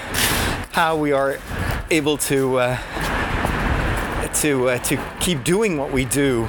how 0.71 0.97
we 0.97 1.11
are 1.11 1.37
able 1.91 2.17
to 2.17 2.57
uh, 2.57 2.77
to 4.41 4.69
uh, 4.69 4.77
to 4.79 4.97
keep 5.19 5.43
doing 5.43 5.77
what 5.77 5.91
we 5.91 6.05
do, 6.05 6.47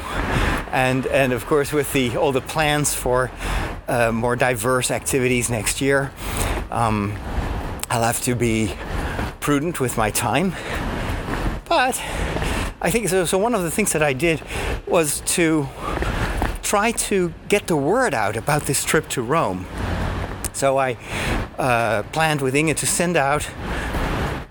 and 0.72 1.06
and 1.06 1.32
of 1.32 1.46
course 1.46 1.72
with 1.72 1.92
the 1.92 2.16
all 2.16 2.32
the 2.32 2.40
plans 2.40 2.94
for 2.94 3.30
uh, 3.88 4.10
more 4.10 4.36
diverse 4.36 4.90
activities 4.90 5.50
next 5.50 5.80
year, 5.80 6.10
um, 6.70 7.14
I'll 7.90 8.02
have 8.02 8.20
to 8.22 8.34
be 8.34 8.74
prudent 9.40 9.80
with 9.80 9.96
my 9.96 10.10
time, 10.10 10.52
but 11.68 12.00
I 12.80 12.90
think 12.90 13.08
so. 13.08 13.24
So 13.24 13.38
one 13.38 13.54
of 13.54 13.62
the 13.62 13.70
things 13.70 13.92
that 13.92 14.02
I 14.02 14.12
did 14.12 14.42
was 14.86 15.20
to 15.36 15.68
try 16.62 16.92
to 16.92 17.32
get 17.48 17.66
the 17.66 17.76
word 17.76 18.14
out 18.14 18.36
about 18.36 18.62
this 18.62 18.84
trip 18.84 19.08
to 19.10 19.22
Rome. 19.22 19.66
So 20.52 20.78
I 20.78 20.96
uh, 21.58 22.02
planned 22.12 22.40
with 22.40 22.54
Inge 22.54 22.78
to 22.78 22.86
send 22.86 23.16
out 23.16 23.48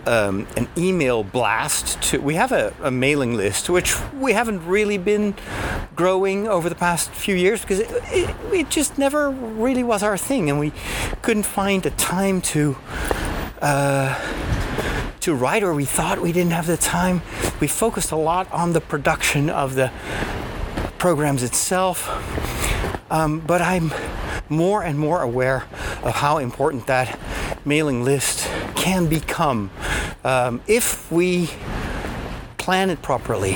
um, 0.07 0.47
an 0.57 0.67
email 0.77 1.23
blast 1.23 2.01
to. 2.03 2.19
We 2.19 2.35
have 2.35 2.51
a, 2.51 2.73
a, 2.81 2.91
mailing 2.91 3.35
list 3.35 3.69
which 3.69 3.95
we 4.13 4.33
haven't 4.33 4.65
really 4.65 4.97
been 4.97 5.35
growing 5.95 6.47
over 6.47 6.69
the 6.69 6.75
past 6.75 7.11
few 7.11 7.35
years 7.35 7.61
because 7.61 7.79
it, 7.79 7.89
it, 7.91 8.35
it 8.53 8.69
just 8.69 8.97
never 8.97 9.29
really 9.29 9.83
was 9.83 10.03
our 10.03 10.17
thing, 10.17 10.49
and 10.49 10.59
we 10.59 10.71
couldn't 11.21 11.43
find 11.43 11.83
the 11.83 11.91
time 11.91 12.41
to. 12.41 12.77
Uh, 13.61 14.17
to 15.21 15.35
write, 15.35 15.61
or 15.61 15.71
we 15.75 15.85
thought 15.85 16.19
we 16.19 16.31
didn't 16.31 16.51
have 16.51 16.65
the 16.65 16.77
time. 16.77 17.21
We 17.59 17.67
focused 17.67 18.11
a 18.11 18.15
lot 18.15 18.51
on 18.51 18.73
the 18.73 18.81
production 18.81 19.51
of 19.51 19.75
the 19.75 19.91
programs 20.97 21.43
itself. 21.43 22.07
Um, 23.11 23.41
but 23.41 23.61
I'm 23.61 23.93
more 24.47 24.81
and 24.81 24.97
more 24.97 25.21
aware 25.21 25.65
of 26.01 26.15
how 26.15 26.37
important 26.37 26.87
that 26.87 27.19
mailing 27.65 28.05
list 28.05 28.47
can 28.75 29.07
become 29.07 29.69
um, 30.23 30.61
if 30.65 31.11
we 31.11 31.49
plan 32.57 32.89
it 32.89 33.01
properly. 33.01 33.55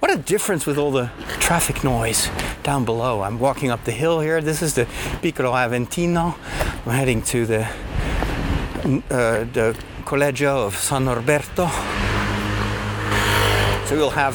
What 0.00 0.10
a 0.10 0.16
difference 0.16 0.66
with 0.66 0.78
all 0.78 0.90
the 0.90 1.12
traffic 1.38 1.84
noise 1.84 2.28
down 2.64 2.84
below. 2.84 3.22
I'm 3.22 3.38
walking 3.38 3.70
up 3.70 3.84
the 3.84 3.92
hill 3.92 4.18
here. 4.18 4.40
This 4.40 4.62
is 4.62 4.74
the 4.74 4.88
Piccolo 5.22 5.52
Aventino. 5.52 6.34
I'm 6.84 6.92
heading 6.92 7.22
to 7.22 7.46
the 7.46 7.62
uh, 9.10 9.44
the 9.52 9.78
Collegio 10.04 10.66
of 10.66 10.76
San 10.76 11.04
Norberto. 11.04 11.70
So 13.86 13.96
we'll 13.96 14.10
have 14.10 14.34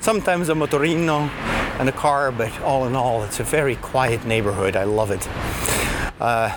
sometimes 0.00 0.48
a 0.48 0.54
motorino 0.54 1.30
and 1.78 1.88
a 1.88 1.92
car, 1.92 2.32
but 2.32 2.60
all 2.60 2.86
in 2.86 2.94
all, 2.94 3.22
it's 3.22 3.40
a 3.40 3.44
very 3.44 3.76
quiet 3.76 4.24
neighborhood. 4.24 4.76
I 4.76 4.84
love 4.84 5.10
it. 5.10 5.26
Uh, 6.20 6.54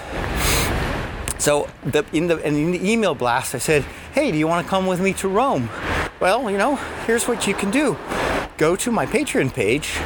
so 1.38 1.70
the, 1.84 2.06
in, 2.14 2.28
the, 2.28 2.38
in 2.46 2.72
the 2.72 2.92
email 2.92 3.16
blast, 3.16 3.56
I 3.56 3.60
said, 3.60 3.84
"Hey, 4.14 4.32
do 4.32 4.38
you 4.38 4.48
want 4.48 4.66
to 4.66 4.70
come 4.70 4.88
with 4.88 5.00
me 5.00 5.14
to 5.14 5.28
Rome?" 5.28 5.70
Well, 6.20 6.50
you 6.52 6.58
know, 6.58 6.76
here's 7.06 7.28
what 7.28 7.48
you 7.48 7.54
can 7.54 7.72
do: 7.72 7.98
go 8.58 8.76
to 8.76 8.92
my 8.92 9.06
Patreon 9.06 9.54
page, 9.54 9.98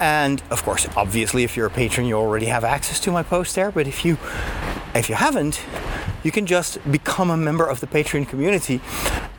and 0.00 0.42
of 0.50 0.62
course, 0.64 0.86
obviously, 0.96 1.44
if 1.44 1.56
you're 1.56 1.66
a 1.66 1.70
patron, 1.70 2.06
you 2.06 2.16
already 2.16 2.46
have 2.46 2.64
access 2.64 3.00
to 3.00 3.12
my 3.12 3.22
post 3.22 3.54
there. 3.54 3.70
But 3.70 3.86
if 3.86 4.04
you 4.04 4.18
if 4.94 5.08
you 5.08 5.14
haven't, 5.14 5.60
you 6.22 6.32
can 6.32 6.46
just 6.46 6.78
become 6.90 7.30
a 7.30 7.36
member 7.36 7.64
of 7.64 7.80
the 7.80 7.86
Patreon 7.86 8.28
community 8.28 8.80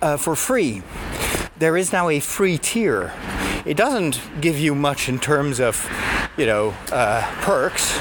uh, 0.01 0.17
for 0.17 0.35
free. 0.35 0.81
There 1.57 1.75
is 1.75 1.91
now 1.91 2.09
a 2.09 2.19
free 2.19 2.57
tier. 2.57 3.13
It 3.65 3.75
doesn't 3.75 4.21
give 4.41 4.57
you 4.57 4.73
much 4.73 5.09
in 5.09 5.19
terms 5.19 5.59
of, 5.59 5.89
you 6.37 6.45
know, 6.45 6.73
uh, 6.91 7.21
perks, 7.41 7.99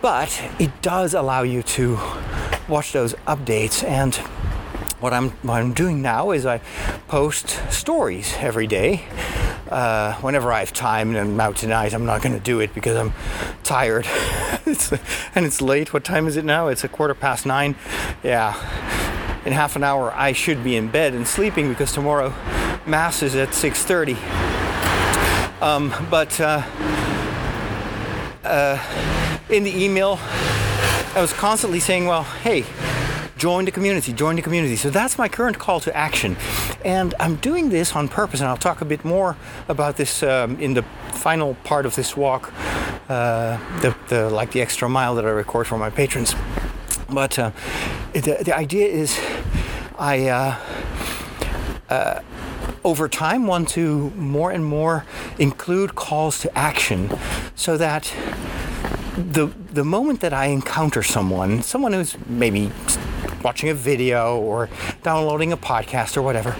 but 0.00 0.42
it 0.58 0.70
does 0.82 1.14
allow 1.14 1.42
you 1.42 1.62
to 1.62 1.98
watch 2.68 2.92
those 2.92 3.14
updates 3.26 3.84
and 3.84 4.14
what 5.00 5.14
I'm 5.14 5.30
what 5.42 5.60
I'm 5.60 5.72
doing 5.72 6.02
now 6.02 6.30
is 6.30 6.44
I 6.44 6.58
post 7.08 7.48
stories 7.72 8.34
every 8.38 8.66
day. 8.66 9.04
Uh, 9.68 10.14
whenever 10.16 10.52
I 10.52 10.58
have 10.58 10.72
time, 10.72 11.14
and 11.14 11.36
now 11.36 11.52
tonight 11.52 11.94
I'm 11.94 12.04
not 12.04 12.22
going 12.22 12.34
to 12.34 12.40
do 12.40 12.58
it 12.58 12.74
because 12.74 12.96
I'm 12.96 13.12
tired. 13.62 14.04
it's, 14.66 14.92
and 15.32 15.46
it's 15.46 15.62
late. 15.62 15.92
What 15.92 16.02
time 16.02 16.26
is 16.26 16.36
it 16.36 16.44
now? 16.44 16.66
It's 16.66 16.82
a 16.82 16.88
quarter 16.88 17.14
past 17.14 17.46
nine. 17.46 17.76
Yeah, 18.24 18.54
in 19.44 19.52
half 19.52 19.76
an 19.76 19.84
hour 19.84 20.12
I 20.12 20.32
should 20.32 20.62
be 20.62 20.76
in 20.76 20.88
bed 20.88 21.14
and 21.14 21.26
sleeping 21.26 21.68
because 21.68 21.92
tomorrow 21.92 22.30
mass 22.86 23.22
is 23.22 23.34
at 23.34 23.50
6:30. 23.50 24.16
Um, 25.62 25.92
but 26.10 26.40
uh, 26.40 26.62
uh, 28.44 28.78
in 29.48 29.64
the 29.64 29.84
email, 29.84 30.18
I 31.14 31.20
was 31.20 31.32
constantly 31.32 31.80
saying, 31.80 32.06
"Well, 32.06 32.24
hey." 32.24 32.64
join 33.40 33.64
the 33.64 33.70
community, 33.70 34.12
join 34.12 34.36
the 34.36 34.42
community. 34.42 34.76
So 34.76 34.90
that's 34.90 35.16
my 35.16 35.26
current 35.26 35.58
call 35.58 35.80
to 35.80 35.96
action. 35.96 36.36
And 36.84 37.14
I'm 37.18 37.36
doing 37.36 37.70
this 37.70 37.96
on 37.96 38.06
purpose, 38.06 38.40
and 38.40 38.48
I'll 38.50 38.58
talk 38.58 38.82
a 38.82 38.84
bit 38.84 39.02
more 39.02 39.34
about 39.66 39.96
this 39.96 40.22
um, 40.22 40.60
in 40.60 40.74
the 40.74 40.82
final 41.14 41.54
part 41.64 41.86
of 41.86 41.94
this 41.96 42.14
walk, 42.16 42.52
uh, 43.08 43.56
the, 43.80 43.96
the, 44.08 44.28
like 44.28 44.52
the 44.52 44.60
extra 44.60 44.90
mile 44.90 45.14
that 45.14 45.24
I 45.24 45.30
record 45.30 45.66
for 45.66 45.78
my 45.78 45.88
patrons. 45.88 46.34
But 47.12 47.38
uh, 47.38 47.50
the, 48.12 48.42
the 48.44 48.56
idea 48.56 48.86
is 48.86 49.18
I. 49.98 50.28
Uh, 50.28 50.58
uh, 51.88 52.20
over 52.84 53.08
time 53.08 53.46
want 53.46 53.68
to 53.68 54.10
more 54.10 54.50
and 54.50 54.64
more 54.64 55.04
include 55.38 55.94
calls 55.94 56.40
to 56.40 56.58
action 56.58 57.10
so 57.54 57.76
that 57.76 58.14
the 59.16 59.48
the 59.72 59.84
moment 59.84 60.20
that 60.20 60.32
I 60.32 60.46
encounter 60.46 61.02
someone, 61.02 61.62
someone 61.62 61.92
who's 61.92 62.16
maybe 62.26 62.72
watching 63.42 63.68
a 63.68 63.74
video 63.74 64.38
or 64.38 64.68
downloading 65.02 65.52
a 65.52 65.56
podcast 65.56 66.16
or 66.16 66.22
whatever, 66.22 66.52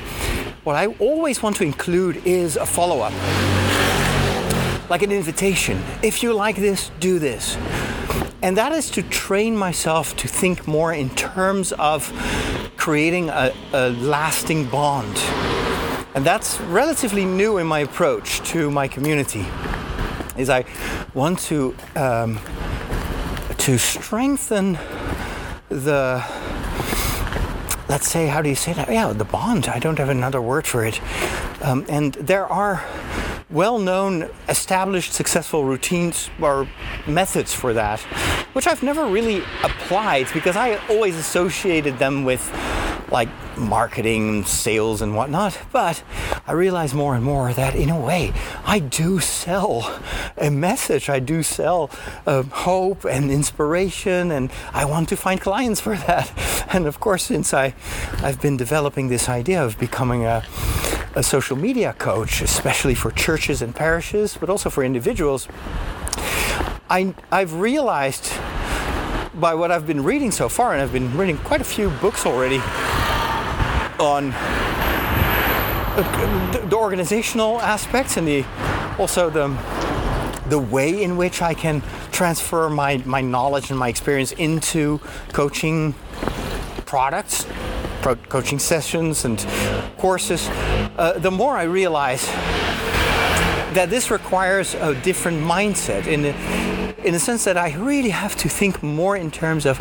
what 0.65 0.77
I 0.77 0.87
always 0.99 1.43
want 1.43 1.57
to 1.57 1.65
include 1.65 2.25
is 2.27 2.57
a 2.57 2.67
follow 2.67 3.01
up. 3.01 3.13
Like 4.91 5.03
an 5.03 5.13
invitation. 5.13 5.81
If 6.03 6.23
you 6.23 6.35
like 6.35 6.57
this, 6.57 6.91
do 6.99 7.19
this. 7.19 7.57
And 8.43 8.57
that 8.57 8.73
is 8.73 8.91
to 8.91 9.03
train 9.03 9.57
myself 9.57 10.17
to 10.17 10.29
think 10.29 10.67
more 10.67 10.93
in 10.93 11.11
terms 11.11 11.73
of 11.73 12.11
creating 12.77 13.29
a, 13.29 13.53
a 13.73 13.91
lasting 13.91 14.67
bond. 14.67 15.17
And 16.15 16.25
that's 16.25 16.61
relatively 16.63 17.25
new 17.25 17.59
in 17.59 17.67
my 17.67 17.81
approach 17.81 18.41
to 18.51 18.71
my 18.71 18.89
community. 18.89 19.47
Is 20.37 20.49
I 20.49 20.65
want 21.13 21.39
to 21.51 21.77
um, 21.97 22.41
to 23.59 23.79
strengthen 23.79 24.79
the 25.69 26.25
let's 27.91 28.09
say, 28.09 28.29
how 28.29 28.41
do 28.41 28.49
you 28.49 28.55
say 28.55 28.73
that? 28.73 28.89
Yeah, 28.89 29.13
the 29.13 29.25
bond. 29.25 29.67
I 29.67 29.81
don't 29.81 29.99
have 29.99 30.09
another 30.09 30.41
word 30.41 30.65
for 30.67 30.85
it. 30.85 31.01
Um, 31.61 31.85
and 31.89 32.15
there 32.15 32.47
are 32.47 32.85
well-known, 33.51 34.29
established, 34.49 35.13
successful 35.13 35.65
routines 35.65 36.31
or 36.41 36.69
methods 37.07 37.53
for 37.53 37.73
that, 37.75 38.01
which 38.53 38.67
I've 38.67 38.83
never 38.83 39.07
really 39.07 39.43
applied 39.65 40.29
because 40.33 40.57
I 40.57 40.77
always 40.89 41.17
associated 41.17 41.99
them 41.99 42.25
with 42.25 42.41
like 43.11 43.29
marketing, 43.57 44.45
sales, 44.45 45.03
and 45.03 45.15
whatnot. 45.15 45.59
But 45.73 46.03
I 46.47 46.53
realize 46.53 46.95
more 46.95 47.15
and 47.15 47.25
more 47.25 47.53
that 47.53 47.75
in 47.75 47.91
a 47.91 47.99
way, 47.99 48.33
I 48.65 48.79
do 48.79 49.21
sell 49.21 50.01
a 50.37 50.51
message. 50.51 51.09
I 51.09 51.19
do 51.19 51.43
sell 51.43 51.91
uh, 52.27 52.43
hope 52.43 53.05
and 53.05 53.31
inspiration, 53.31 54.31
and 54.31 54.51
I 54.73 54.85
want 54.85 55.09
to 55.11 55.17
find 55.17 55.41
clients 55.41 55.81
for 55.81 55.97
that. 55.97 56.33
And 56.73 56.87
of 56.87 57.01
course, 57.01 57.25
since 57.25 57.53
I, 57.53 57.75
I've 58.19 58.41
been 58.41 58.57
developing 58.57 59.09
this 59.09 59.29
idea 59.29 59.65
of 59.65 59.77
becoming 59.77 60.25
a, 60.25 60.45
a 61.17 61.23
social 61.23 61.57
media 61.57 61.95
coach, 61.99 62.41
especially 62.43 62.95
for 62.95 63.11
churches 63.11 63.61
and 63.61 63.75
parishes, 63.75 64.37
but 64.37 64.49
also 64.49 64.71
for 64.71 64.85
individuals, 64.85 65.49
I, 66.89 67.13
I've 67.33 67.55
realized 67.55 68.33
by 69.35 69.55
what 69.55 69.73
I've 69.73 69.87
been 69.87 70.05
reading 70.05 70.31
so 70.31 70.49
far, 70.49 70.73
and 70.73 70.81
I've 70.81 70.93
been 70.93 71.17
reading 71.17 71.39
quite 71.39 71.61
a 71.61 71.65
few 71.65 71.91
books 71.91 72.25
already 72.25 72.61
on 74.01 74.31
the 76.69 76.77
organizational 76.77 77.61
aspects 77.61 78.17
and 78.17 78.27
the 78.27 78.45
also 78.99 79.31
the 79.31 79.49
the 80.51 80.59
way 80.59 81.03
in 81.03 81.17
which 81.17 81.43
I 81.43 81.55
can 81.55 81.83
transfer 82.11 82.69
my, 82.69 82.99
my 83.07 83.21
knowledge 83.21 83.71
and 83.71 83.79
my 83.79 83.89
experience 83.89 84.33
into 84.33 85.01
coaching 85.33 85.95
products, 86.87 87.47
pro- 88.03 88.17
coaching 88.17 88.59
sessions, 88.59 89.25
and 89.25 89.39
courses, 89.97 90.49
uh, 90.99 91.19
the 91.19 91.31
more 91.31 91.57
I 91.57 91.63
realize 91.63 92.27
that 93.75 93.91
this 93.91 94.11
requires 94.11 94.75
a 94.75 94.95
different 94.97 95.41
mindset 95.41 96.09
in 96.09 96.23
the, 96.23 96.35
in 97.05 97.13
the 97.13 97.21
sense 97.21 97.45
that 97.45 97.57
I 97.57 97.73
really 97.75 98.11
have 98.11 98.35
to 98.39 98.49
think 98.49 98.83
more 98.83 99.17
in 99.17 99.31
terms 99.31 99.67
of 99.67 99.79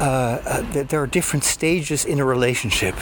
uh, 0.00 0.04
uh, 0.04 0.84
there 0.84 1.00
are 1.00 1.06
different 1.06 1.44
stages 1.44 2.04
in 2.04 2.18
a 2.18 2.24
relationship. 2.24 2.94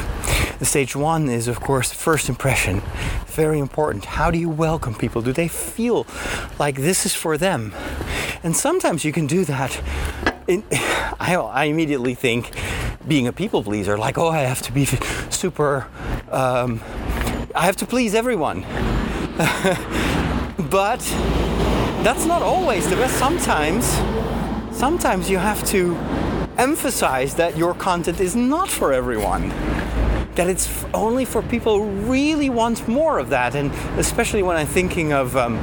The 0.59 0.65
stage 0.65 0.95
one 0.95 1.29
is, 1.29 1.49
of 1.49 1.61
course, 1.61 1.93
first 1.93 2.29
impression. 2.29 2.83
Very 3.27 3.59
important. 3.59 4.05
How 4.05 4.31
do 4.31 4.39
you 4.39 4.49
welcome 4.49 4.95
people? 4.95 5.23
Do 5.23 5.33
they 5.33 5.49
feel 5.49 6.07
like 6.59 6.77
this 6.77 7.07
is 7.07 7.15
for 7.15 7.39
them? 7.39 7.73
And 8.43 8.57
sometimes 8.57 9.05
you 9.05 9.13
can 9.13 9.27
do 9.27 9.45
that. 9.47 9.81
In, 10.47 10.65
I, 11.21 11.37
I 11.37 11.65
immediately 11.65 12.15
think 12.15 12.53
being 13.09 13.27
a 13.27 13.33
people 13.33 13.65
pleaser, 13.65 13.97
like, 13.97 14.19
oh, 14.19 14.29
I 14.29 14.41
have 14.41 14.63
to 14.63 14.73
be 14.73 14.85
super, 15.31 15.87
um, 16.31 16.81
I 17.55 17.67
have 17.67 17.77
to 17.77 17.87
please 17.87 18.15
everyone. 18.15 18.63
but 20.71 21.01
that's 22.05 22.27
not 22.27 22.43
always 22.43 22.89
the 22.89 22.97
best. 22.97 23.19
Sometimes, 23.19 23.87
sometimes 24.77 25.31
you 25.31 25.39
have 25.39 25.67
to 25.69 25.97
emphasize 26.59 27.35
that 27.37 27.57
your 27.57 27.75
content 27.75 28.21
is 28.21 28.37
not 28.37 28.69
for 28.69 28.93
everyone 28.93 29.53
that 30.35 30.49
it's 30.49 30.85
only 30.95 31.25
for 31.25 31.43
people 31.43 31.79
who 31.79 31.91
really 32.11 32.49
want 32.49 32.89
more 32.89 33.19
of 33.19 33.29
that. 33.31 33.55
And 33.55 33.71
especially 33.99 34.43
when 34.43 34.57
I'm 34.57 34.67
thinking 34.67 35.13
of, 35.13 35.37
um, 35.37 35.59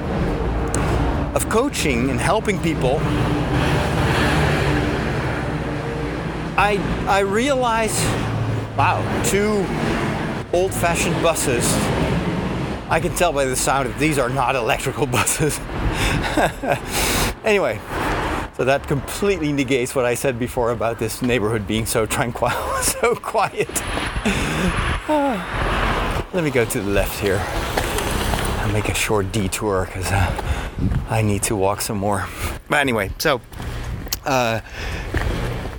of 1.36 1.50
coaching 1.50 2.10
and 2.10 2.20
helping 2.20 2.62
people, 2.62 2.98
I, 6.58 6.78
I 7.08 7.20
realize, 7.20 8.00
wow, 8.78 9.02
two 9.24 9.66
old 10.56 10.74
fashioned 10.74 11.22
buses. 11.24 11.66
I 12.92 13.00
can 13.00 13.16
tell 13.16 13.32
by 13.32 13.46
the 13.46 13.56
sound 13.56 13.90
that 13.90 14.00
these 14.00 14.18
are 14.18 14.30
not 14.30 14.56
electrical 14.56 15.06
buses. 15.08 15.60
anyway, 17.44 17.80
so 18.60 18.66
that 18.66 18.86
completely 18.89 19.53
negates 19.53 19.95
what 19.95 20.03
I 20.03 20.16
said 20.16 20.38
before 20.38 20.72
about 20.72 20.99
this 20.99 21.22
neighborhood 21.22 21.66
being 21.66 21.86
so 21.86 22.05
tranquil, 22.05 22.49
so 22.82 23.16
quiet. 23.16 23.70
Let 26.34 26.43
me 26.43 26.49
go 26.49 26.66
to 26.66 26.82
the 26.82 26.89
left 26.89 27.22
here 27.22 27.38
and 27.38 28.74
make 28.74 28.89
a 28.89 28.93
short 28.93 29.32
detour 29.32 29.86
because 29.86 30.12
uh, 30.12 31.05
I 31.10 31.22
need 31.22 31.41
to 31.43 31.55
walk 31.55 31.80
some 31.80 31.99
more. 31.99 32.28
But 32.68 32.80
anyway, 32.80 33.12
so 33.18 33.39
uh, 34.26 34.60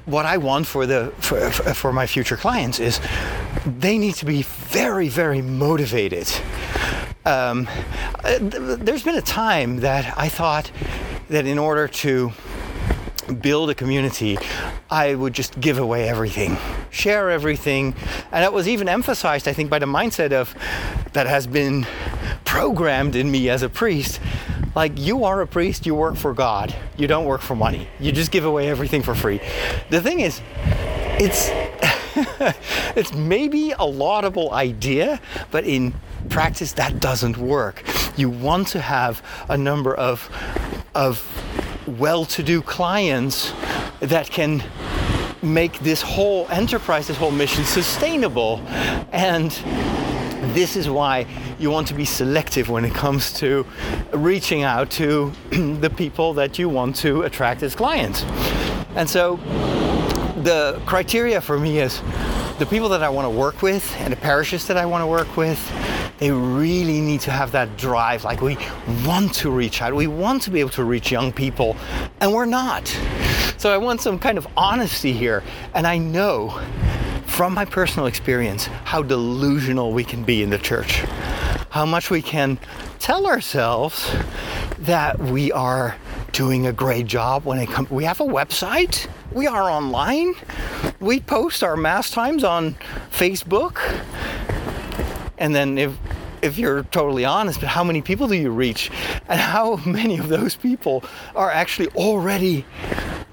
what 0.07 0.24
I 0.24 0.39
want 0.39 0.66
for 0.66 0.87
the 0.87 1.12
for, 1.18 1.51
for 1.51 1.93
my 1.93 2.07
future 2.07 2.39
clients 2.39 2.81
is 2.81 2.99
they 3.66 3.99
need 3.99 4.14
to 4.14 4.24
be 4.24 4.45
very 4.70 5.11
very 5.11 5.43
motivated. 5.43 6.33
Um, 7.26 7.68
uh, 8.24 8.39
there's 8.41 9.03
been 9.03 9.18
a 9.18 9.20
time 9.20 9.81
that 9.81 10.16
I 10.16 10.31
thought 10.31 10.70
that 11.28 11.45
in 11.45 11.59
order 11.59 11.87
to 11.87 12.33
build 13.35 13.70
a 13.70 13.74
community, 13.74 14.39
I 14.91 15.14
would 15.14 15.33
just 15.33 15.61
give 15.61 15.78
away 15.78 16.09
everything, 16.09 16.57
share 16.91 17.31
everything. 17.31 17.95
And 18.33 18.43
that 18.43 18.53
was 18.53 18.68
even 18.68 18.89
emphasized, 18.89 19.49
I 19.49 19.53
think, 19.53 19.70
by 19.70 19.78
the 19.78 19.87
mindset 19.87 20.33
of 20.33 20.55
that 21.12 21.26
has 21.26 21.47
been 21.47 21.87
programmed 22.45 23.16
in 23.16 23.31
me 23.31 23.49
as 23.49 23.62
a 23.62 23.68
priest. 23.68 24.20
Like, 24.74 24.93
you 24.97 25.24
are 25.24 25.41
a 25.41 25.47
priest, 25.47 25.87
you 25.87 25.95
work 25.95 26.16
for 26.16 26.33
God, 26.33 26.74
you 26.97 27.07
don't 27.07 27.24
work 27.24 27.41
for 27.41 27.57
money. 27.57 27.89
You 27.99 28.12
just 28.12 28.31
give 28.31 28.45
away 28.45 28.68
everything 28.68 29.03
for 29.03 29.14
free. 29.14 29.41
The 29.91 30.01
thing 30.01 30.20
is, 30.20 30.41
it's 31.18 31.51
it's 32.97 33.12
maybe 33.14 33.72
a 33.72 33.85
laudable 33.85 34.53
idea, 34.53 35.20
but 35.51 35.64
in 35.64 35.95
practice 36.28 36.72
that 36.74 37.01
doesn't 37.01 37.37
work. 37.37 37.83
You 38.16 38.31
want 38.31 38.68
to 38.68 38.81
have 38.81 39.22
a 39.49 39.57
number 39.57 39.95
of 39.95 40.28
of 40.95 41.22
well-to-do 41.99 42.62
clients 42.62 43.53
that 44.01 44.30
can 44.30 44.62
make 45.43 45.78
this 45.80 46.03
whole 46.03 46.47
enterprise, 46.51 47.07
this 47.09 47.16
whole 47.16 47.30
mission 47.30 47.64
sustainable. 47.64 48.59
And 49.12 49.51
this 50.55 50.76
is 50.76 50.88
why 50.88 51.26
you 51.59 51.70
want 51.70 51.88
to 51.88 51.95
be 51.95 52.05
selective 52.05 52.68
when 52.68 52.84
it 52.84 52.95
comes 52.95 53.32
to 53.34 53.66
reaching 54.12 54.62
out 54.62 54.91
to 54.93 55.32
the 55.51 55.91
people 55.97 56.34
that 56.34 56.59
you 56.59 56.68
want 56.68 56.97
to 56.97 57.22
attract 57.22 57.62
as 57.62 57.74
clients. 57.74 58.22
And 58.95 59.09
so 59.09 59.36
the 60.43 60.80
criteria 60.86 61.41
for 61.41 61.59
me 61.59 61.78
is 61.80 62.01
the 62.59 62.66
people 62.66 62.88
that 62.91 63.03
I 63.03 63.09
want 63.09 63.26
to 63.26 63.30
work 63.30 63.62
with 63.62 63.95
and 63.99 64.12
the 64.12 64.16
parishes 64.16 64.66
that 64.66 64.76
I 64.76 64.86
want 64.86 65.03
to 65.03 65.07
work 65.07 65.36
with 65.36 65.59
they 66.21 66.31
really 66.31 67.01
need 67.01 67.21
to 67.23 67.31
have 67.31 67.51
that 67.53 67.77
drive. 67.77 68.25
Like 68.25 68.43
we 68.43 68.57
want 69.05 69.35
to 69.37 69.51
reach 69.51 69.83
out, 69.83 69.95
we 69.95 70.07
want 70.07 70.43
to 70.43 70.51
be 70.51 70.61
able 70.61 70.71
to 70.71 70.85
reach 70.85 71.11
young 71.11 71.33
people, 71.33 71.77
and 72.21 72.33
we're 72.33 72.45
not. 72.45 72.87
So 73.57 73.73
I 73.73 73.79
want 73.79 74.01
some 74.01 74.18
kind 74.18 74.39
of 74.39 74.47
honesty 74.57 75.12
here. 75.12 75.43
And 75.75 75.87
I 75.87 75.99
know 75.99 76.61
from 77.27 77.55
my 77.55 77.64
personal 77.64 78.07
experience 78.07 78.66
how 78.85 79.03
delusional 79.03 79.93
we 79.93 80.05
can 80.05 80.23
be 80.23 80.43
in 80.43 80.51
the 80.51 80.59
church, 80.59 81.03
how 81.71 81.87
much 81.87 82.11
we 82.11 82.23
can 82.23 82.59
tell 82.99 83.27
ourselves 83.27 84.14
that 84.81 85.18
we 85.18 85.51
are 85.53 85.97
doing 86.33 86.66
a 86.66 86.73
great 86.73 87.07
job 87.07 87.45
when 87.45 87.59
it 87.59 87.68
comes 87.68 87.91
we 87.91 88.05
have 88.05 88.21
a 88.21 88.25
website 88.25 89.09
we 89.33 89.49
are 89.49 89.68
online 89.68 90.33
we 91.01 91.18
post 91.18 91.64
our 91.64 91.77
mass 91.77 92.09
times 92.11 92.45
on 92.45 92.75
facebook 93.11 93.81
and 95.41 95.55
then 95.55 95.78
if 95.78 95.99
if 96.43 96.57
you're 96.57 96.84
totally 96.84 97.24
honest, 97.24 97.61
but 97.61 97.68
how 97.68 97.84
many 97.84 98.01
people 98.01 98.26
do 98.26 98.34
you 98.34 98.51
reach? 98.51 98.91
And 99.28 99.41
how 99.41 99.76
many 99.86 100.18
of 100.18 100.28
those 100.28 100.55
people 100.55 101.05
are 101.34 101.51
actually 101.51 101.88
already 101.88 102.64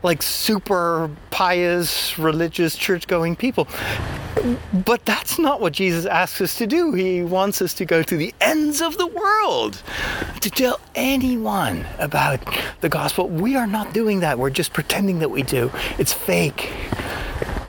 like 0.03 0.21
super 0.21 1.09
pious, 1.31 2.17
religious, 2.19 2.75
church 2.75 3.07
going 3.07 3.35
people? 3.35 3.67
But 4.85 5.03
that's 5.05 5.39
not 5.39 5.61
what 5.61 5.73
Jesus 5.73 6.05
asks 6.05 6.41
us 6.41 6.57
to 6.57 6.67
do. 6.67 6.93
He 6.93 7.23
wants 7.23 7.61
us 7.61 7.73
to 7.75 7.85
go 7.85 8.03
to 8.03 8.17
the 8.17 8.33
ends 8.39 8.81
of 8.81 8.97
the 8.97 9.07
world 9.07 9.81
to 10.41 10.49
tell 10.49 10.79
anyone 10.95 11.85
about 11.97 12.39
the 12.81 12.89
gospel. 12.89 13.27
We 13.27 13.55
are 13.55 13.67
not 13.67 13.93
doing 13.93 14.19
that. 14.19 14.37
We're 14.37 14.51
just 14.51 14.73
pretending 14.73 15.19
that 15.19 15.31
we 15.31 15.43
do. 15.43 15.71
It's 15.97 16.13
fake. 16.13 16.71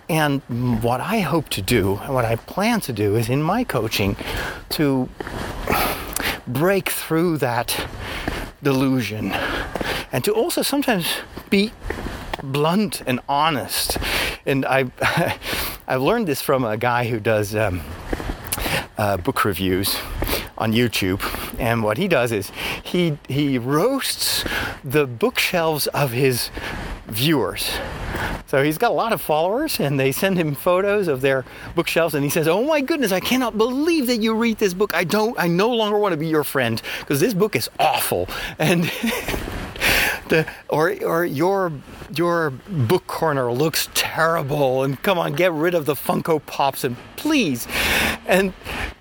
And 0.09 0.43
what 0.83 1.01
I 1.01 1.21
hope 1.21 1.51
to 1.51 1.63
do, 1.63 1.99
and 2.03 2.15
what 2.15 2.25
I 2.25 2.37
plan 2.37 2.81
to 2.83 2.93
do, 2.93 3.17
is 3.17 3.29
in 3.29 3.43
my 3.43 3.65
coaching 3.65 4.17
to 4.71 5.09
break 6.47 6.89
through 6.89 7.39
that 7.39 7.87
delusion 8.63 9.33
and 10.11 10.25
to 10.25 10.33
also 10.33 10.63
sometimes 10.63 11.07
be 11.51 11.73
blunt 12.43 13.03
and 13.07 13.21
honest. 13.29 13.99
And 14.47 14.65
I, 14.65 14.91
I've 15.87 16.03
learned 16.03 16.27
this 16.27 16.41
from 16.41 16.65
a 16.65 16.77
guy 16.77 17.07
who 17.09 17.21
does 17.21 17.55
um, 17.55 17.83
uh, 18.97 19.19
book 19.19 19.45
reviews 19.45 19.97
on 20.57 20.73
YouTube. 20.73 21.21
And 21.59 21.83
what 21.83 21.99
he 21.99 22.09
does 22.09 22.33
is 22.33 22.51
he 22.83 23.19
he 23.29 23.59
roasts 23.59 24.45
the 24.85 25.07
bookshelves 25.07 25.87
of 25.89 26.13
his 26.13 26.51
viewers. 27.07 27.71
So 28.49 28.63
he's 28.63 28.79
got 28.79 28.91
a 28.91 28.95
lot 28.95 29.13
of 29.13 29.21
followers, 29.21 29.79
and 29.79 30.01
they 30.01 30.11
send 30.11 30.39
him 30.39 30.55
photos 30.55 31.07
of 31.07 31.21
their 31.21 31.45
bookshelves, 31.75 32.15
and 32.15 32.25
he 32.25 32.31
says, 32.31 32.49
"Oh 32.49 32.65
my 32.65 32.81
goodness, 32.81 33.13
I 33.13 33.21
cannot 33.21 33.59
believe 33.59 34.07
that 34.07 34.23
you 34.23 34.35
read 34.35 34.57
this 34.57 34.73
book. 34.73 34.95
I 34.95 35.05
don't. 35.05 35.39
I 35.39 35.49
no 35.49 35.69
longer 35.69 35.99
want 35.99 36.15
to 36.15 36.17
be 36.17 36.29
your 36.29 36.45
friend 36.45 36.81
because 37.01 37.21
this 37.21 37.35
book 37.35 37.55
is 37.55 37.69
awful." 37.79 38.27
And 38.59 38.85
the 40.29 40.47
or 40.69 40.95
or 41.05 41.25
your 41.25 41.73
your 42.15 42.51
book 42.51 43.07
corner 43.07 43.53
looks 43.53 43.89
terrible 43.95 44.83
and 44.83 45.01
come 45.03 45.19
on 45.19 45.35
get 45.35 45.53
rid 45.53 45.75
of 45.75 45.85
the 45.87 45.95
funko 45.95 46.45
pops 46.47 46.85
and 46.85 46.97
please 47.17 47.69
and 48.27 48.53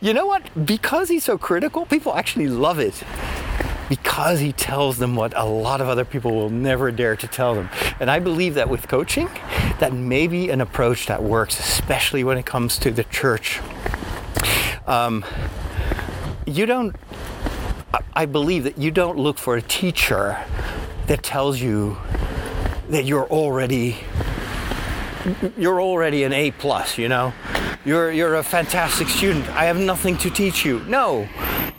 you 0.02 0.14
know 0.14 0.26
what 0.26 0.43
because 0.66 1.10
he's 1.10 1.24
so 1.24 1.38
critical 1.38 1.86
people 1.86 2.14
actually 2.14 2.48
love 2.48 2.80
it 2.80 3.04
because 3.89 4.39
he 4.39 4.51
tells 4.51 4.97
them 4.97 5.16
what 5.16 5.34
a 5.36 5.45
lot 5.45 5.82
of 5.82 5.88
other 5.88 6.05
people 6.05 6.32
will 6.36 6.49
never 6.49 6.91
dare 6.91 7.16
to 7.16 7.28
tell 7.28 7.55
them 7.55 7.70
and 7.99 8.12
i 8.12 8.20
believe 8.20 8.55
that 8.55 8.70
with 8.70 8.88
coaching 8.88 9.30
that 9.80 9.93
may 9.93 10.28
be 10.28 10.49
an 10.49 10.62
approach 10.62 11.05
that 11.05 11.22
works 11.24 11.60
especially 11.60 12.24
when 12.24 12.38
it 12.38 12.45
comes 12.45 12.78
to 12.78 12.91
the 12.91 13.03
church 13.05 13.60
um, 14.88 15.24
you 16.45 16.66
don't 16.66 16.95
i 18.14 18.26
believe 18.26 18.64
that 18.64 18.78
you 18.78 18.91
don't 18.91 19.18
look 19.18 19.38
for 19.38 19.55
a 19.55 19.62
teacher 19.62 20.38
that 21.08 21.24
tells 21.24 21.60
you 21.62 21.97
that 22.89 23.05
you're 23.05 23.28
already 23.28 23.97
you're 25.58 25.82
already 25.82 26.24
an 26.24 26.34
A 26.34 26.51
plus, 26.51 26.97
you 26.97 27.10
know. 27.10 27.34
You're 27.88 28.11
you're 28.11 28.35
a 28.35 28.43
fantastic 28.43 29.07
student. 29.07 29.47
I 29.51 29.63
have 29.63 29.79
nothing 29.79 30.17
to 30.17 30.29
teach 30.29 30.65
you. 30.65 30.81
No. 30.89 31.25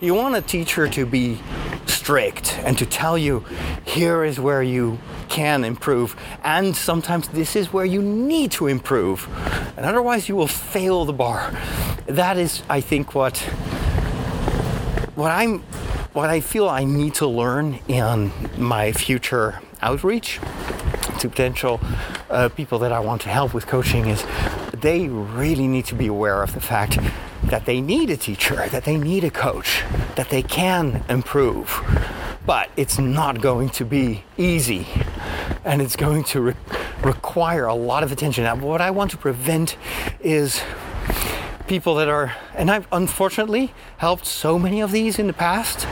You 0.00 0.14
want 0.14 0.36
a 0.36 0.40
teacher 0.40 0.88
to 0.88 1.04
be 1.04 1.38
strict 1.84 2.56
and 2.61 2.78
to 2.78 2.86
tell 2.86 3.18
you 3.18 3.44
here 3.84 4.24
is 4.24 4.40
where 4.40 4.62
you 4.62 4.98
can 5.28 5.64
improve 5.64 6.16
and 6.42 6.74
sometimes 6.74 7.28
this 7.28 7.54
is 7.54 7.74
where 7.74 7.84
you 7.84 8.00
need 8.00 8.52
to 8.52 8.68
improve. 8.68 9.28
And 9.76 9.84
otherwise 9.84 10.30
you 10.30 10.34
will 10.34 10.46
fail 10.46 11.04
the 11.04 11.12
bar. 11.12 11.54
That 12.06 12.38
is 12.38 12.62
I 12.70 12.80
think 12.80 13.14
what 13.14 13.36
what 15.14 15.30
I'm 15.30 15.59
what 16.14 16.30
I 16.30 16.40
feel 16.40 16.70
I 16.70 16.84
need 16.84 17.16
to 17.16 17.26
learn 17.26 17.80
in 17.86 18.32
my 18.56 18.92
future 18.92 19.61
outreach 19.82 20.40
to 21.18 21.28
potential 21.28 21.80
uh, 22.30 22.48
people 22.48 22.78
that 22.78 22.92
I 22.92 23.00
want 23.00 23.20
to 23.22 23.28
help 23.28 23.52
with 23.52 23.66
coaching 23.66 24.06
is 24.06 24.24
they 24.81 25.09
really 25.09 25.66
need 25.66 25.85
to 25.87 25.95
be 25.95 26.07
aware 26.07 26.43
of 26.43 26.55
the 26.55 26.61
fact 26.61 26.99
that 27.45 27.66
they 27.66 27.81
need 27.81 28.11
a 28.11 28.16
teacher, 28.16 28.68
that 28.68 28.85
they 28.85 28.97
need 28.97 29.24
a 29.24 29.31
coach, 29.31 29.83
that 30.16 30.31
they 30.31 30.43
can 30.43 31.05
improve. 31.09 31.83
But 32.45 32.70
it's 32.76 32.99
not 32.99 33.41
going 33.41 33.70
to 33.70 33.85
be 33.85 34.24
easy 34.37 34.87
and 35.64 35.83
it's 35.83 35.97
going 35.97 36.24
to 36.24 36.41
re- 36.41 36.55
require 37.03 37.66
a 37.66 37.74
lot 37.74 38.03
of 38.03 38.12
attention. 38.12 38.45
Now, 38.45 38.57
what 38.57 38.81
I 38.81 38.91
want 38.91 39.11
to 39.11 39.16
prevent 39.16 39.76
is 40.20 40.62
people 41.66 41.95
that 41.97 42.09
are, 42.09 42.35
and 42.55 42.70
I've 42.70 42.89
unfortunately 42.91 43.74
helped 43.99 44.24
so 44.24 44.59
many 44.59 44.81
of 44.81 44.93
these 44.93 45.18
in 45.18 45.26
the 45.26 45.33
past, 45.33 45.85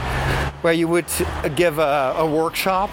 where 0.63 0.73
you 0.73 0.87
would 0.87 1.05
give 1.55 1.77
a, 1.77 2.15
a 2.17 2.25
workshop 2.25 2.89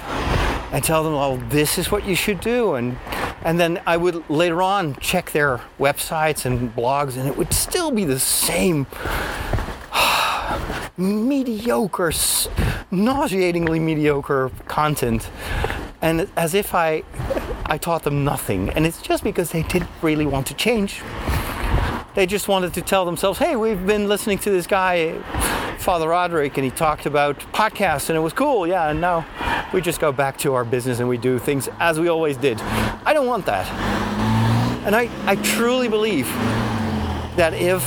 and 0.73 0.85
tell 0.85 1.03
them, 1.03 1.15
"Oh, 1.15 1.39
this 1.49 1.79
is 1.79 1.91
what 1.91 2.07
you 2.07 2.15
should 2.15 2.41
do," 2.41 2.75
and 2.75 2.99
and 3.45 3.61
then 3.61 3.81
I 3.87 3.99
would 3.99 4.29
later 4.31 4.63
on 4.63 4.97
check 4.97 5.31
their 5.33 5.61
websites 5.79 6.47
and 6.47 6.75
blogs, 6.75 7.17
and 7.17 7.29
it 7.29 7.37
would 7.37 7.53
still 7.53 7.91
be 7.91 8.05
the 8.05 8.19
same 8.19 8.87
mediocre, 10.97 12.13
nauseatingly 12.91 13.79
mediocre 13.79 14.51
content, 14.67 15.29
and 16.01 16.29
as 16.37 16.55
if 16.55 16.75
I 16.75 17.03
I 17.67 17.79
taught 17.79 18.03
them 18.03 18.25
nothing, 18.25 18.71
and 18.71 18.87
it's 18.87 19.01
just 19.01 19.23
because 19.23 19.51
they 19.51 19.63
didn't 19.63 19.91
really 20.03 20.27
want 20.27 20.47
to 20.49 20.55
change. 20.55 21.03
They 22.15 22.27
just 22.27 22.49
wanted 22.49 22.73
to 22.75 22.83
tell 22.83 23.05
themselves, 23.05 23.39
"Hey, 23.39 23.57
we've 23.57 23.87
been 23.87 24.09
listening 24.09 24.39
to 24.39 24.51
this 24.51 24.67
guy." 24.67 25.15
Father 25.85 26.09
Roderick 26.09 26.57
and 26.57 26.65
he 26.65 26.71
talked 26.71 27.05
about 27.05 27.39
podcasts 27.53 28.09
and 28.09 28.17
it 28.17 28.21
was 28.21 28.33
cool, 28.33 28.67
yeah, 28.67 28.89
and 28.89 29.03
now 29.03 29.27
we 29.75 29.83
just 29.83 30.01
go 30.01 30.13
back 30.13 30.39
to 30.39 30.55
our 30.55 30.65
business 30.65 30.99
and 30.99 31.07
we 31.07 31.19
do 31.19 31.39
things 31.39 31.69
as 31.79 32.01
we 32.01 32.09
always 32.09 32.39
did. 32.39 32.59
I 33.05 33.13
don't 33.13 33.27
want 33.27 33.45
that. 33.45 33.69
And 34.87 34.97
I, 34.97 35.11
I 35.27 35.37
truly 35.37 35.89
believe 35.89 36.27
that 37.37 37.53
if 37.53 37.83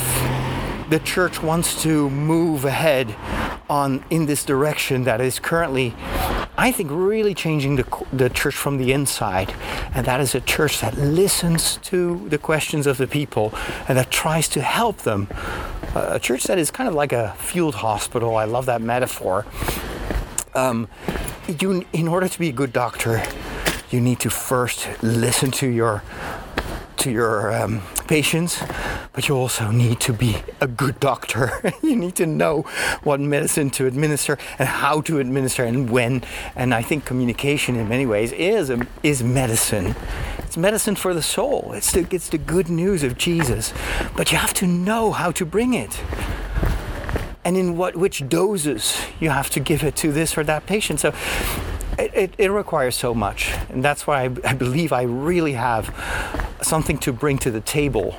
the 0.91 0.99
church 0.99 1.41
wants 1.41 1.81
to 1.81 2.07
move 2.11 2.65
ahead 2.65 3.15
on 3.67 4.05
in 4.11 4.27
this 4.27 4.45
direction 4.45 5.05
that 5.05 5.19
is 5.19 5.39
currently 5.39 5.95
I 6.59 6.71
think 6.71 6.89
really 6.91 7.35
changing 7.35 7.75
the, 7.75 8.05
the 8.11 8.29
church 8.29 8.55
from 8.55 8.77
the 8.77 8.91
inside. 8.91 9.53
And 9.93 10.07
that 10.07 10.19
is 10.19 10.33
a 10.33 10.41
church 10.41 10.81
that 10.81 10.97
listens 10.97 11.77
to 11.83 12.27
the 12.29 12.39
questions 12.39 12.87
of 12.87 12.97
the 12.97 13.05
people 13.05 13.53
and 13.87 13.95
that 13.95 14.09
tries 14.09 14.49
to 14.49 14.61
help 14.61 14.97
them 14.99 15.27
a 15.95 16.19
church 16.19 16.43
that 16.45 16.57
is 16.57 16.71
kind 16.71 16.87
of 16.87 16.95
like 16.95 17.11
a 17.11 17.33
field 17.37 17.75
hospital. 17.75 18.35
I 18.35 18.45
love 18.45 18.65
that 18.67 18.81
metaphor. 18.81 19.45
Um, 20.53 20.87
you, 21.61 21.85
in 21.93 22.07
order 22.07 22.27
to 22.27 22.39
be 22.39 22.49
a 22.49 22.53
good 22.53 22.73
doctor, 22.73 23.23
you 23.89 24.01
need 24.01 24.19
to 24.21 24.29
first 24.29 24.87
listen 25.01 25.51
to 25.51 25.67
your 25.67 26.03
to 26.97 27.11
your 27.11 27.53
um, 27.53 27.83
patients, 28.07 28.61
but 29.13 29.27
you 29.27 29.35
also 29.35 29.69
need 29.69 29.99
to 29.99 30.11
be 30.11 30.35
a 30.59 30.67
good 30.67 30.99
doctor. 30.99 31.61
you 31.83 31.95
need 31.95 32.15
to 32.15 32.25
know 32.25 32.63
what 33.03 33.19
medicine 33.19 33.69
to 33.69 33.85
administer 33.85 34.37
and 34.57 34.67
how 34.67 35.01
to 35.01 35.19
administer 35.19 35.63
and 35.63 35.89
when. 35.89 36.23
And 36.55 36.73
I 36.73 36.81
think 36.81 37.05
communication, 37.05 37.75
in 37.75 37.87
many 37.87 38.05
ways, 38.05 38.31
is 38.31 38.71
is 39.03 39.23
medicine. 39.23 39.95
It's 40.47 40.55
medicine 40.55 40.95
for 40.95 41.13
the 41.13 41.21
soul. 41.21 41.73
It's 41.73 41.91
the, 41.91 42.07
it's 42.09 42.29
the 42.29 42.37
good 42.37 42.69
news 42.69 43.03
of 43.03 43.17
Jesus. 43.17 43.73
But 44.15 44.31
you 44.31 44.37
have 44.37 44.53
to 44.55 44.65
know 44.65 45.11
how 45.11 45.29
to 45.31 45.45
bring 45.45 45.73
it. 45.73 46.01
And 47.43 47.57
in 47.57 47.75
what 47.75 47.97
which 47.97 48.27
doses 48.29 48.97
you 49.19 49.29
have 49.29 49.49
to 49.51 49.59
give 49.59 49.83
it 49.83 49.97
to 49.97 50.13
this 50.13 50.37
or 50.37 50.45
that 50.45 50.65
patient. 50.65 51.01
So 51.01 51.13
it, 51.99 52.13
it, 52.13 52.33
it 52.37 52.47
requires 52.49 52.95
so 52.95 53.13
much. 53.13 53.51
And 53.67 53.83
that's 53.83 54.07
why 54.07 54.23
I, 54.23 54.29
I 54.45 54.53
believe 54.53 54.93
I 54.93 55.01
really 55.01 55.53
have 55.53 55.93
something 56.61 56.97
to 56.99 57.11
bring 57.11 57.37
to 57.39 57.51
the 57.51 57.61
table 57.61 58.15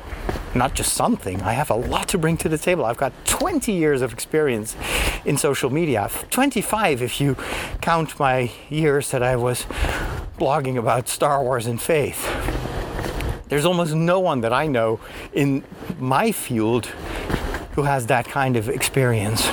not 0.54 0.74
just 0.74 0.94
something. 0.94 1.40
I 1.42 1.52
have 1.52 1.70
a 1.70 1.74
lot 1.74 2.08
to 2.08 2.18
bring 2.18 2.36
to 2.38 2.48
the 2.48 2.58
table. 2.58 2.84
I've 2.84 2.96
got 2.96 3.12
20 3.26 3.70
years 3.70 4.02
of 4.02 4.12
experience 4.12 4.76
in 5.24 5.36
social 5.36 5.70
media, 5.70 6.10
25 6.30 7.02
if 7.02 7.20
you 7.20 7.36
count 7.80 8.18
my 8.18 8.50
years 8.68 9.10
that 9.10 9.22
I 9.22 9.36
was 9.36 9.66
blogging 10.38 10.78
about 10.78 11.08
Star 11.08 11.42
Wars 11.42 11.66
and 11.66 11.80
faith. 11.80 12.26
There's 13.48 13.64
almost 13.64 13.94
no 13.94 14.20
one 14.20 14.40
that 14.42 14.52
I 14.52 14.66
know 14.66 15.00
in 15.32 15.64
my 15.98 16.32
field 16.32 16.86
who 17.72 17.82
has 17.82 18.06
that 18.06 18.26
kind 18.26 18.56
of 18.56 18.68
experience. 18.68 19.48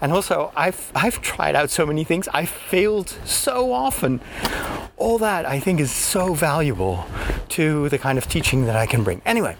And 0.00 0.12
also, 0.12 0.52
I've, 0.56 0.90
I've 0.94 1.22
tried 1.22 1.54
out 1.54 1.70
so 1.70 1.86
many 1.86 2.04
things. 2.04 2.28
I've 2.34 2.50
failed 2.50 3.08
so 3.24 3.72
often. 3.72 4.20
All 4.96 5.18
that 5.18 5.46
I 5.46 5.60
think 5.60 5.80
is 5.80 5.90
so 5.90 6.34
valuable 6.34 7.06
to 7.50 7.88
the 7.88 7.98
kind 7.98 8.18
of 8.18 8.28
teaching 8.28 8.66
that 8.66 8.76
I 8.76 8.86
can 8.86 9.04
bring. 9.04 9.22
Anyway, 9.24 9.56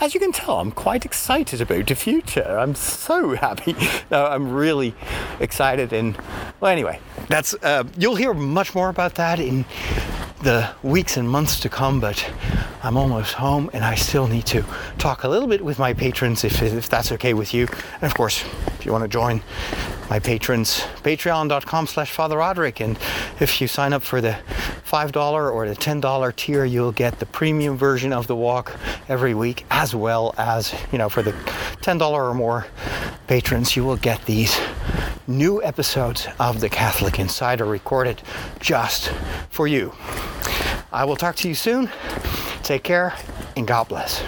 as 0.00 0.14
you 0.14 0.20
can 0.20 0.32
tell, 0.32 0.60
I'm 0.60 0.72
quite 0.72 1.04
excited 1.04 1.60
about 1.60 1.86
the 1.86 1.94
future. 1.94 2.58
I'm 2.58 2.74
so 2.74 3.34
happy. 3.34 3.74
No, 4.10 4.26
I'm 4.26 4.52
really 4.52 4.94
excited. 5.40 5.92
And 5.92 6.16
well, 6.60 6.70
anyway, 6.70 7.00
that's 7.28 7.54
uh, 7.62 7.84
you'll 7.96 8.16
hear 8.16 8.34
much 8.34 8.74
more 8.74 8.88
about 8.88 9.16
that 9.16 9.38
in 9.40 9.64
the 10.42 10.70
weeks 10.82 11.16
and 11.16 11.28
months 11.28 11.58
to 11.60 11.68
come. 11.68 12.00
But 12.00 12.30
I'm 12.82 12.96
almost 12.96 13.34
home, 13.34 13.70
and 13.72 13.84
I 13.84 13.96
still 13.96 14.28
need 14.28 14.46
to 14.46 14.64
talk 14.98 15.24
a 15.24 15.28
little 15.28 15.48
bit 15.48 15.64
with 15.64 15.78
my 15.78 15.94
patrons, 15.94 16.44
if 16.44 16.62
if 16.62 16.88
that's 16.88 17.12
okay 17.12 17.34
with 17.34 17.52
you. 17.52 17.66
And 17.94 18.04
of 18.04 18.14
course, 18.14 18.44
if 18.78 18.86
you 18.86 18.92
want 18.92 19.02
to 19.02 19.08
join 19.08 19.42
my 20.10 20.18
patrons, 20.18 20.80
patreon.com 21.02 21.86
slash 21.86 22.10
Father 22.10 22.38
Roderick. 22.38 22.80
And 22.80 22.98
if 23.40 23.60
you 23.60 23.68
sign 23.68 23.92
up 23.92 24.02
for 24.02 24.20
the 24.20 24.38
$5 24.86 25.52
or 25.52 25.68
the 25.68 25.76
$10 25.76 26.36
tier, 26.36 26.64
you'll 26.64 26.92
get 26.92 27.18
the 27.18 27.26
premium 27.26 27.76
version 27.76 28.12
of 28.12 28.26
the 28.26 28.36
walk 28.36 28.76
every 29.08 29.34
week, 29.34 29.64
as 29.70 29.94
well 29.94 30.34
as, 30.38 30.74
you 30.92 30.98
know, 30.98 31.08
for 31.08 31.22
the 31.22 31.32
$10 31.82 32.00
or 32.10 32.34
more 32.34 32.66
patrons, 33.26 33.76
you 33.76 33.84
will 33.84 33.96
get 33.96 34.24
these 34.24 34.58
new 35.26 35.62
episodes 35.62 36.26
of 36.40 36.60
the 36.60 36.68
Catholic 36.68 37.18
Insider 37.18 37.64
recorded 37.64 38.22
just 38.60 39.12
for 39.50 39.66
you. 39.68 39.92
I 40.90 41.04
will 41.04 41.16
talk 41.16 41.36
to 41.36 41.48
you 41.48 41.54
soon. 41.54 41.90
Take 42.62 42.82
care 42.82 43.14
and 43.56 43.66
God 43.66 43.88
bless. 43.88 44.22